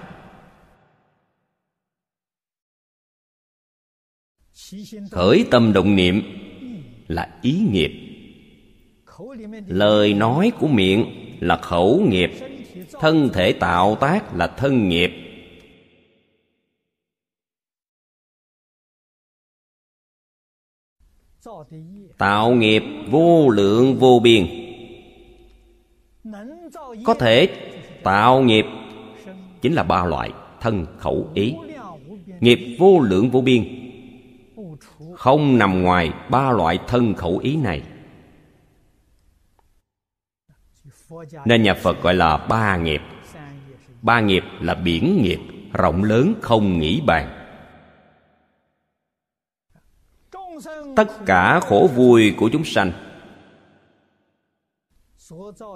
Khởi 5.11 5.46
tâm 5.50 5.72
động 5.72 5.96
niệm 5.96 6.22
là 7.09 7.38
ý 7.42 7.61
nghiệp. 7.70 7.92
Lời 9.66 10.14
nói 10.14 10.53
của 10.61 10.66
miệng 10.66 11.05
là 11.40 11.57
khẩu 11.57 12.07
nghiệp. 12.09 12.30
Thân 12.92 13.30
thể 13.32 13.53
tạo 13.53 13.96
tác 14.00 14.34
là 14.34 14.46
thân 14.46 14.88
nghiệp. 14.88 15.11
Tạo 22.18 22.53
nghiệp 22.53 22.82
vô 23.11 23.48
lượng 23.48 23.98
vô 23.98 24.20
biên. 24.22 24.46
Có 27.05 27.14
thể 27.14 27.48
tạo 28.03 28.42
nghiệp 28.42 28.64
chính 29.62 29.74
là 29.74 29.82
ba 29.82 30.04
loại 30.04 30.30
thân, 30.60 30.86
khẩu, 30.98 31.30
ý. 31.34 31.54
Nghiệp 32.40 32.76
vô 32.78 33.00
lượng 33.00 33.30
vô 33.30 33.40
biên. 33.40 33.64
Không 35.14 35.58
nằm 35.58 35.82
ngoài 35.82 36.12
ba 36.30 36.50
loại 36.50 36.78
thân, 36.86 37.14
khẩu, 37.14 37.38
ý 37.38 37.56
này. 37.56 37.82
Nên 41.44 41.62
nhà 41.62 41.74
phật 41.74 42.02
gọi 42.02 42.14
là 42.14 42.36
ba 42.36 42.76
nghiệp. 42.76 43.02
Ba 44.02 44.20
nghiệp 44.20 44.44
là 44.60 44.74
biển 44.74 45.22
nghiệp, 45.22 45.40
rộng 45.72 46.04
lớn, 46.04 46.34
không 46.40 46.78
nghĩ 46.78 47.00
bàn. 47.06 47.38
Tất 50.96 51.26
cả 51.26 51.60
khổ 51.60 51.90
vui 51.94 52.34
của 52.36 52.50
chúng 52.52 52.64
sanh 52.64 52.92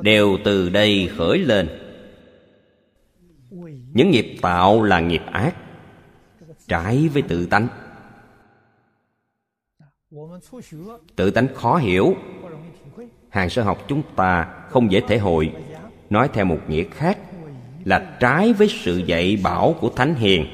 đều 0.03 0.39
từ 0.45 0.68
đây 0.68 1.11
khởi 1.16 1.39
lên 1.39 1.86
những 3.97 4.11
nghiệp 4.11 4.38
tạo 4.42 4.82
là 4.82 5.01
nghiệp 5.01 5.22
ác, 5.32 5.57
trái 6.68 7.09
với 7.09 7.22
tự 7.22 7.47
tánh. 7.47 7.68
Tự 11.16 11.30
tánh 11.30 11.55
khó 11.55 11.76
hiểu. 11.76 12.16
Hàng 13.28 13.51
sơ 13.51 13.62
học 13.62 13.84
chúng 13.88 14.03
ta 14.16 14.64
không 14.68 14.92
dễ 14.92 15.01
thể 15.09 15.18
hội. 15.18 15.53
Nói 16.11 16.30
theo 16.32 16.44
một 16.44 16.61
nghĩa 16.68 16.84
khác 16.84 17.18
là 17.84 18.16
trái 18.20 18.53
với 18.53 18.68
sự 18.68 18.97
dạy 18.97 19.36
bảo 19.42 19.74
của 19.80 19.90
thánh 19.90 20.14
hiền. 20.14 20.47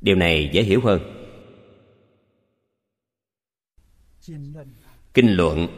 Điều 0.00 0.16
này 0.16 0.50
dễ 0.52 0.62
hiểu 0.62 0.80
hơn. 0.80 1.00
Kinh 5.14 5.32
luận 5.32 5.68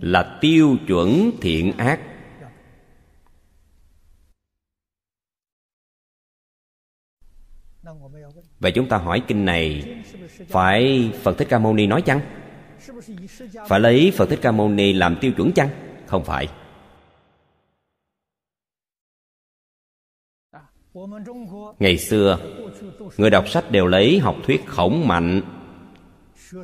là 0.00 0.38
tiêu 0.40 0.76
chuẩn 0.86 1.30
thiện 1.40 1.72
ác 1.76 2.00
Vậy 8.58 8.72
chúng 8.74 8.88
ta 8.88 8.96
hỏi 8.96 9.22
kinh 9.28 9.44
này, 9.44 9.94
Phải 10.48 11.10
Phật 11.22 11.38
Thích 11.38 11.48
Ca 11.50 11.58
Mâu 11.58 11.74
Ni 11.74 11.86
nói 11.86 12.02
chăng? 12.02 12.20
Phải 13.68 13.80
lấy 13.80 14.12
Phật 14.16 14.26
Thích 14.26 14.38
Ca 14.42 14.52
Mâu 14.52 14.68
Ni 14.68 14.92
làm 14.92 15.16
tiêu 15.20 15.32
chuẩn 15.36 15.52
chăng? 15.52 15.68
Không 16.06 16.24
phải 16.24 16.48
Ngày 21.78 21.98
xưa, 21.98 22.38
Người 23.16 23.30
đọc 23.30 23.48
sách 23.48 23.70
đều 23.70 23.86
lấy 23.86 24.18
học 24.18 24.36
thuyết 24.44 24.66
khổng 24.66 25.08
mạnh 25.08 25.42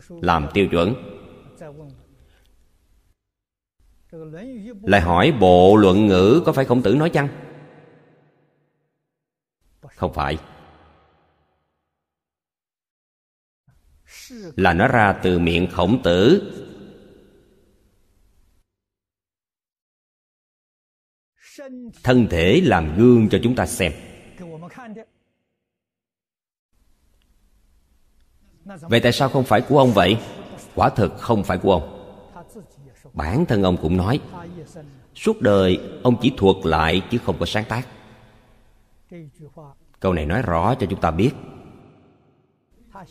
Làm 0.08 0.48
tiêu 0.54 0.68
chuẩn 0.70 0.94
lại 4.82 5.00
hỏi 5.00 5.32
bộ 5.40 5.76
luận 5.76 6.06
ngữ 6.06 6.42
có 6.46 6.52
phải 6.52 6.64
khổng 6.64 6.82
tử 6.82 6.94
nói 6.94 7.10
chăng? 7.10 7.28
Không 9.82 10.12
phải 10.12 10.38
Là 14.56 14.72
nó 14.72 14.88
ra 14.88 15.20
từ 15.22 15.38
miệng 15.38 15.66
khổng 15.72 16.02
tử 16.02 16.52
Thân 22.02 22.26
thể 22.30 22.60
làm 22.64 22.96
gương 22.98 23.28
cho 23.28 23.38
chúng 23.42 23.56
ta 23.56 23.66
xem 23.66 23.92
Vậy 28.64 29.00
tại 29.00 29.12
sao 29.12 29.28
không 29.28 29.44
phải 29.44 29.60
của 29.68 29.78
ông 29.78 29.92
vậy? 29.92 30.16
Quả 30.74 30.90
thực 30.90 31.12
không 31.18 31.44
phải 31.44 31.58
của 31.58 31.72
ông 31.72 32.01
Bản 33.14 33.46
thân 33.46 33.62
ông 33.62 33.76
cũng 33.82 33.96
nói, 33.96 34.20
Suốt 35.14 35.40
đời 35.40 35.78
ông 36.02 36.16
chỉ 36.22 36.32
thuộc 36.36 36.66
lại 36.66 37.02
chứ 37.10 37.18
không 37.18 37.36
có 37.38 37.46
sáng 37.46 37.64
tác. 37.68 37.86
Câu 40.00 40.12
này 40.12 40.26
nói 40.26 40.42
rõ 40.42 40.74
cho 40.74 40.86
chúng 40.90 41.00
ta 41.00 41.10
biết, 41.10 41.30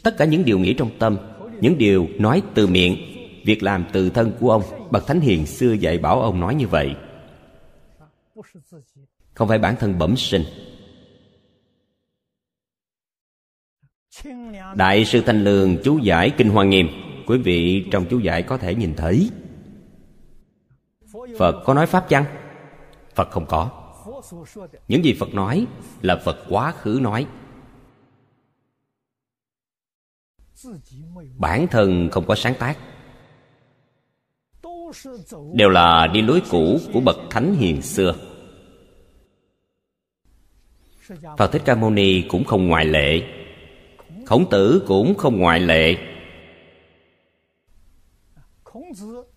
Tất 0.04 0.18
cả 0.18 0.26
những 0.26 0.46
điều 0.46 0.60
nghĩ 0.60 0.74
trong 0.74 0.90
tâm, 1.00 1.18
Những 1.62 1.78
điều 1.78 2.08
nói 2.20 2.42
từ 2.54 2.68
miệng, 2.68 2.98
Việc 3.46 3.64
làm 3.64 3.86
từ 3.94 4.10
thân 4.10 4.32
của 4.40 4.52
ông, 4.52 4.64
Bậc 4.92 5.08
Thánh 5.08 5.20
Hiền 5.20 5.46
xưa 5.46 5.74
dạy 5.74 5.98
bảo 5.98 6.22
ông 6.22 6.40
nói 6.40 6.56
như 6.56 6.68
vậy, 6.68 6.96
Không 9.34 9.48
phải 9.48 9.60
bản 9.60 9.76
thân 9.80 10.00
bẩm 10.00 10.18
sinh. 10.18 10.44
Đại 14.76 15.06
sư 15.06 15.22
Thanh 15.26 15.44
Lương 15.44 15.78
chú 15.84 15.98
giải 15.98 16.32
Kinh 16.38 16.50
Hoa 16.50 16.66
Nghiêm, 16.66 16.88
Quý 17.28 17.38
vị 17.38 17.86
trong 17.92 18.06
chú 18.10 18.20
giải 18.20 18.44
có 18.44 18.58
thể 18.58 18.76
nhìn 18.76 18.94
thấy. 18.96 19.30
Phật 21.38 21.64
có 21.66 21.74
nói 21.74 21.86
Pháp 21.86 22.10
chăng? 22.10 22.26
Phật 23.16 23.32
không 23.32 23.46
có. 23.46 23.70
Những 24.88 25.06
gì 25.06 25.16
Phật 25.20 25.34
nói 25.34 25.68
là 26.02 26.22
Phật 26.26 26.38
quá 26.50 26.72
khứ 26.72 27.00
nói. 27.02 27.28
Bản 31.38 31.68
thân 31.68 32.10
không 32.12 32.26
có 32.28 32.36
sáng 32.36 32.54
tác. 32.60 32.78
Đều 35.54 35.70
là 35.70 36.08
đi 36.08 36.22
lối 36.22 36.42
cũ 36.50 36.80
của 36.94 37.00
Bậc 37.00 37.18
Thánh 37.30 37.56
Hiền 37.56 37.82
xưa. 37.82 38.16
Phật 41.38 41.52
Thích 41.52 41.62
Ca 41.66 41.76
Mâu 41.76 41.90
Ni 41.90 42.22
cũng 42.30 42.44
không 42.44 42.68
ngoại 42.68 42.86
lệ. 42.86 43.22
Khổng 44.26 44.50
tử 44.50 44.84
cũng 44.88 45.16
không 45.18 45.40
ngoại 45.40 45.60
lệ. 45.60 45.96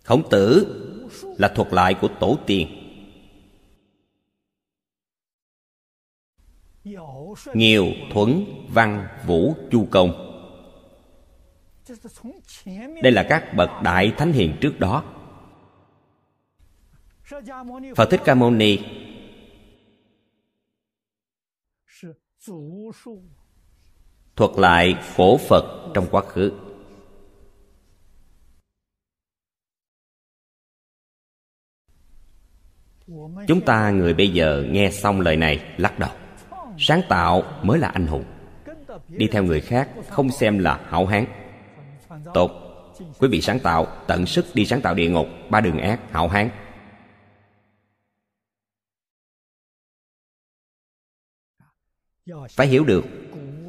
Khổng 0.05 0.29
tử 0.31 0.67
là 1.39 1.49
thuật 1.49 1.73
lại 1.73 1.95
của 2.01 2.09
tổ 2.21 2.39
tiên. 2.47 2.69
Nhiều 7.55 7.87
thuấn, 8.13 8.45
văn, 8.69 9.09
vũ, 9.27 9.55
chu 9.71 9.89
công. 9.91 10.31
Đây 13.03 13.13
là 13.13 13.27
các 13.29 13.55
bậc 13.57 13.71
đại 13.83 14.13
thánh 14.19 14.33
hiền 14.33 14.57
trước 14.61 14.81
đó. 14.81 15.05
Phật 17.97 18.11
thích 18.11 18.21
ca 18.25 18.35
mâu 18.35 18.51
ni 18.51 18.79
thuật 24.37 24.51
lại 24.57 24.95
cổ 25.17 25.37
phật 25.37 25.91
trong 25.95 26.07
quá 26.11 26.23
khứ. 26.23 26.53
Chúng 33.49 33.61
ta 33.67 33.91
người 33.91 34.15
bây 34.15 34.29
giờ 34.29 34.65
nghe 34.71 34.91
xong 34.91 35.21
lời 35.21 35.37
này, 35.37 35.75
lắc 35.77 35.99
đầu. 35.99 36.11
Sáng 36.79 37.03
tạo 37.09 37.43
mới 37.63 37.79
là 37.79 37.89
anh 37.89 38.07
hùng. 38.07 38.25
Đi 39.09 39.29
theo 39.33 39.45
người 39.45 39.61
khác 39.61 39.89
không 40.09 40.31
xem 40.31 40.59
là 40.59 40.81
hảo 40.89 41.07
hán. 41.07 41.27
Tốt. 42.35 42.51
Quý 43.19 43.29
vị 43.29 43.41
sáng 43.41 43.61
tạo, 43.61 43.87
tận 44.07 44.27
sức 44.27 44.45
đi 44.55 44.67
sáng 44.67 44.81
tạo 44.81 44.95
địa 44.95 45.11
ngục, 45.11 45.27
ba 45.51 45.61
đường 45.61 45.79
ác, 45.79 46.01
hảo 46.11 46.29
hán. 46.29 46.51
Phải 52.51 52.67
hiểu 52.67 52.85
được, 52.85 53.05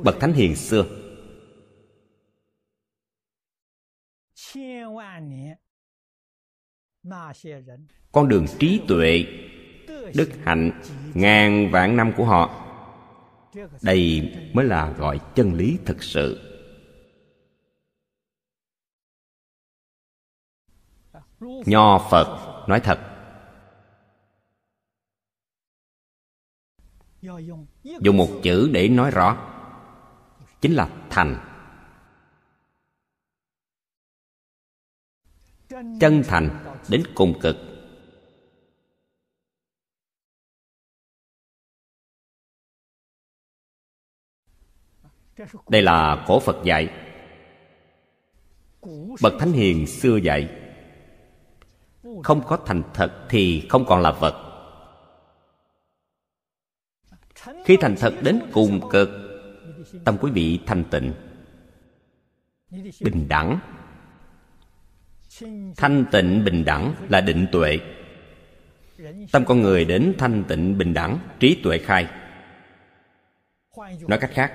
bậc 0.04 0.16
thánh 0.20 0.34
hiền 0.34 0.56
xưa 0.56 0.86
con 8.16 8.28
đường 8.30 8.46
trí 8.60 8.82
tuệ, 8.88 9.26
đức 10.16 10.30
hạnh 10.44 10.82
ngàn 11.14 11.72
vạn 11.72 11.98
năm 11.98 12.12
của 12.18 12.26
họ. 12.26 12.66
Đây 13.82 14.32
mới 14.54 14.66
là 14.66 14.92
gọi 14.92 15.20
chân 15.36 15.54
lý 15.54 15.78
thực 15.86 16.04
sự. 16.04 16.52
Nho 21.42 22.08
phật 22.12 22.66
nói 22.68 22.80
thật, 22.80 23.00
dùng 28.02 28.18
một 28.18 28.30
chữ 28.44 28.70
để 28.74 28.90
nói 28.90 29.12
rõ, 29.12 29.38
chính 30.62 30.74
là 30.74 30.90
thành. 31.10 31.38
Chân 36.00 36.24
thành 36.28 36.76
đến 36.90 37.04
cùng 37.16 37.40
cực. 37.42 37.75
đây 45.70 45.82
là 45.82 46.24
cổ 46.28 46.40
phật 46.40 46.64
dạy. 46.64 46.90
Bậc 49.22 49.34
thánh 49.40 49.52
hiền 49.52 49.88
xưa 49.88 50.18
dạy, 50.18 50.50
không 52.24 52.42
có 52.48 52.58
thành 52.66 52.84
thật 52.94 53.26
thì 53.30 53.68
không 53.70 53.86
còn 53.86 54.02
là 54.02 54.12
vật 54.12 54.46
khi 57.66 57.78
thành 57.78 57.96
thật 57.96 58.14
đến 58.22 58.40
cùng 58.54 58.90
cực, 58.90 59.10
tâm 60.06 60.18
quý 60.22 60.32
vị 60.32 60.60
thanh 60.66 60.84
tịnh, 60.84 61.14
bình 63.02 63.28
đẳng. 63.30 63.60
Thanh 65.78 66.06
tịnh 66.12 66.46
bình 66.46 66.66
đẳng 66.66 66.96
là 67.10 67.22
định 67.22 67.48
tuệ. 67.52 67.80
Tâm 69.32 69.46
con 69.46 69.62
người 69.62 69.86
đến 69.86 70.14
thanh 70.18 70.44
tịnh 70.48 70.78
bình 70.78 70.94
đẳng, 70.94 71.20
trí 71.40 71.60
tuệ 71.64 71.78
khai. 71.78 72.08
Nói 74.08 74.20
cách 74.20 74.32
khác 74.34 74.54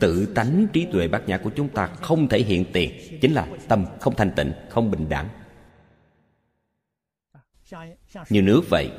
tự 0.00 0.32
tánh 0.34 0.66
trí 0.72 0.86
tuệ 0.92 1.08
bát 1.08 1.28
nhã 1.28 1.38
của 1.38 1.50
chúng 1.56 1.68
ta 1.68 1.86
không 1.86 2.28
thể 2.28 2.38
hiện 2.38 2.64
tiền, 2.72 3.18
chính 3.20 3.32
là 3.32 3.46
tâm 3.68 3.84
không 4.00 4.14
thanh 4.14 4.30
tịnh, 4.30 4.52
không 4.68 4.90
bình 4.90 5.08
đẳng. 5.08 5.28
Như 8.28 8.42
nước 8.42 8.62
vậy, 8.70 8.90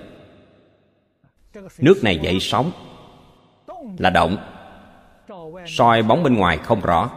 nước 1.77 2.03
này 2.03 2.19
dậy 2.23 2.37
sóng, 2.41 2.71
là 3.97 4.09
động. 4.09 4.37
Soi 5.65 6.03
bóng 6.03 6.23
bên 6.23 6.35
ngoài 6.35 6.57
không 6.57 6.81
rõ. 6.81 7.11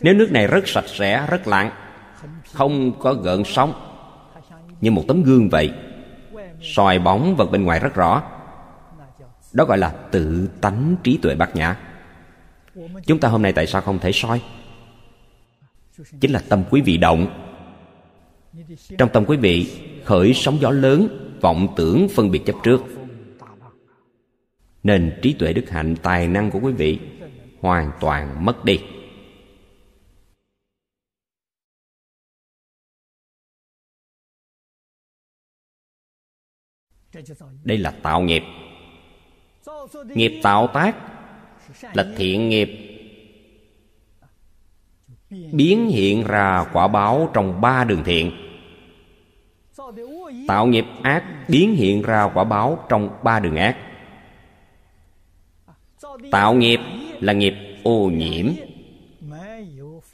Nếu 0.00 0.14
nước 0.14 0.28
này 0.32 0.46
rất 0.46 0.68
sạch 0.68 0.88
sẽ, 0.88 1.26
rất 1.30 1.46
lặng, 1.46 1.70
không 2.52 2.92
có 2.98 3.14
gợn 3.14 3.42
sóng, 3.44 3.72
như 4.80 4.90
một 4.90 5.04
tấm 5.08 5.22
gương 5.22 5.48
vậy, 5.48 5.72
soi 6.62 6.98
bóng 6.98 7.36
vật 7.36 7.50
bên 7.50 7.64
ngoài 7.64 7.80
rất 7.80 7.94
rõ. 7.94 8.22
Đó 9.52 9.64
gọi 9.64 9.78
là 9.78 9.90
tự 10.10 10.48
tánh 10.60 10.96
trí 11.02 11.18
tuệ 11.22 11.34
bát 11.34 11.56
nhã. 11.56 11.76
Chúng 13.06 13.20
ta 13.20 13.28
hôm 13.28 13.42
nay 13.42 13.52
tại 13.52 13.66
sao 13.66 13.80
không 13.80 13.98
thể 13.98 14.12
soi? 14.12 14.42
Chính 16.20 16.32
là 16.32 16.42
tâm 16.48 16.64
quý 16.70 16.80
vị 16.80 16.96
động. 16.96 17.26
Trong 18.98 19.08
tâm 19.12 19.24
quý 19.26 19.36
vị, 19.36 19.82
khởi 20.04 20.34
sóng 20.34 20.58
gió 20.60 20.70
lớn, 20.70 21.18
Vọng 21.40 21.74
tưởng 21.76 22.08
phân 22.08 22.30
biệt 22.30 22.42
chấp 22.46 22.56
trước. 22.62 22.82
Nên 24.82 25.18
trí 25.22 25.32
tuệ 25.32 25.52
đức 25.52 25.70
hạnh, 25.70 25.96
tài 26.02 26.28
năng 26.28 26.50
của 26.50 26.60
quý 26.62 26.72
vị 26.72 26.98
Hoàn 27.60 27.92
toàn 28.00 28.44
mất 28.44 28.64
đi. 28.64 28.80
Đây 37.64 37.78
là 37.78 37.90
tạo 38.02 38.20
nghiệp 38.20 38.42
nghiệp 40.14 40.40
tạo 40.42 40.66
tác 40.66 40.96
là 41.92 42.06
thiện 42.16 42.48
nghiệp. 42.48 42.70
Biến 45.52 45.88
hiện 45.88 46.24
ra 46.26 46.64
quả 46.72 46.88
báo 46.88 47.30
trong 47.34 47.60
ba 47.60 47.84
đường 47.84 48.04
thiện. 48.04 48.32
Tạo 50.48 50.66
nghiệp 50.66 50.84
ác, 51.02 51.24
biến 51.48 51.74
hiện 51.74 52.02
ra 52.02 52.30
quả 52.34 52.44
báo 52.44 52.84
trong 52.88 53.10
ba 53.22 53.40
đường 53.40 53.56
ác. 53.56 53.76
Tạo 56.30 56.54
nghiệp 56.54 56.80
là 57.20 57.32
nghiệp 57.32 57.54
ô 57.82 58.10
nhiễm. 58.10 58.46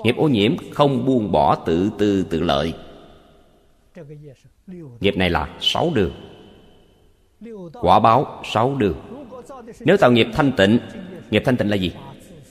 Nghiệp 0.05 0.17
ô 0.17 0.29
nhiễm 0.29 0.57
không 0.73 1.05
buông 1.07 1.33
bỏ 1.33 1.55
tự 1.55 1.91
tư 1.99 2.27
tự 2.31 2.41
lợi. 2.41 2.75
Nghiệp 5.01 5.17
này 5.17 5.31
là 5.31 5.49
sáu 5.61 5.91
đường. 5.95 6.13
Quả 7.73 8.01
báo 8.01 8.43
sáu 8.45 8.75
đường 8.75 9.18
nếu 9.81 9.97
tạo 9.97 10.13
nghiệp 10.13 10.27
thanh 10.33 10.53
tịnh, 10.53 10.79
nghiệp 11.31 11.43
thanh 11.45 11.57
tịnh 11.57 11.71
là 11.71 11.77
gì? 11.77 11.93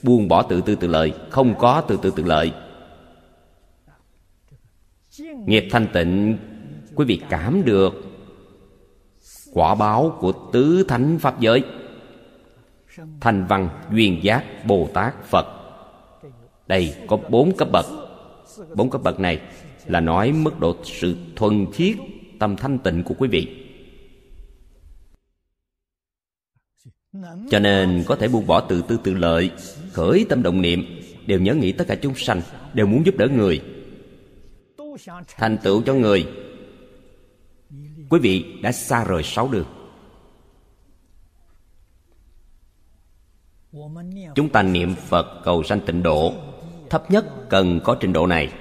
Buông 0.02 0.28
bỏ 0.28 0.42
tự 0.42 0.60
tư 0.60 0.74
tự 0.74 0.88
lợi, 0.88 1.12
không 1.30 1.54
có 1.58 1.80
tự 1.80 1.98
tư 2.02 2.12
tự 2.16 2.22
lợi. 2.24 2.52
Nghiệp 5.46 5.68
thanh 5.70 5.86
tịnh, 5.92 6.38
quý 6.94 7.04
vị 7.04 7.20
cảm 7.30 7.64
được 7.64 7.92
quả 9.52 9.74
báo 9.74 10.16
của 10.20 10.32
tứ 10.52 10.84
thánh 10.88 11.18
pháp 11.18 11.40
giới. 11.40 11.62
Thanh 13.20 13.46
văn, 13.46 13.68
duyên 13.92 14.20
giác, 14.22 14.66
bồ 14.66 14.88
tát, 14.94 15.24
phật. 15.24 15.46
Đây 16.66 16.94
có 17.06 17.18
bốn 17.28 17.56
cấp 17.56 17.68
bậc. 17.72 17.86
Bốn 18.74 18.90
cấp 18.90 19.02
bậc 19.02 19.20
này 19.20 19.40
là 19.86 20.00
nói 20.00 20.32
mức 20.32 20.60
độ 20.60 20.76
sự 20.84 21.16
thuần 21.36 21.72
khiết 21.72 21.96
tâm 22.38 22.56
thanh 22.56 22.78
tịnh 22.78 23.02
của 23.02 23.14
quý 23.18 23.28
vị. 23.28 23.67
cho 27.50 27.58
nên 27.58 28.04
có 28.06 28.16
thể 28.16 28.28
buông 28.28 28.46
bỏ 28.46 28.60
tự 28.60 28.82
tư 28.82 28.98
tự 29.04 29.14
lợi, 29.14 29.50
khởi 29.92 30.26
tâm 30.28 30.42
động 30.42 30.62
niệm, 30.62 31.02
đều 31.26 31.40
nhớ 31.40 31.54
nghĩ 31.54 31.72
tất 31.72 31.84
cả 31.88 31.96
chúng 32.02 32.14
sanh 32.14 32.40
đều 32.74 32.86
muốn 32.86 33.06
giúp 33.06 33.14
đỡ 33.18 33.28
người. 33.28 33.62
Thành 35.36 35.58
tựu 35.62 35.82
cho 35.82 35.94
người. 35.94 36.26
Quý 38.10 38.18
vị 38.22 38.58
đã 38.62 38.72
xa 38.72 39.04
rời 39.04 39.22
sáu 39.22 39.48
đường. 39.48 39.66
Chúng 44.34 44.48
ta 44.48 44.62
niệm 44.62 44.94
phật 44.94 45.40
cầu 45.44 45.62
sanh 45.62 45.80
tịnh 45.86 46.02
độ, 46.02 46.34
thấp 46.90 47.10
nhất 47.10 47.26
cần 47.50 47.80
có 47.84 47.96
trình 48.00 48.12
độ 48.12 48.26
này. 48.26 48.52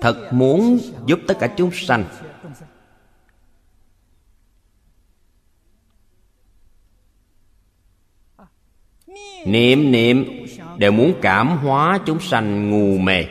Thật 0.00 0.28
muốn 0.32 0.78
giúp 1.06 1.18
tất 1.28 1.36
cả 1.40 1.54
chúng 1.56 1.70
sanh 1.72 2.04
niệm 9.46 9.92
niệm, 9.92 10.46
đều 10.78 10.92
muốn 10.92 11.14
cảm 11.22 11.48
hóa 11.48 11.98
chúng 12.06 12.20
sanh 12.20 12.70
ngu 12.70 12.98
mê. 12.98 13.24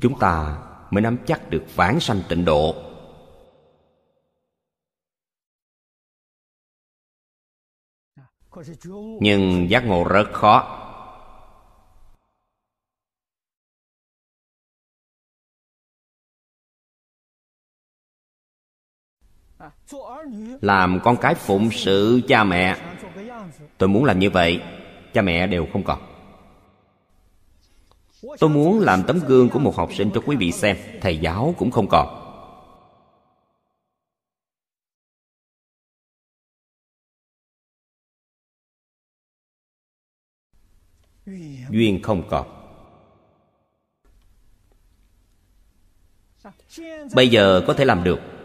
Chúng 0.00 0.18
ta 0.20 0.58
mới 0.90 1.02
nắm 1.02 1.18
chắc 1.26 1.50
được 1.50 1.64
vãng 1.74 2.00
sanh 2.00 2.22
tịnh 2.28 2.44
độ. 2.44 2.74
Nhưng 9.20 9.66
giác 9.70 9.84
ngộ 9.84 10.04
rất 10.04 10.26
khó. 10.32 10.85
làm 20.60 21.00
con 21.04 21.16
cái 21.16 21.34
phụng 21.34 21.70
sự 21.70 22.20
cha 22.28 22.44
mẹ. 22.44 22.76
Tôi 23.78 23.88
muốn 23.88 24.04
làm 24.04 24.18
như 24.18 24.30
vậy, 24.30 24.62
cha 25.14 25.22
mẹ 25.22 25.46
đều 25.46 25.66
không 25.72 25.84
còn. 25.84 25.98
Tôi 28.38 28.50
muốn 28.50 28.80
làm 28.80 29.02
tấm 29.02 29.20
gương 29.26 29.48
của 29.48 29.58
một 29.58 29.76
học 29.76 29.90
sinh 29.94 30.10
cho 30.14 30.22
quý 30.26 30.36
vị 30.36 30.52
xem, 30.52 30.76
thầy 31.00 31.18
giáo 31.18 31.54
cũng 31.58 31.70
không 31.70 31.86
còn. 31.90 32.22
Duyên 41.70 42.02
không 42.02 42.28
còn. 42.30 42.46
Bây 47.14 47.28
giờ 47.28 47.64
có 47.66 47.74
thể 47.74 47.84
làm 47.84 48.04
được 48.04 48.35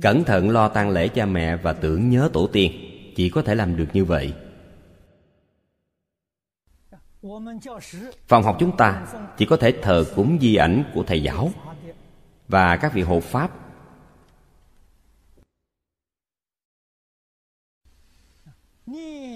cẩn 0.00 0.24
thận 0.24 0.50
lo 0.50 0.68
tang 0.68 0.90
lễ 0.90 1.08
cha 1.08 1.26
mẹ 1.26 1.56
và 1.56 1.72
tưởng 1.72 2.10
nhớ 2.10 2.30
tổ 2.32 2.46
tiên. 2.46 2.72
Chỉ 3.16 3.30
có 3.30 3.42
thể 3.42 3.54
làm 3.54 3.76
được 3.76 3.86
như 3.92 4.04
vậy. 4.04 4.34
Phòng 8.26 8.42
học 8.42 8.56
chúng 8.60 8.76
ta 8.76 9.06
chỉ 9.36 9.46
có 9.46 9.56
thể 9.56 9.72
thờ 9.82 10.04
cúng 10.16 10.38
di 10.40 10.54
ảnh 10.54 10.84
của 10.94 11.02
thầy 11.02 11.22
giáo 11.22 11.50
và 12.48 12.76
các 12.76 12.94
vị 12.94 13.02
hộ 13.02 13.20
pháp. 13.20 13.50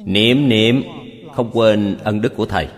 Niệm 0.05 0.49
niệm, 0.49 0.83
không 1.35 1.51
quên 1.55 1.99
ân 2.05 2.21
đức 2.21 2.33
của 2.37 2.47
thầy. 2.47 2.69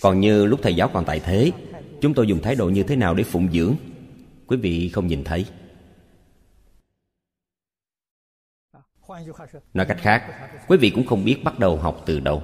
Còn 0.00 0.20
như 0.20 0.46
lúc 0.46 0.60
thầy 0.62 0.76
giáo 0.76 0.90
còn 0.92 1.04
tại 1.04 1.20
thế 1.20 1.52
chúng 2.00 2.14
tôi 2.14 2.26
dùng 2.26 2.42
thái 2.42 2.54
độ 2.54 2.68
như 2.68 2.82
thế 2.82 2.96
nào 2.96 3.14
để 3.14 3.24
phụng 3.24 3.52
dưỡng? 3.52 3.76
Quý 4.46 4.56
vị 4.56 4.88
không 4.88 5.06
nhìn 5.06 5.24
thấy. 5.24 5.46
Nói 9.74 9.86
cách 9.86 9.98
khác, 10.00 10.50
quý 10.68 10.76
vị 10.76 10.90
cũng 10.94 11.06
không 11.06 11.24
biết 11.24 11.36
bắt 11.44 11.58
đầu 11.58 11.76
học 11.76 12.02
từ 12.06 12.20
đâu. 12.20 12.42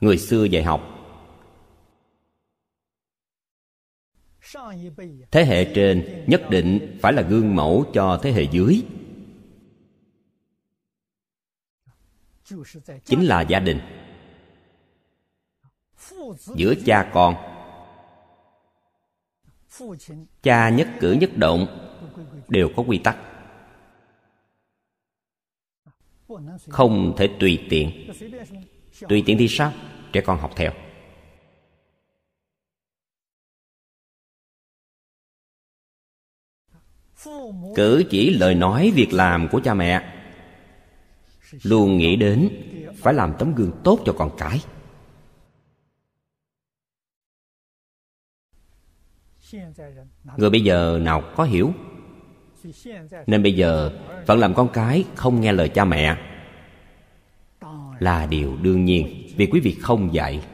Người 0.00 0.18
xưa 0.18 0.44
dạy 0.44 0.62
học. 0.62 0.80
Thế 5.30 5.44
hệ 5.44 5.72
trên 5.74 6.24
nhất 6.26 6.42
định 6.50 6.98
phải 7.02 7.12
là 7.12 7.22
gương 7.22 7.54
mẫu 7.54 7.84
cho 7.94 8.20
thế 8.22 8.32
hệ 8.32 8.42
dưới. 8.42 8.82
chính 13.04 13.26
là 13.26 13.40
gia 13.40 13.60
đình. 13.60 13.80
Giữa 16.54 16.74
cha 16.86 17.10
con, 17.14 17.34
cha 20.42 20.68
nhất 20.68 20.88
cử 21.00 21.12
nhất 21.12 21.30
động 21.36 21.66
đều 22.48 22.68
có 22.76 22.82
quy 22.82 22.98
tắc. 22.98 23.16
Không 26.68 27.14
thể 27.16 27.36
tùy 27.40 27.66
tiện. 27.70 28.10
Tùy 29.08 29.22
tiện 29.26 29.38
thì 29.38 29.48
sao? 29.48 29.72
Trẻ 30.12 30.20
con 30.20 30.38
học 30.38 30.52
theo. 30.56 30.72
Cử 37.76 38.04
chỉ 38.10 38.30
lời 38.30 38.54
nói, 38.54 38.92
việc 38.94 39.12
làm 39.12 39.48
của 39.48 39.60
cha 39.64 39.74
mẹ 39.74 40.17
luôn 41.62 41.98
nghĩ 41.98 42.16
đến 42.16 42.48
phải 42.96 43.14
làm 43.14 43.34
tấm 43.38 43.54
gương 43.54 43.72
tốt 43.84 44.00
cho 44.04 44.12
con 44.18 44.30
cái. 44.38 44.60
Người 50.36 50.50
bây 50.50 50.60
giờ 50.64 50.98
nào 51.02 51.32
có 51.36 51.44
hiểu? 51.44 51.72
Nên 53.26 53.42
bây 53.42 53.52
giờ 53.52 53.98
vẫn 54.26 54.38
làm 54.38 54.54
con 54.54 54.68
cái 54.72 55.04
không 55.14 55.40
nghe 55.40 55.52
lời 55.52 55.68
cha 55.68 55.84
mẹ 55.84 56.16
là 57.98 58.26
điều 58.26 58.56
đương 58.56 58.84
nhiên, 58.84 59.32
vì 59.36 59.46
quý 59.46 59.60
vị 59.60 59.76
không 59.80 60.14
dạy. 60.14 60.46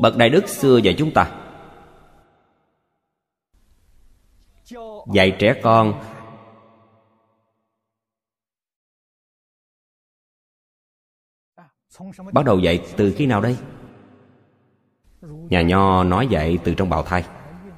Bậc 0.00 0.16
đại 0.16 0.28
đức 0.28 0.48
xưa 0.48 0.78
dạy 0.84 0.94
chúng 0.98 1.10
ta 1.14 1.49
dạy 5.12 5.36
trẻ 5.38 5.60
con. 5.62 6.02
Bắt 12.32 12.44
đầu 12.44 12.58
dạy 12.58 12.80
từ 12.96 13.14
khi 13.16 13.26
nào 13.26 13.40
đây? 13.40 13.56
Nhà 15.22 15.62
nho 15.62 16.04
nói 16.04 16.28
dạy 16.30 16.58
từ 16.64 16.74
trong 16.74 16.90
bào 16.90 17.02
thai. 17.02 17.24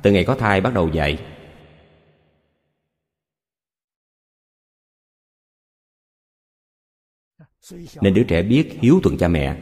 Từ 0.02 0.12
ngày 0.12 0.24
có 0.24 0.34
thai 0.34 0.60
bắt 0.60 0.74
đầu 0.74 0.88
dạy. 0.88 1.26
Nên 8.00 8.14
đứa 8.14 8.24
trẻ 8.28 8.42
biết 8.42 8.78
hiếu 8.80 9.00
thuận 9.02 9.18
cha 9.18 9.28
mẹ, 9.28 9.56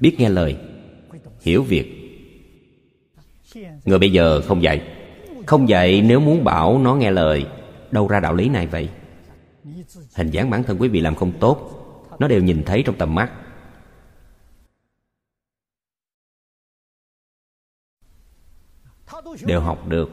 biết 0.00 0.16
nghe 0.18 0.28
lời, 0.28 0.58
hiểu 1.40 1.62
việc. 1.62 1.96
Người 3.84 3.98
bây 3.98 4.12
giờ 4.12 4.42
không 4.42 4.62
dạy. 4.62 4.99
Không 5.50 5.66
vậy 5.68 6.02
nếu 6.02 6.20
muốn 6.20 6.44
bảo 6.44 6.78
nó 6.78 6.94
nghe 6.94 7.10
lời 7.10 7.46
Đâu 7.90 8.08
ra 8.08 8.20
đạo 8.20 8.34
lý 8.34 8.48
này 8.48 8.66
vậy? 8.66 8.88
Hình 10.14 10.30
dáng 10.30 10.50
bản 10.50 10.62
thân 10.62 10.76
quý 10.80 10.88
vị 10.88 11.00
làm 11.00 11.14
không 11.14 11.32
tốt 11.40 11.70
Nó 12.18 12.28
đều 12.28 12.42
nhìn 12.42 12.62
thấy 12.66 12.82
trong 12.86 12.96
tầm 12.98 13.14
mắt. 13.14 13.32
Đều 19.42 19.60
học 19.60 19.88
được. 19.88 20.10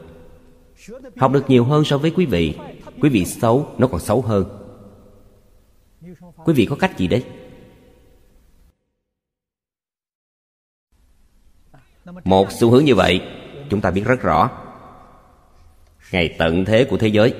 Học 1.16 1.32
được 1.32 1.44
nhiều 1.48 1.64
hơn 1.64 1.84
so 1.84 1.98
với 1.98 2.10
quý 2.10 2.26
vị. 2.26 2.58
Quý 3.00 3.08
vị 3.08 3.24
xấu, 3.24 3.66
nó 3.78 3.86
còn 3.86 4.00
xấu 4.00 4.22
hơn. 4.22 4.44
Quý 6.44 6.54
vị 6.54 6.66
có 6.70 6.76
cách 6.76 6.98
gì 6.98 7.08
đấy? 7.08 7.24
Một 12.24 12.52
xu 12.52 12.70
hướng 12.70 12.84
như 12.84 12.94
vậy 12.94 13.20
Chúng 13.70 13.80
ta 13.80 13.90
biết 13.90 14.02
rất 14.04 14.20
rõ 14.20 14.67
ngày 16.12 16.34
tận 16.38 16.64
thế 16.64 16.84
của 16.84 16.96
thế 16.96 17.08
giới. 17.08 17.34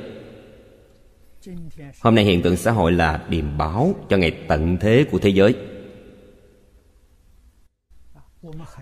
Hôm 2.01 2.15
nay 2.15 2.25
hiện 2.25 2.43
tượng 2.43 2.57
xã 2.57 2.71
hội 2.71 2.93
là 2.93 3.27
điềm 3.29 3.59
báo 3.59 3.95
cho 4.09 4.17
ngày 4.17 4.45
tận 4.49 4.77
thế 4.81 5.05
của 5.11 5.19
thế 5.19 5.31
giới. 5.31 5.57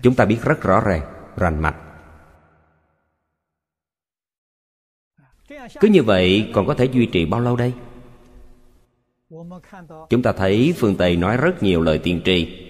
Chúng 0.01 0.15
ta 0.15 0.25
biết 0.25 0.37
rất 0.43 0.61
rõ 0.61 0.81
ràng, 0.81 1.01
rành 1.37 1.61
mạch. 1.61 1.75
Cứ 5.79 5.87
như 5.87 6.03
vậy, 6.03 6.51
còn 6.53 6.67
có 6.67 6.73
thể 6.73 6.85
duy 6.85 7.05
trì 7.05 7.25
bao 7.25 7.41
lâu 7.41 7.55
đây? 7.55 7.73
Chúng 10.09 10.21
ta 10.23 10.31
thấy 10.31 10.73
phương 10.77 10.95
tây 10.95 11.15
nói 11.15 11.37
rất 11.37 11.63
nhiều 11.63 11.81
lời 11.81 11.99
tiên 11.99 12.21
tri. 12.25 12.63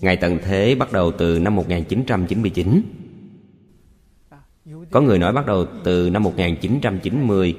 Ngày 0.00 0.16
tận 0.16 0.38
thế 0.42 0.74
bắt 0.74 0.92
đầu 0.92 1.12
từ 1.18 1.38
năm 1.38 1.56
1999 1.56 2.82
có 4.92 5.00
người 5.00 5.18
nói 5.18 5.32
bắt 5.32 5.46
đầu 5.46 5.66
từ 5.84 6.10
năm 6.10 6.22
1990 6.22 7.56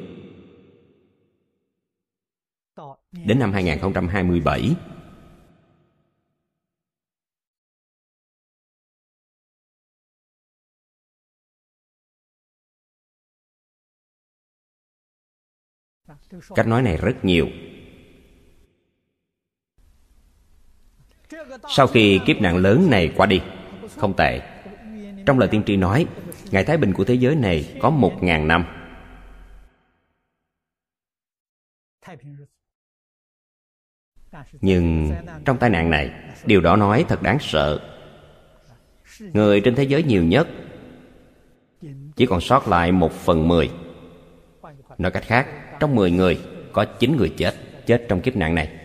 đến 3.12 3.40
năm 3.40 3.54
2027. 3.54 4.76
Cách 16.56 16.68
nói 16.68 16.82
này 16.82 16.98
rất 16.98 17.26
nhiều. 17.26 17.48
Sau 21.70 21.88
khi 21.88 22.20
kiếp 22.26 22.42
nạn 22.42 22.58
lớn 22.58 22.88
này 22.90 23.14
qua 23.18 23.26
đi, 23.26 23.42
không 23.98 24.14
tệ. 24.18 24.42
Trong 25.26 25.40
lời 25.40 25.50
tiên 25.52 25.64
tri 25.66 25.78
nói, 25.78 26.06
ngày 26.52 26.64
thái 26.64 26.78
bình 26.78 26.94
của 26.94 27.04
thế 27.04 27.14
giới 27.14 27.36
này 27.36 27.78
có 27.82 27.90
một 27.90 28.24
ngàn 28.24 28.48
năm. 28.48 28.66
Nhưng 34.62 35.12
trong 35.46 35.58
tai 35.58 35.70
nạn 35.70 35.90
này, 35.90 36.12
điều 36.46 36.62
đó 36.62 36.76
nói 36.76 37.06
thật 37.08 37.22
đáng 37.22 37.38
sợ. 37.40 37.80
Người 39.20 39.62
trên 39.62 39.76
thế 39.76 39.84
giới 39.84 40.04
nhiều 40.04 40.24
nhất 40.24 40.48
chỉ 42.16 42.26
còn 42.26 42.42
sót 42.42 42.68
lại 42.68 42.92
một 42.92 43.12
phần 43.12 43.48
mười. 43.48 43.72
Nói 44.98 45.12
cách 45.12 45.24
khác, 45.24 45.48
trong 45.80 45.96
mười 45.96 46.12
người, 46.12 46.42
có 46.74 46.86
chín 47.00 47.18
người 47.18 47.34
chết 47.38 47.56
chết 47.86 48.06
trong 48.10 48.22
kiếp 48.22 48.36
nạn 48.36 48.56
này. 48.56 48.78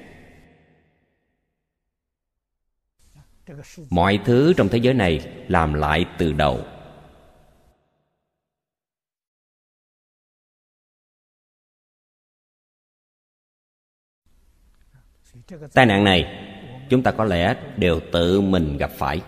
Mọi 3.91 4.21
thứ 4.25 4.53
trong 4.57 4.69
thế 4.69 4.79
giới 4.79 4.95
này 4.95 5.45
làm 5.49 5.75
lại 5.75 6.07
từ 6.19 6.33
đầu. 6.33 6.61
tai 15.73 15.87
nạn 15.87 16.05
này, 16.05 16.27
chúng 16.91 17.03
ta 17.03 17.11
có 17.11 17.25
lẽ 17.25 17.57
đều 17.77 18.01
tự 18.13 18.41
mình 18.41 18.77
gặp 18.77 18.91
phải. 18.91 19.21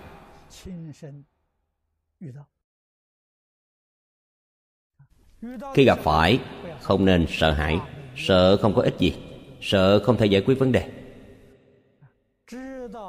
Khi 5.75 5.85
gặp 5.85 5.99
phải, 6.03 6.41
không 6.81 7.05
nên 7.05 7.27
sợ 7.29 7.53
hãi. 7.53 7.79
Sợ 8.17 8.57
không 8.57 8.75
có 8.75 8.83
ích 8.83 8.95
gì. 8.99 9.15
Sợ 9.61 10.05
không 10.05 10.17
thể 10.17 10.27
giải 10.27 10.43
quyết 10.47 10.55
vấn 10.59 10.73
đề. 10.73 10.91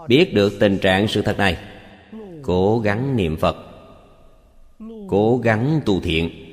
Biết 0.07 0.31
được 0.33 0.53
tình 0.59 0.79
trạng 0.79 1.07
sự 1.07 1.21
thật 1.21 1.37
này, 1.37 1.57
cố 2.43 2.79
gắng 2.79 3.15
niệm 3.15 3.37
phật. 3.37 3.55
Cố 5.07 5.37
gắng 5.43 5.81
tu 5.85 6.01
thiện. 6.01 6.45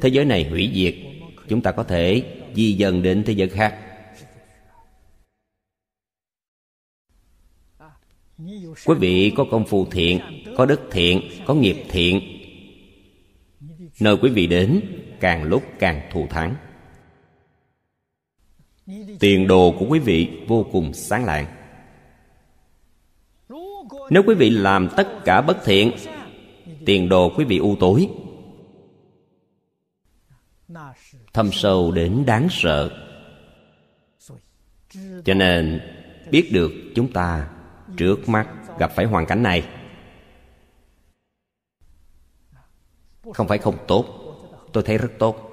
Thế 0.00 0.08
giới 0.08 0.24
này 0.24 0.48
hủy 0.50 0.70
diệt 0.74 0.94
chúng 1.50 1.62
ta 1.62 1.72
có 1.72 1.82
thể 1.82 2.22
di 2.54 2.72
dần 2.72 3.02
đến 3.02 3.22
thế 3.26 3.32
giới 3.32 3.48
khác. 3.48 3.78
Quý 8.86 8.94
vị 8.98 9.32
có 9.36 9.44
công 9.50 9.64
phu 9.66 9.86
thiện, 9.86 10.20
có 10.56 10.66
đức 10.66 10.80
thiện, 10.90 11.30
có 11.46 11.54
nghiệp 11.54 11.76
thiện. 11.88 12.20
Nơi 14.00 14.16
quý 14.22 14.30
vị 14.30 14.46
đến, 14.46 14.80
càng 15.20 15.44
lúc 15.44 15.62
càng 15.78 16.10
thù 16.12 16.26
thắng. 16.30 16.54
Tiền 19.20 19.46
đồ 19.46 19.74
của 19.78 19.86
quý 19.88 19.98
vị 19.98 20.28
vô 20.48 20.66
cùng 20.72 20.92
sáng 20.92 21.24
lạng. 21.24 21.46
Nếu 24.10 24.22
quý 24.26 24.34
vị 24.34 24.50
làm 24.50 24.88
tất 24.96 25.24
cả 25.24 25.40
bất 25.40 25.64
thiện, 25.64 25.92
tiền 26.86 27.08
đồ 27.08 27.32
quý 27.36 27.44
vị 27.44 27.58
u 27.58 27.76
tối 27.80 28.08
thâm 31.32 31.52
sâu 31.52 31.92
đến 31.92 32.24
đáng 32.26 32.48
sợ. 32.50 32.90
Cho 35.24 35.34
nên, 35.34 35.80
biết 36.30 36.50
được 36.52 36.72
chúng 36.94 37.12
ta 37.12 37.48
trước 37.96 38.28
mắt 38.28 38.48
gặp 38.78 38.90
phải 38.90 39.04
hoàn 39.04 39.26
cảnh 39.26 39.42
này, 39.42 39.68
không 43.34 43.48
phải 43.48 43.58
không 43.58 43.76
tốt, 43.88 44.04
tôi 44.72 44.82
thấy 44.82 44.98
rất 44.98 45.10
tốt. 45.18 45.46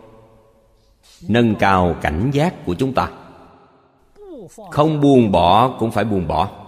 Nâng 1.27 1.55
cao 1.55 1.95
cảnh 2.01 2.31
giác 2.33 2.65
của 2.65 2.75
chúng 2.75 2.93
ta. 2.93 3.11
Không 4.71 5.01
buông 5.01 5.31
bỏ 5.31 5.77
cũng 5.79 5.91
phải 5.91 6.05
buông 6.05 6.27
bỏ. 6.27 6.63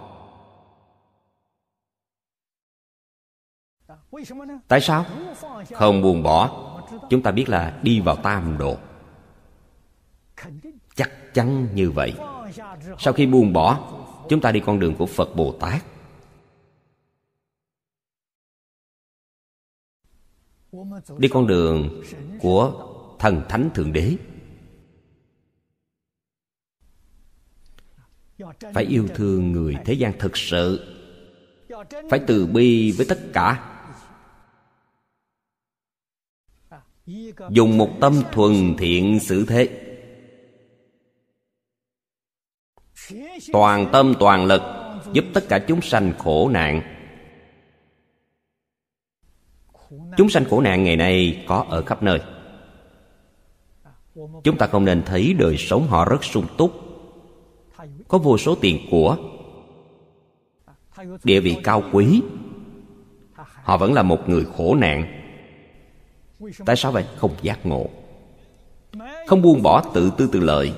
Tại 4.67 4.81
sao? 4.81 5.05
Không 5.73 6.01
buông 6.01 6.23
bỏ. 6.23 6.65
Chúng 7.09 7.21
ta 7.21 7.31
biết 7.31 7.49
là 7.49 7.79
đi 7.81 7.99
vào 7.99 8.15
tam 8.15 8.57
độ 8.57 8.77
chắn 11.39 11.67
như 11.75 11.91
vậy. 11.91 12.13
Sau 12.99 13.13
khi 13.13 13.25
buông 13.25 13.53
bỏ, 13.53 13.93
chúng 14.29 14.41
ta 14.41 14.51
đi 14.51 14.59
con 14.65 14.79
đường 14.79 14.95
của 14.95 15.05
phật 15.05 15.35
bồ 15.35 15.51
tát. 15.59 15.85
Đi 21.17 21.27
con 21.31 21.47
đường 21.47 22.03
của 22.41 22.95
thần 23.19 23.41
thánh 23.49 23.69
thượng 23.73 23.93
đế. 23.93 24.15
Phải 28.73 28.83
yêu 28.83 29.07
thương 29.15 29.51
người 29.51 29.75
thế 29.85 29.93
gian 29.93 30.13
thực 30.19 30.37
sự. 30.37 30.95
Phải 32.09 32.19
từ 32.27 32.45
bi 32.45 32.91
với 32.91 33.05
tất 33.09 33.19
cả. 33.33 33.75
Dùng 37.49 37.77
một 37.77 37.89
tâm 38.01 38.21
thuần 38.31 38.75
thiện 38.77 39.19
xử 39.19 39.45
thế. 39.45 39.88
Toàn 43.51 43.89
tâm, 43.91 44.13
toàn 44.19 44.45
lực, 44.45 44.61
giúp 45.13 45.25
tất 45.33 45.49
cả 45.49 45.59
chúng 45.59 45.81
sanh 45.81 46.13
khổ 46.17 46.49
nạn. 46.49 46.81
Chúng 50.17 50.29
sanh 50.29 50.45
khổ 50.45 50.61
nạn 50.61 50.83
ngày 50.83 50.95
nay 50.95 51.43
có 51.47 51.65
ở 51.69 51.81
khắp 51.81 52.03
nơi. 52.03 52.19
Chúng 54.43 54.57
ta 54.57 54.67
không 54.67 54.85
nên 54.85 55.03
thấy 55.05 55.33
đời 55.39 55.57
sống 55.57 55.87
họ 55.87 56.05
rất 56.05 56.23
sung 56.23 56.45
túc. 56.57 56.71
Có 58.07 58.17
vô 58.17 58.37
số 58.37 58.55
tiền 58.61 58.87
của, 58.91 59.17
địa 61.23 61.39
vị 61.39 61.57
cao 61.63 61.83
quý. 61.91 62.21
Họ 63.63 63.77
vẫn 63.77 63.93
là 63.93 64.03
một 64.03 64.29
người 64.29 64.45
khổ 64.57 64.75
nạn. 64.75 65.21
Tại 66.65 66.75
sao 66.75 66.91
vậy? 66.91 67.05
Không 67.15 67.31
giác 67.41 67.65
ngộ. 67.65 67.87
Không 69.27 69.41
buông 69.41 69.63
bỏ 69.63 69.83
tự 69.93 70.11
tư 70.17 70.29
tự 70.31 70.39
lợi 70.39 70.73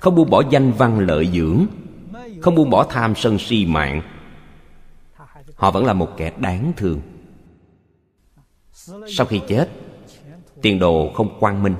không 0.00 0.14
buông 0.14 0.30
bỏ 0.30 0.42
danh 0.50 0.72
văn 0.72 0.98
lợi 0.98 1.30
dưỡng. 1.34 1.66
Không 2.42 2.54
buông 2.54 2.70
bỏ 2.70 2.86
tham 2.90 3.14
sân 3.16 3.38
si 3.38 3.66
mạng. 3.66 4.02
Họ 5.54 5.70
vẫn 5.70 5.84
là 5.84 5.92
một 5.92 6.08
kẻ 6.16 6.32
đáng 6.38 6.72
thương. 6.76 7.00
Sau 9.16 9.26
khi 9.26 9.40
chết, 9.48 9.68
tiền 10.62 10.78
đồ 10.78 11.12
không 11.14 11.40
quang 11.40 11.62
minh. 11.62 11.74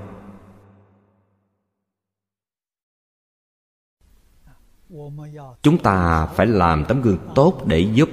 Chúng 5.63 5.79
ta 5.83 6.27
phải 6.27 6.47
làm 6.47 6.85
tấm 6.89 7.03
gương 7.03 7.19
tốt 7.35 7.63
để 7.67 7.81
giúp 7.81 8.09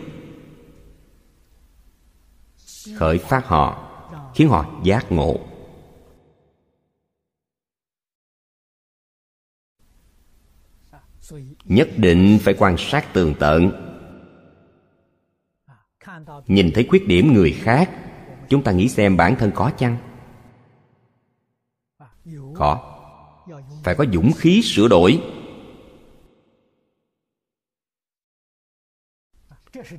khởi 2.96 3.18
phát 3.18 3.48
họ, 3.48 3.92
khiến 4.36 4.50
họ 4.50 4.66
giác 4.84 5.12
ngộ. 5.12 5.40
Nhất 11.66 11.90
định 11.98 12.40
phải 12.42 12.54
quan 12.58 12.76
sát 12.78 13.14
tường 13.14 13.34
tận. 13.40 13.72
Nhìn 16.48 16.72
thấy 16.74 16.86
khuyết 16.90 17.08
điểm 17.08 17.34
người 17.34 17.52
khác, 17.52 17.90
chúng 18.50 18.64
ta 18.64 18.72
nghĩ 18.72 18.90
xem 18.90 19.18
bản 19.18 19.36
thân 19.40 19.52
có 19.56 19.72
chăng? 19.78 19.98
Có. 22.56 22.92
Phải 23.84 23.96
có 23.96 24.06
dũng 24.14 24.32
khí 24.38 24.62
sửa 24.62 24.88
đổi. 24.88 25.22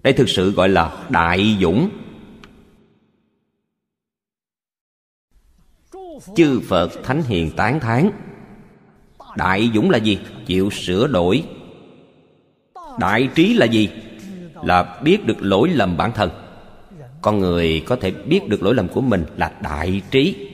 Đây 0.03 0.13
thực 0.13 0.29
sự 0.29 0.53
gọi 0.53 0.69
là 0.69 1.09
đại 1.11 1.59
dũng. 1.61 1.91
Chư 6.37 6.61
phật 6.69 6.91
thánh 7.05 7.23
hiền 7.23 7.51
tán 7.57 7.81
thán 7.81 8.11
đại 9.37 9.71
dũng 9.75 9.91
là 9.91 9.99
gì? 9.99 10.19
Chịu 10.47 10.71
sửa 10.71 11.07
đổi. 11.07 11.45
Đại 12.99 13.29
trí 13.35 13.55
là 13.55 13.67
gì? 13.67 13.91
Là 14.63 15.01
biết 15.03 15.27
được 15.27 15.37
lỗi 15.41 15.69
lầm 15.69 15.97
bản 15.97 16.13
thân. 16.13 16.31
Con 17.23 17.39
người 17.39 17.83
có 17.87 17.97
thể 17.97 18.11
biết 18.11 18.49
được 18.49 18.63
lỗi 18.63 18.75
lầm 18.75 18.89
của 18.89 19.01
mình 19.01 19.25
là 19.37 19.53
đại 19.63 20.03
trí. 20.11 20.51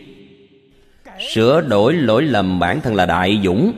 Sửa 1.34 1.60
đổi 1.60 1.94
lỗi 1.94 2.22
lầm 2.22 2.58
bản 2.58 2.80
thân 2.80 2.94
là 2.94 3.06
đại 3.06 3.40
dũng. 3.44 3.72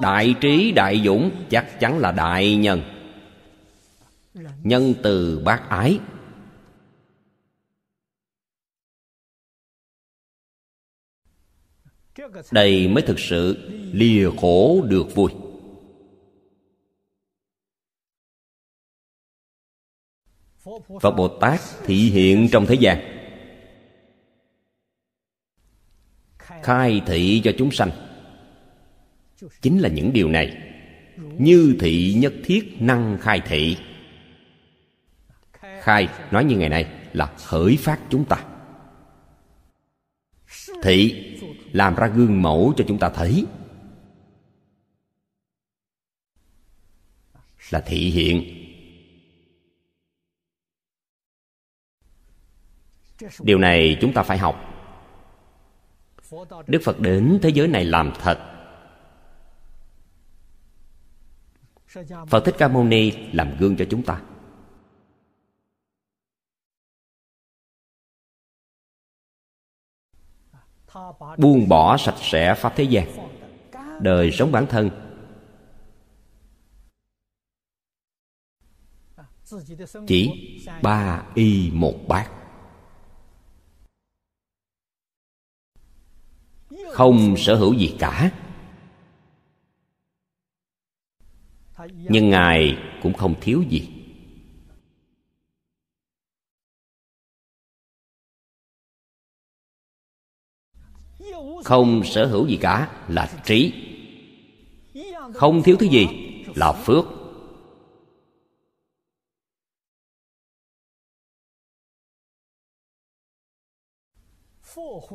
Đại 0.00 0.34
trí, 0.40 0.72
đại 0.72 1.02
dũng 1.04 1.30
chắc 1.50 1.80
chắn 1.80 1.98
là 1.98 2.12
đại 2.12 2.56
nhân. 2.56 2.82
Nhân 4.62 4.94
từ 5.02 5.42
bác 5.44 5.68
ái. 5.68 5.98
Đây 12.50 12.88
mới 12.88 13.02
thực 13.02 13.18
sự 13.18 13.68
lìa 13.92 14.30
khổ 14.40 14.82
được 14.88 15.14
vui. 15.14 15.32
Phật 21.00 21.10
bồ 21.10 21.28
tát 21.28 21.60
thị 21.84 21.94
hiện 21.96 22.48
trong 22.52 22.66
thế 22.66 22.74
gian, 22.74 22.98
khai 26.38 27.02
thị 27.06 27.40
cho 27.44 27.52
chúng 27.58 27.70
sanh. 27.70 27.90
Chính 29.62 29.78
là 29.78 29.88
những 29.88 30.12
điều 30.12 30.28
này, 30.28 30.72
như 31.38 31.76
thị 31.80 32.14
nhất 32.18 32.32
thiết 32.44 32.76
năng 32.80 33.18
khai 33.20 33.40
thị. 33.46 33.76
Khai, 35.80 36.08
nói 36.30 36.44
như 36.44 36.56
ngày 36.56 36.68
nay, 36.68 36.86
là 37.12 37.26
khởi 37.26 37.76
phát 37.80 38.00
chúng 38.10 38.24
ta. 38.24 38.44
Thị 40.82 41.33
làm 41.74 41.94
ra 41.94 42.06
gương 42.06 42.42
mẫu 42.42 42.74
cho 42.76 42.84
chúng 42.88 42.98
ta 42.98 43.10
thấy. 43.10 43.46
Là 47.70 47.80
thị 47.80 48.10
hiện. 48.10 48.60
Điều 53.40 53.58
này 53.58 53.98
chúng 54.00 54.12
ta 54.12 54.22
phải 54.22 54.38
học. 54.38 54.56
Đức 56.66 56.82
phật 56.84 57.00
đến 57.00 57.38
thế 57.42 57.48
giới 57.48 57.68
này 57.68 57.84
làm 57.84 58.12
thật. 58.20 58.50
Phật 62.28 62.44
thích 62.44 62.54
ca 62.58 62.68
mâu 62.68 62.84
ni 62.84 63.10
làm 63.32 63.56
gương 63.58 63.76
cho 63.76 63.84
chúng 63.90 64.02
ta. 64.02 64.20
Buông 71.38 71.68
bỏ 71.68 71.96
sạch 71.96 72.18
sẽ 72.20 72.54
pháp 72.54 72.72
thế 72.76 72.84
gian. 72.84 73.08
Đời 74.00 74.30
sống 74.30 74.52
bản 74.52 74.66
thân. 74.66 74.90
Chỉ 80.06 80.30
ba 80.82 81.22
y 81.34 81.70
một 81.70 81.94
bát. 82.08 82.30
Không 86.92 87.34
sở 87.36 87.54
hữu 87.54 87.74
gì 87.74 87.96
cả. 87.98 88.30
Nhưng 91.88 92.30
ngài 92.30 92.78
cũng 93.02 93.14
không 93.14 93.34
thiếu 93.40 93.62
gì. 93.68 93.93
Không 101.64 102.04
sở 102.04 102.26
hữu 102.26 102.46
gì 102.46 102.58
cả, 102.60 103.04
là 103.08 103.40
trí. 103.44 103.72
Không 105.34 105.62
thiếu 105.62 105.76
thứ 105.76 105.86
gì, 105.86 106.06
là 106.54 106.72
phước. 106.72 107.04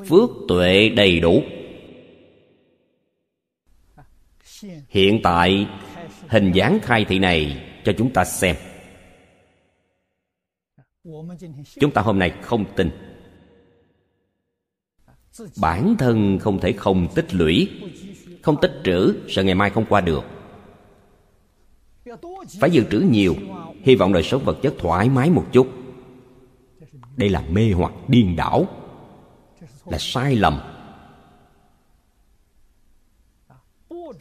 Phước 0.08 0.30
tuệ 0.48 0.90
đầy 0.90 1.20
đủ. 1.20 1.44
Hiện 4.90 5.20
tại, 5.24 5.68
hình 6.28 6.52
dáng 6.52 6.80
khai 6.84 7.06
thị 7.06 7.20
này 7.20 7.66
cho 7.84 7.94
chúng 7.98 8.14
ta 8.14 8.26
xem. 8.26 8.56
Chúng 11.80 11.92
ta 11.94 12.02
hôm 12.02 12.20
nay 12.20 12.34
không 12.42 12.66
tin 12.76 13.09
bản 15.62 15.96
thân 16.00 16.40
không 16.40 16.60
thể 16.60 16.72
không 16.72 17.08
tích 17.16 17.34
lũy, 17.34 17.70
không 18.42 18.56
tích 18.62 18.82
trữ, 18.84 19.14
sợ 19.28 19.44
ngày 19.44 19.56
mai 19.56 19.70
không 19.70 19.86
qua 19.90 20.02
được. 20.02 20.24
Phải 22.60 22.72
dự 22.72 22.84
trữ 22.92 23.00
nhiều, 23.00 23.36
hy 23.84 23.96
vọng 23.96 24.14
đời 24.14 24.24
sống 24.24 24.44
vật 24.46 24.58
chất 24.62 24.74
thoải 24.78 25.10
mái 25.10 25.30
một 25.30 25.46
chút. 25.52 25.68
Đây 27.18 27.30
là 27.30 27.44
mê 27.50 27.72
hoặc 27.72 27.94
điên 28.08 28.36
đảo, 28.36 28.68
là 29.86 29.98
sai 30.00 30.36
lầm. 30.36 30.60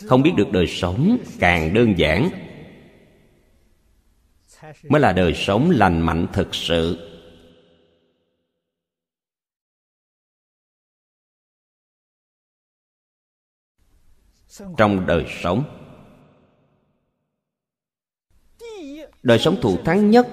Không 0.06 0.22
biết 0.22 0.32
được 0.36 0.52
đời 0.52 0.66
sống 0.66 1.18
càng 1.38 1.74
đơn 1.74 1.98
giản, 1.98 2.30
mới 4.88 5.00
là 5.00 5.12
đời 5.12 5.34
sống 5.34 5.70
lành 5.70 6.00
mạnh 6.00 6.26
thực 6.32 6.54
sự. 6.54 7.07
Trong 14.76 15.06
đời 15.06 15.26
sống. 15.42 15.64
Đời 19.22 19.38
sống 19.38 19.56
thù 19.62 19.78
thắng 19.84 20.10
nhất 20.10 20.26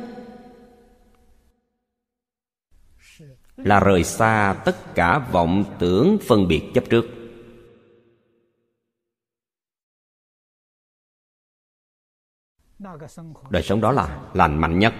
là 3.57 3.79
rời 3.79 4.03
xa 4.03 4.61
tất 4.65 4.75
cả 4.95 5.29
vọng 5.31 5.75
tưởng 5.79 6.17
phân 6.27 6.47
biệt 6.47 6.71
chấp 6.73 6.83
trước. 6.89 7.05
Đời 13.49 13.63
sống 13.63 13.81
đó 13.81 13.91
là 13.91 14.31
lành 14.33 14.57
mạnh 14.61 14.79
nhất. 14.79 14.93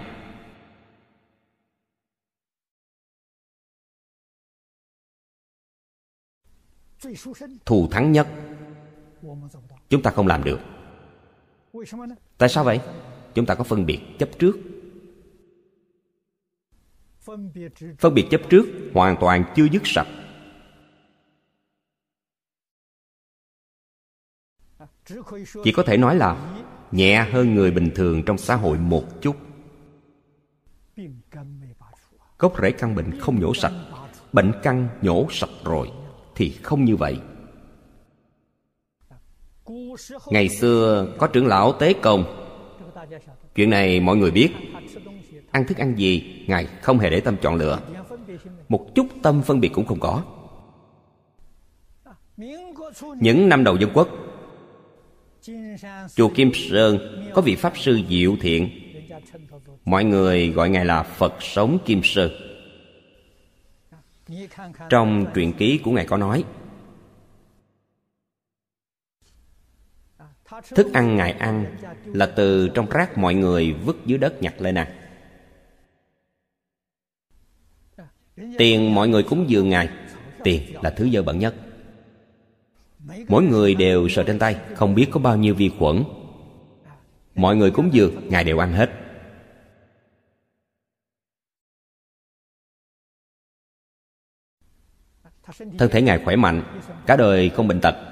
Thù 7.64 7.88
thắng 7.90 8.12
nhất 8.12 8.26
chúng 9.88 10.02
ta 10.02 10.10
không 10.10 10.26
làm 10.26 10.44
được. 10.44 10.60
Tại 12.38 12.48
sao 12.48 12.64
vậy? 12.64 12.80
Chúng 13.34 13.46
ta 13.46 13.54
có 13.54 13.64
phân 13.64 13.86
biệt 13.86 14.00
chấp 14.18 14.28
trước. 14.38 14.56
Phân 17.98 18.14
biệt 18.14 18.26
chấp 18.30 18.40
trước 18.50 18.66
hoàn 18.94 19.16
toàn 19.20 19.44
chưa 19.56 19.64
dứt 19.72 19.82
sạch. 19.84 20.06
Chỉ 25.64 25.72
có 25.72 25.82
thể 25.82 25.96
nói 25.96 26.16
là 26.16 26.62
nhẹ 26.92 27.24
hơn 27.32 27.54
người 27.54 27.70
bình 27.70 27.90
thường 27.94 28.22
trong 28.26 28.38
xã 28.38 28.56
hội 28.56 28.78
một 28.78 29.04
chút. 29.20 29.36
Gốc 32.38 32.54
rễ 32.62 32.70
căn 32.70 32.94
bệnh 32.94 33.20
không 33.20 33.40
nhổ 33.40 33.54
sạch, 33.54 33.72
bệnh 34.32 34.52
căn 34.62 34.88
nhổ 35.02 35.26
sạch 35.30 35.50
rồi 35.64 35.90
thì 36.34 36.50
không 36.62 36.84
như 36.84 36.96
vậy 36.96 37.20
ngày 40.26 40.48
xưa 40.48 41.06
có 41.18 41.26
trưởng 41.26 41.46
lão 41.46 41.72
tế 41.72 41.92
công. 41.92 42.24
Chuyện 43.54 43.70
này 43.70 44.00
mọi 44.00 44.16
người 44.16 44.30
biết. 44.30 44.50
Ăn 45.50 45.66
thức 45.66 45.78
ăn 45.78 45.94
gì, 45.98 46.44
ngài 46.46 46.66
không 46.82 46.98
hề 46.98 47.10
để 47.10 47.20
tâm 47.20 47.36
chọn 47.42 47.54
lựa. 47.54 47.78
Một 48.68 48.94
chút 48.94 49.06
tâm 49.22 49.42
phân 49.42 49.60
biệt 49.60 49.68
cũng 49.68 49.86
không 49.86 50.00
có. 50.00 50.22
Những 53.20 53.48
năm 53.48 53.64
đầu 53.64 53.76
dân 53.76 53.90
quốc, 53.94 54.08
chùa 56.14 56.28
kim 56.28 56.50
sơn 56.54 56.98
có 57.34 57.42
vị 57.42 57.54
pháp 57.54 57.78
sư 57.78 58.00
diệu 58.08 58.36
thiện. 58.40 58.70
Mọi 59.84 60.04
người 60.04 60.48
gọi 60.48 60.70
ngài 60.70 60.84
là 60.84 61.02
phật 61.02 61.34
sống 61.40 61.78
kim 61.84 62.00
sơn. 62.04 62.30
Trong 64.88 65.26
truyện 65.34 65.52
ký 65.52 65.78
của 65.78 65.90
ngài 65.90 66.06
có 66.06 66.16
nói 66.16 66.44
thức 70.74 70.92
ăn 70.92 71.16
ngài 71.16 71.32
ăn 71.32 71.76
là 72.04 72.26
từ 72.26 72.68
trong 72.74 72.90
rác 72.90 73.18
mọi 73.18 73.34
người 73.34 73.72
vứt 73.72 73.96
dưới 74.06 74.18
đất 74.18 74.42
nhặt 74.42 74.54
lên 74.60 74.74
ăn 74.74 74.88
tiền 78.58 78.94
mọi 78.94 79.08
người 79.08 79.22
cúng 79.22 79.44
dường 79.48 79.68
ngài, 79.68 79.88
tiền 80.44 80.62
là 80.82 80.90
thứ 80.90 81.10
dơ 81.10 81.22
bẩn 81.22 81.38
nhất. 81.38 81.54
Mỗi 83.28 83.42
người 83.42 83.74
đều 83.74 84.08
sờ 84.08 84.22
trên 84.22 84.38
tay, 84.38 84.56
không 84.74 84.94
biết 84.94 85.06
có 85.10 85.20
bao 85.20 85.36
nhiêu 85.36 85.54
vi 85.54 85.70
khuẩn. 85.78 86.04
Mọi 87.34 87.56
người 87.56 87.70
cúng 87.70 87.88
dường, 87.92 88.28
ngài 88.28 88.44
đều 88.44 88.58
ăn 88.58 88.72
hết. 88.72 88.90
Thân 95.78 95.90
thể 95.90 96.02
ngài 96.02 96.20
khỏe 96.24 96.36
mạnh, 96.36 96.80
cả 97.06 97.16
đời 97.16 97.48
không 97.48 97.68
bệnh 97.68 97.80
tật. 97.80 98.05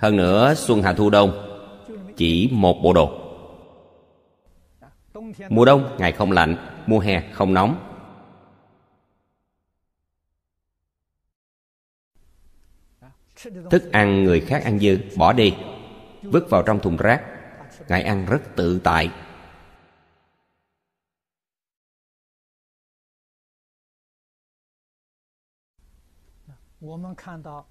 Hơn 0.00 0.16
nữa, 0.16 0.54
xuân 0.56 0.82
hạ 0.82 0.92
thu 0.92 1.10
đông, 1.10 1.32
chỉ 2.16 2.48
một 2.52 2.80
bộ 2.82 2.92
đồ. 2.92 3.22
Mùa 5.48 5.64
đông, 5.64 5.96
ngày 5.98 6.12
không 6.12 6.32
lạnh, 6.32 6.56
mùa 6.86 6.98
hè 6.98 7.32
không 7.32 7.54
nóng. 7.54 7.82
Thức 13.70 13.92
ăn 13.92 14.24
người 14.24 14.40
khác 14.40 14.64
ăn 14.64 14.78
dư, 14.78 14.98
bỏ 15.16 15.32
đi, 15.32 15.54
vứt 16.22 16.50
vào 16.50 16.62
trong 16.62 16.80
thùng 16.80 16.96
rác. 16.96 17.22
Ngài 17.88 18.02
ăn 18.02 18.26
rất 18.26 18.56
tự 18.56 18.80
tại. 18.84 19.10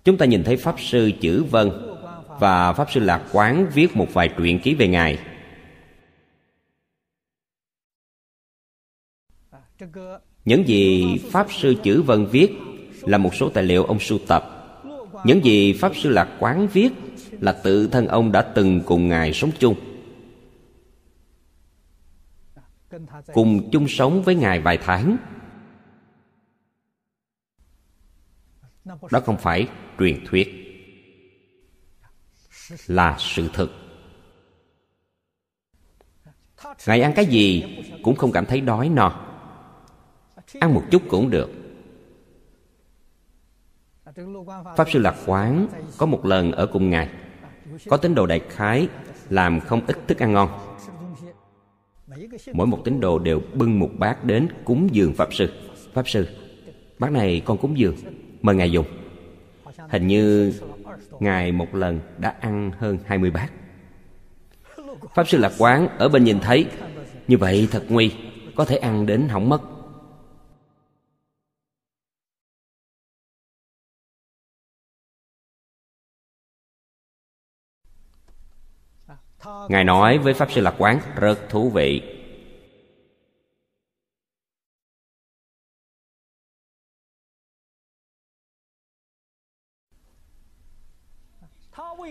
Chúng 0.04 0.18
ta 0.20 0.26
nhìn 0.26 0.44
thấy 0.44 0.58
pháp 0.58 0.80
sư 0.80 1.12
chữ 1.22 1.44
vân 1.44 1.95
và 2.40 2.74
pháp 2.74 2.92
sư 2.92 3.00
lạc 3.00 3.26
quán 3.32 3.70
viết 3.74 3.96
một 3.96 4.08
vài 4.14 4.30
truyện 4.38 4.60
ký 4.60 4.76
về 4.76 4.88
ngài. 4.88 5.20
Những 10.46 10.68
gì 10.68 11.18
pháp 11.32 11.48
sư 11.52 11.76
chữ 11.84 12.02
vân 12.02 12.26
viết 12.26 12.50
là 13.02 13.18
một 13.18 13.36
số 13.36 13.50
tài 13.50 13.64
liệu 13.64 13.84
ông 13.84 14.00
sưu 14.00 14.20
tập. 14.28 14.52
Những 15.26 15.46
gì 15.46 15.74
pháp 15.74 15.96
sư 15.96 16.10
lạc 16.10 16.38
quán 16.40 16.68
viết 16.68 16.90
là 17.32 17.52
tự 17.64 17.88
thân 17.88 18.08
ông 18.08 18.32
đã 18.32 18.42
từng 18.42 18.82
cùng 18.86 19.08
ngài 19.08 19.34
sống 19.34 19.52
chung. 19.60 19.76
Cùng 23.34 23.70
chung 23.72 23.88
sống 23.88 24.24
với 24.24 24.36
ngài 24.36 24.60
vài 24.60 24.78
tháng. 24.78 25.18
Đó 28.86 29.20
không 29.26 29.38
phải 29.38 29.68
truyền 30.00 30.26
thuyết 30.26 30.65
là 32.88 33.16
sự 33.20 33.50
thực. 33.54 33.72
Ngài 36.88 37.02
ăn 37.02 37.14
cái 37.16 37.26
gì 37.26 37.64
cũng 38.04 38.16
không 38.16 38.32
cảm 38.32 38.46
thấy 38.46 38.62
đói 38.62 38.90
no. 38.90 39.22
Ăn 40.60 40.74
một 40.74 40.84
chút 40.92 41.02
cũng 41.10 41.30
được. 41.30 41.50
Pháp 44.78 44.90
sư 44.92 45.00
lạc 45.00 45.16
quán 45.26 45.68
có 45.98 46.06
một 46.06 46.26
lần 46.26 46.52
ở 46.52 46.66
cùng 46.66 46.90
ngài, 46.90 47.10
có 47.88 47.98
tín 47.98 48.16
đồ 48.16 48.26
đại 48.26 48.42
khái 48.50 48.88
làm 49.30 49.60
không 49.60 49.86
ít 49.88 49.98
thức 50.08 50.20
ăn 50.20 50.34
ngon. 50.34 50.50
Mỗi 52.54 52.68
một 52.68 52.82
tín 52.86 53.00
đồ 53.00 53.20
đều 53.20 53.42
bưng 53.54 53.80
một 53.80 53.90
bát 53.98 54.24
đến 54.24 54.48
cúng 54.66 54.90
dường 54.92 55.14
pháp 55.14 55.34
sư. 55.34 55.54
Pháp 55.94 56.10
sư, 56.10 56.28
bát 57.00 57.12
này 57.12 57.42
con 57.46 57.58
cúng 57.58 57.78
dường, 57.78 57.96
mời 58.42 58.56
ngài 58.56 58.72
dùng. 58.72 58.86
Hình 59.90 60.08
như 60.08 60.54
ngài 61.20 61.52
một 61.52 61.76
lần 61.76 62.00
đã 62.18 62.36
ăn 62.40 62.72
hơn 62.78 63.00
20 63.06 63.32
bát. 63.32 63.50
Pháp 65.14 65.28
sư 65.28 65.38
lạc 65.38 65.52
quán 65.58 65.88
ở 65.98 66.10
bên 66.10 66.24
nhìn 66.24 66.40
thấy, 66.40 66.68
như 67.28 67.38
vậy 67.38 67.68
thật 67.72 67.84
nguy, 67.90 68.16
có 68.56 68.66
thể 68.66 68.78
ăn 68.78 69.06
đến 69.06 69.28
hỏng 69.30 69.50
mất. 69.50 69.62
Ngài 79.70 79.84
nói 79.84 80.18
với 80.18 80.34
pháp 80.34 80.52
sư 80.52 80.62
lạc 80.62 80.76
quán 80.78 81.00
rất 81.16 81.50
thú 81.50 81.70
vị. 81.70 82.15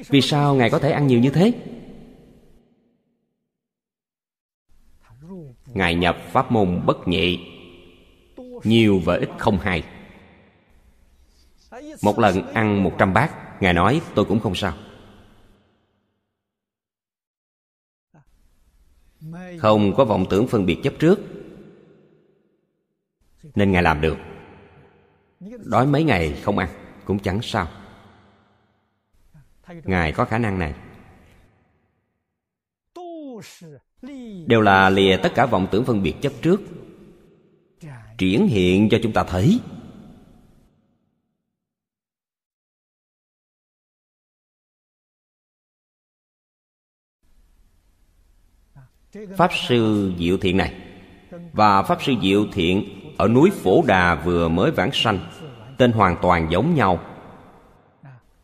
Vì 0.09 0.21
sao 0.21 0.55
ngài 0.55 0.71
có 0.71 0.79
thể 0.79 0.91
ăn 0.91 1.07
nhiều 1.07 1.21
như 1.21 1.31
thế? 1.31 1.53
Ngài 5.67 5.95
nhập 5.95 6.17
pháp 6.33 6.53
môn 6.53 6.87
bất 6.87 7.09
nhị. 7.09 7.51
Nhiều 8.65 9.01
và 9.05 9.17
ít 9.17 9.29
không 9.39 9.59
hay 9.59 9.85
một 12.03 12.19
lần 12.19 12.53
ăn 12.53 12.85
một 12.85 12.93
trăm 12.99 13.13
bát, 13.13 13.63
ngài 13.63 13.73
nói, 13.73 14.01
tôi 14.15 14.25
cũng 14.25 14.41
không 14.41 14.55
sao. 14.55 14.75
Không 19.59 19.95
có 19.97 20.05
vọng 20.05 20.27
tưởng 20.31 20.47
phân 20.47 20.67
biệt 20.67 20.79
chấp 20.83 20.95
trước, 20.99 21.21
nên 23.55 23.73
ngài 23.73 23.83
làm 23.83 24.01
được. 24.01 24.17
Đói 25.65 25.87
mấy 25.87 26.05
ngày 26.05 26.41
không 26.43 26.59
ăn 26.59 26.69
cũng 27.05 27.19
chẳng 27.19 27.39
sao 27.43 27.69
ngài 29.69 30.13
có 30.13 30.25
khả 30.25 30.39
năng 30.39 30.59
này. 30.59 30.75
Đều 34.47 34.61
là 34.61 34.91
lìa 34.91 35.17
tất 35.23 35.33
cả 35.35 35.47
vọng 35.47 35.67
tưởng 35.71 35.85
phân 35.85 36.03
biệt 36.03 36.15
chấp 36.23 36.33
trước. 36.43 36.61
Triển 38.19 38.47
hiện 38.47 38.89
cho 38.91 38.99
chúng 39.03 39.13
ta 39.13 39.25
thấy. 39.25 39.61
Pháp 49.37 49.51
sư 49.69 50.13
diệu 50.19 50.39
thiện 50.39 50.57
này 50.57 50.75
và 51.53 51.83
pháp 51.83 52.03
sư 52.03 52.13
diệu 52.23 52.47
thiện 52.53 53.01
ở 53.19 53.29
núi 53.29 53.51
phổ 53.51 53.83
đà 53.87 54.15
vừa 54.15 54.49
mới 54.49 54.71
vãng 54.71 54.91
sanh 54.93 55.19
tên 55.79 55.93
hoàn 55.93 56.17
toàn 56.23 56.49
giống 56.51 56.75
nhau 56.75 57.14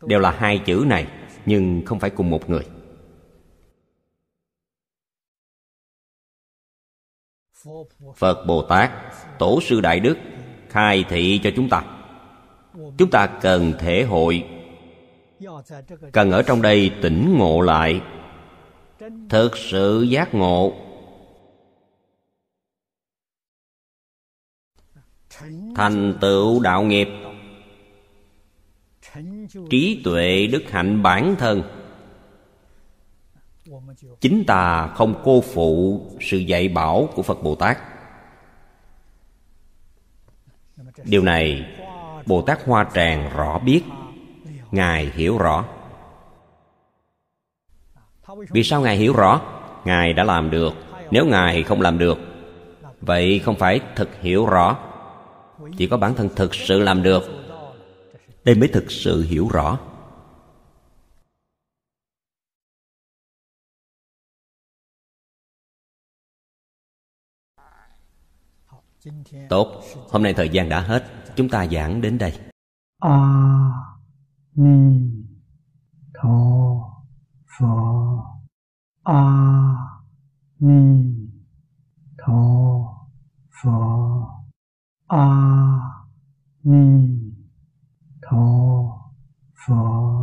đều 0.07 0.19
là 0.19 0.31
hai 0.31 0.59
chữ 0.65 0.83
này, 0.87 1.07
nhưng 1.45 1.81
không 1.85 1.99
phải 1.99 2.09
cùng 2.09 2.29
một 2.29 2.49
người. 2.49 2.63
Phật 8.15 8.45
bồ 8.47 8.61
tát, 8.69 8.91
tổ 9.39 9.59
sư 9.61 9.81
đại 9.81 9.99
đức, 9.99 10.17
khai 10.69 11.05
thị 11.09 11.39
cho 11.43 11.49
chúng 11.55 11.69
ta. 11.69 11.83
Chúng 12.97 13.09
ta 13.11 13.27
cần 13.41 13.73
thể 13.79 14.03
hội, 14.03 14.45
cần 16.11 16.31
ở 16.31 16.43
trong 16.43 16.61
đây 16.61 16.91
tỉnh 17.01 17.35
ngộ 17.37 17.61
lại, 17.61 18.01
thực 19.29 19.57
sự 19.57 20.01
giác 20.01 20.33
ngộ. 20.33 20.73
Thành 25.75 26.17
tựu 26.21 26.59
đạo 26.59 26.83
nghiệp 26.83 27.07
trí 29.69 30.01
tuệ 30.03 30.47
đức 30.47 30.71
hạnh 30.71 31.03
bản 31.03 31.35
thân. 31.39 31.63
Chính 34.19 34.43
ta 34.47 34.87
không 34.87 35.21
cô 35.23 35.41
phụ 35.41 36.01
sự 36.21 36.37
dạy 36.37 36.67
bảo 36.67 37.09
của 37.15 37.21
phật 37.21 37.43
bồ 37.43 37.55
tát. 37.55 37.77
Điều 41.03 41.21
này 41.21 41.65
bồ 42.25 42.41
tát 42.41 42.65
hoa 42.65 42.87
tràng 42.93 43.29
rõ 43.35 43.59
biết, 43.59 43.81
ngài 44.71 45.11
hiểu 45.15 45.37
rõ. 45.37 45.65
Vì 48.49 48.63
sao 48.63 48.81
ngài 48.81 48.97
hiểu 48.97 49.13
rõ? 49.13 49.41
Ngài 49.85 50.13
đã 50.13 50.23
làm 50.23 50.49
được. 50.49 50.73
Nếu 51.11 51.25
ngài 51.25 51.63
không 51.63 51.81
làm 51.81 51.97
được, 51.97 52.19
vậy 53.01 53.39
không 53.39 53.55
phải 53.55 53.79
thực 53.95 54.21
hiểu 54.21 54.45
rõ. 54.45 54.77
Chỉ 55.77 55.87
có 55.87 55.97
bản 55.97 56.15
thân 56.15 56.29
thực 56.35 56.55
sự 56.55 56.79
làm 56.79 57.03
được 57.03 57.40
đây 58.45 58.55
mới 58.55 58.67
thực 58.67 58.91
sự 58.91 59.23
hiểu 59.23 59.49
rõ. 59.49 59.79
Tốt, 69.49 69.81
hôm 70.09 70.23
nay 70.23 70.33
thời 70.33 70.49
gian 70.49 70.69
đã 70.69 70.81
hết. 70.81 71.03
Chúng 71.35 71.49
ta 71.49 71.67
giảng 71.67 72.01
đến 72.01 72.17
đây. 72.17 72.39
A 72.99 73.17
ni 74.55 75.11
tho 76.13 76.29
pho 77.59 77.77
a 79.03 79.23
ni 80.59 81.03
tho 82.17 82.43
pho 83.63 83.81
a 85.07 85.27
ni 86.63 87.20
tho 88.31 89.11
phật. 89.67 90.21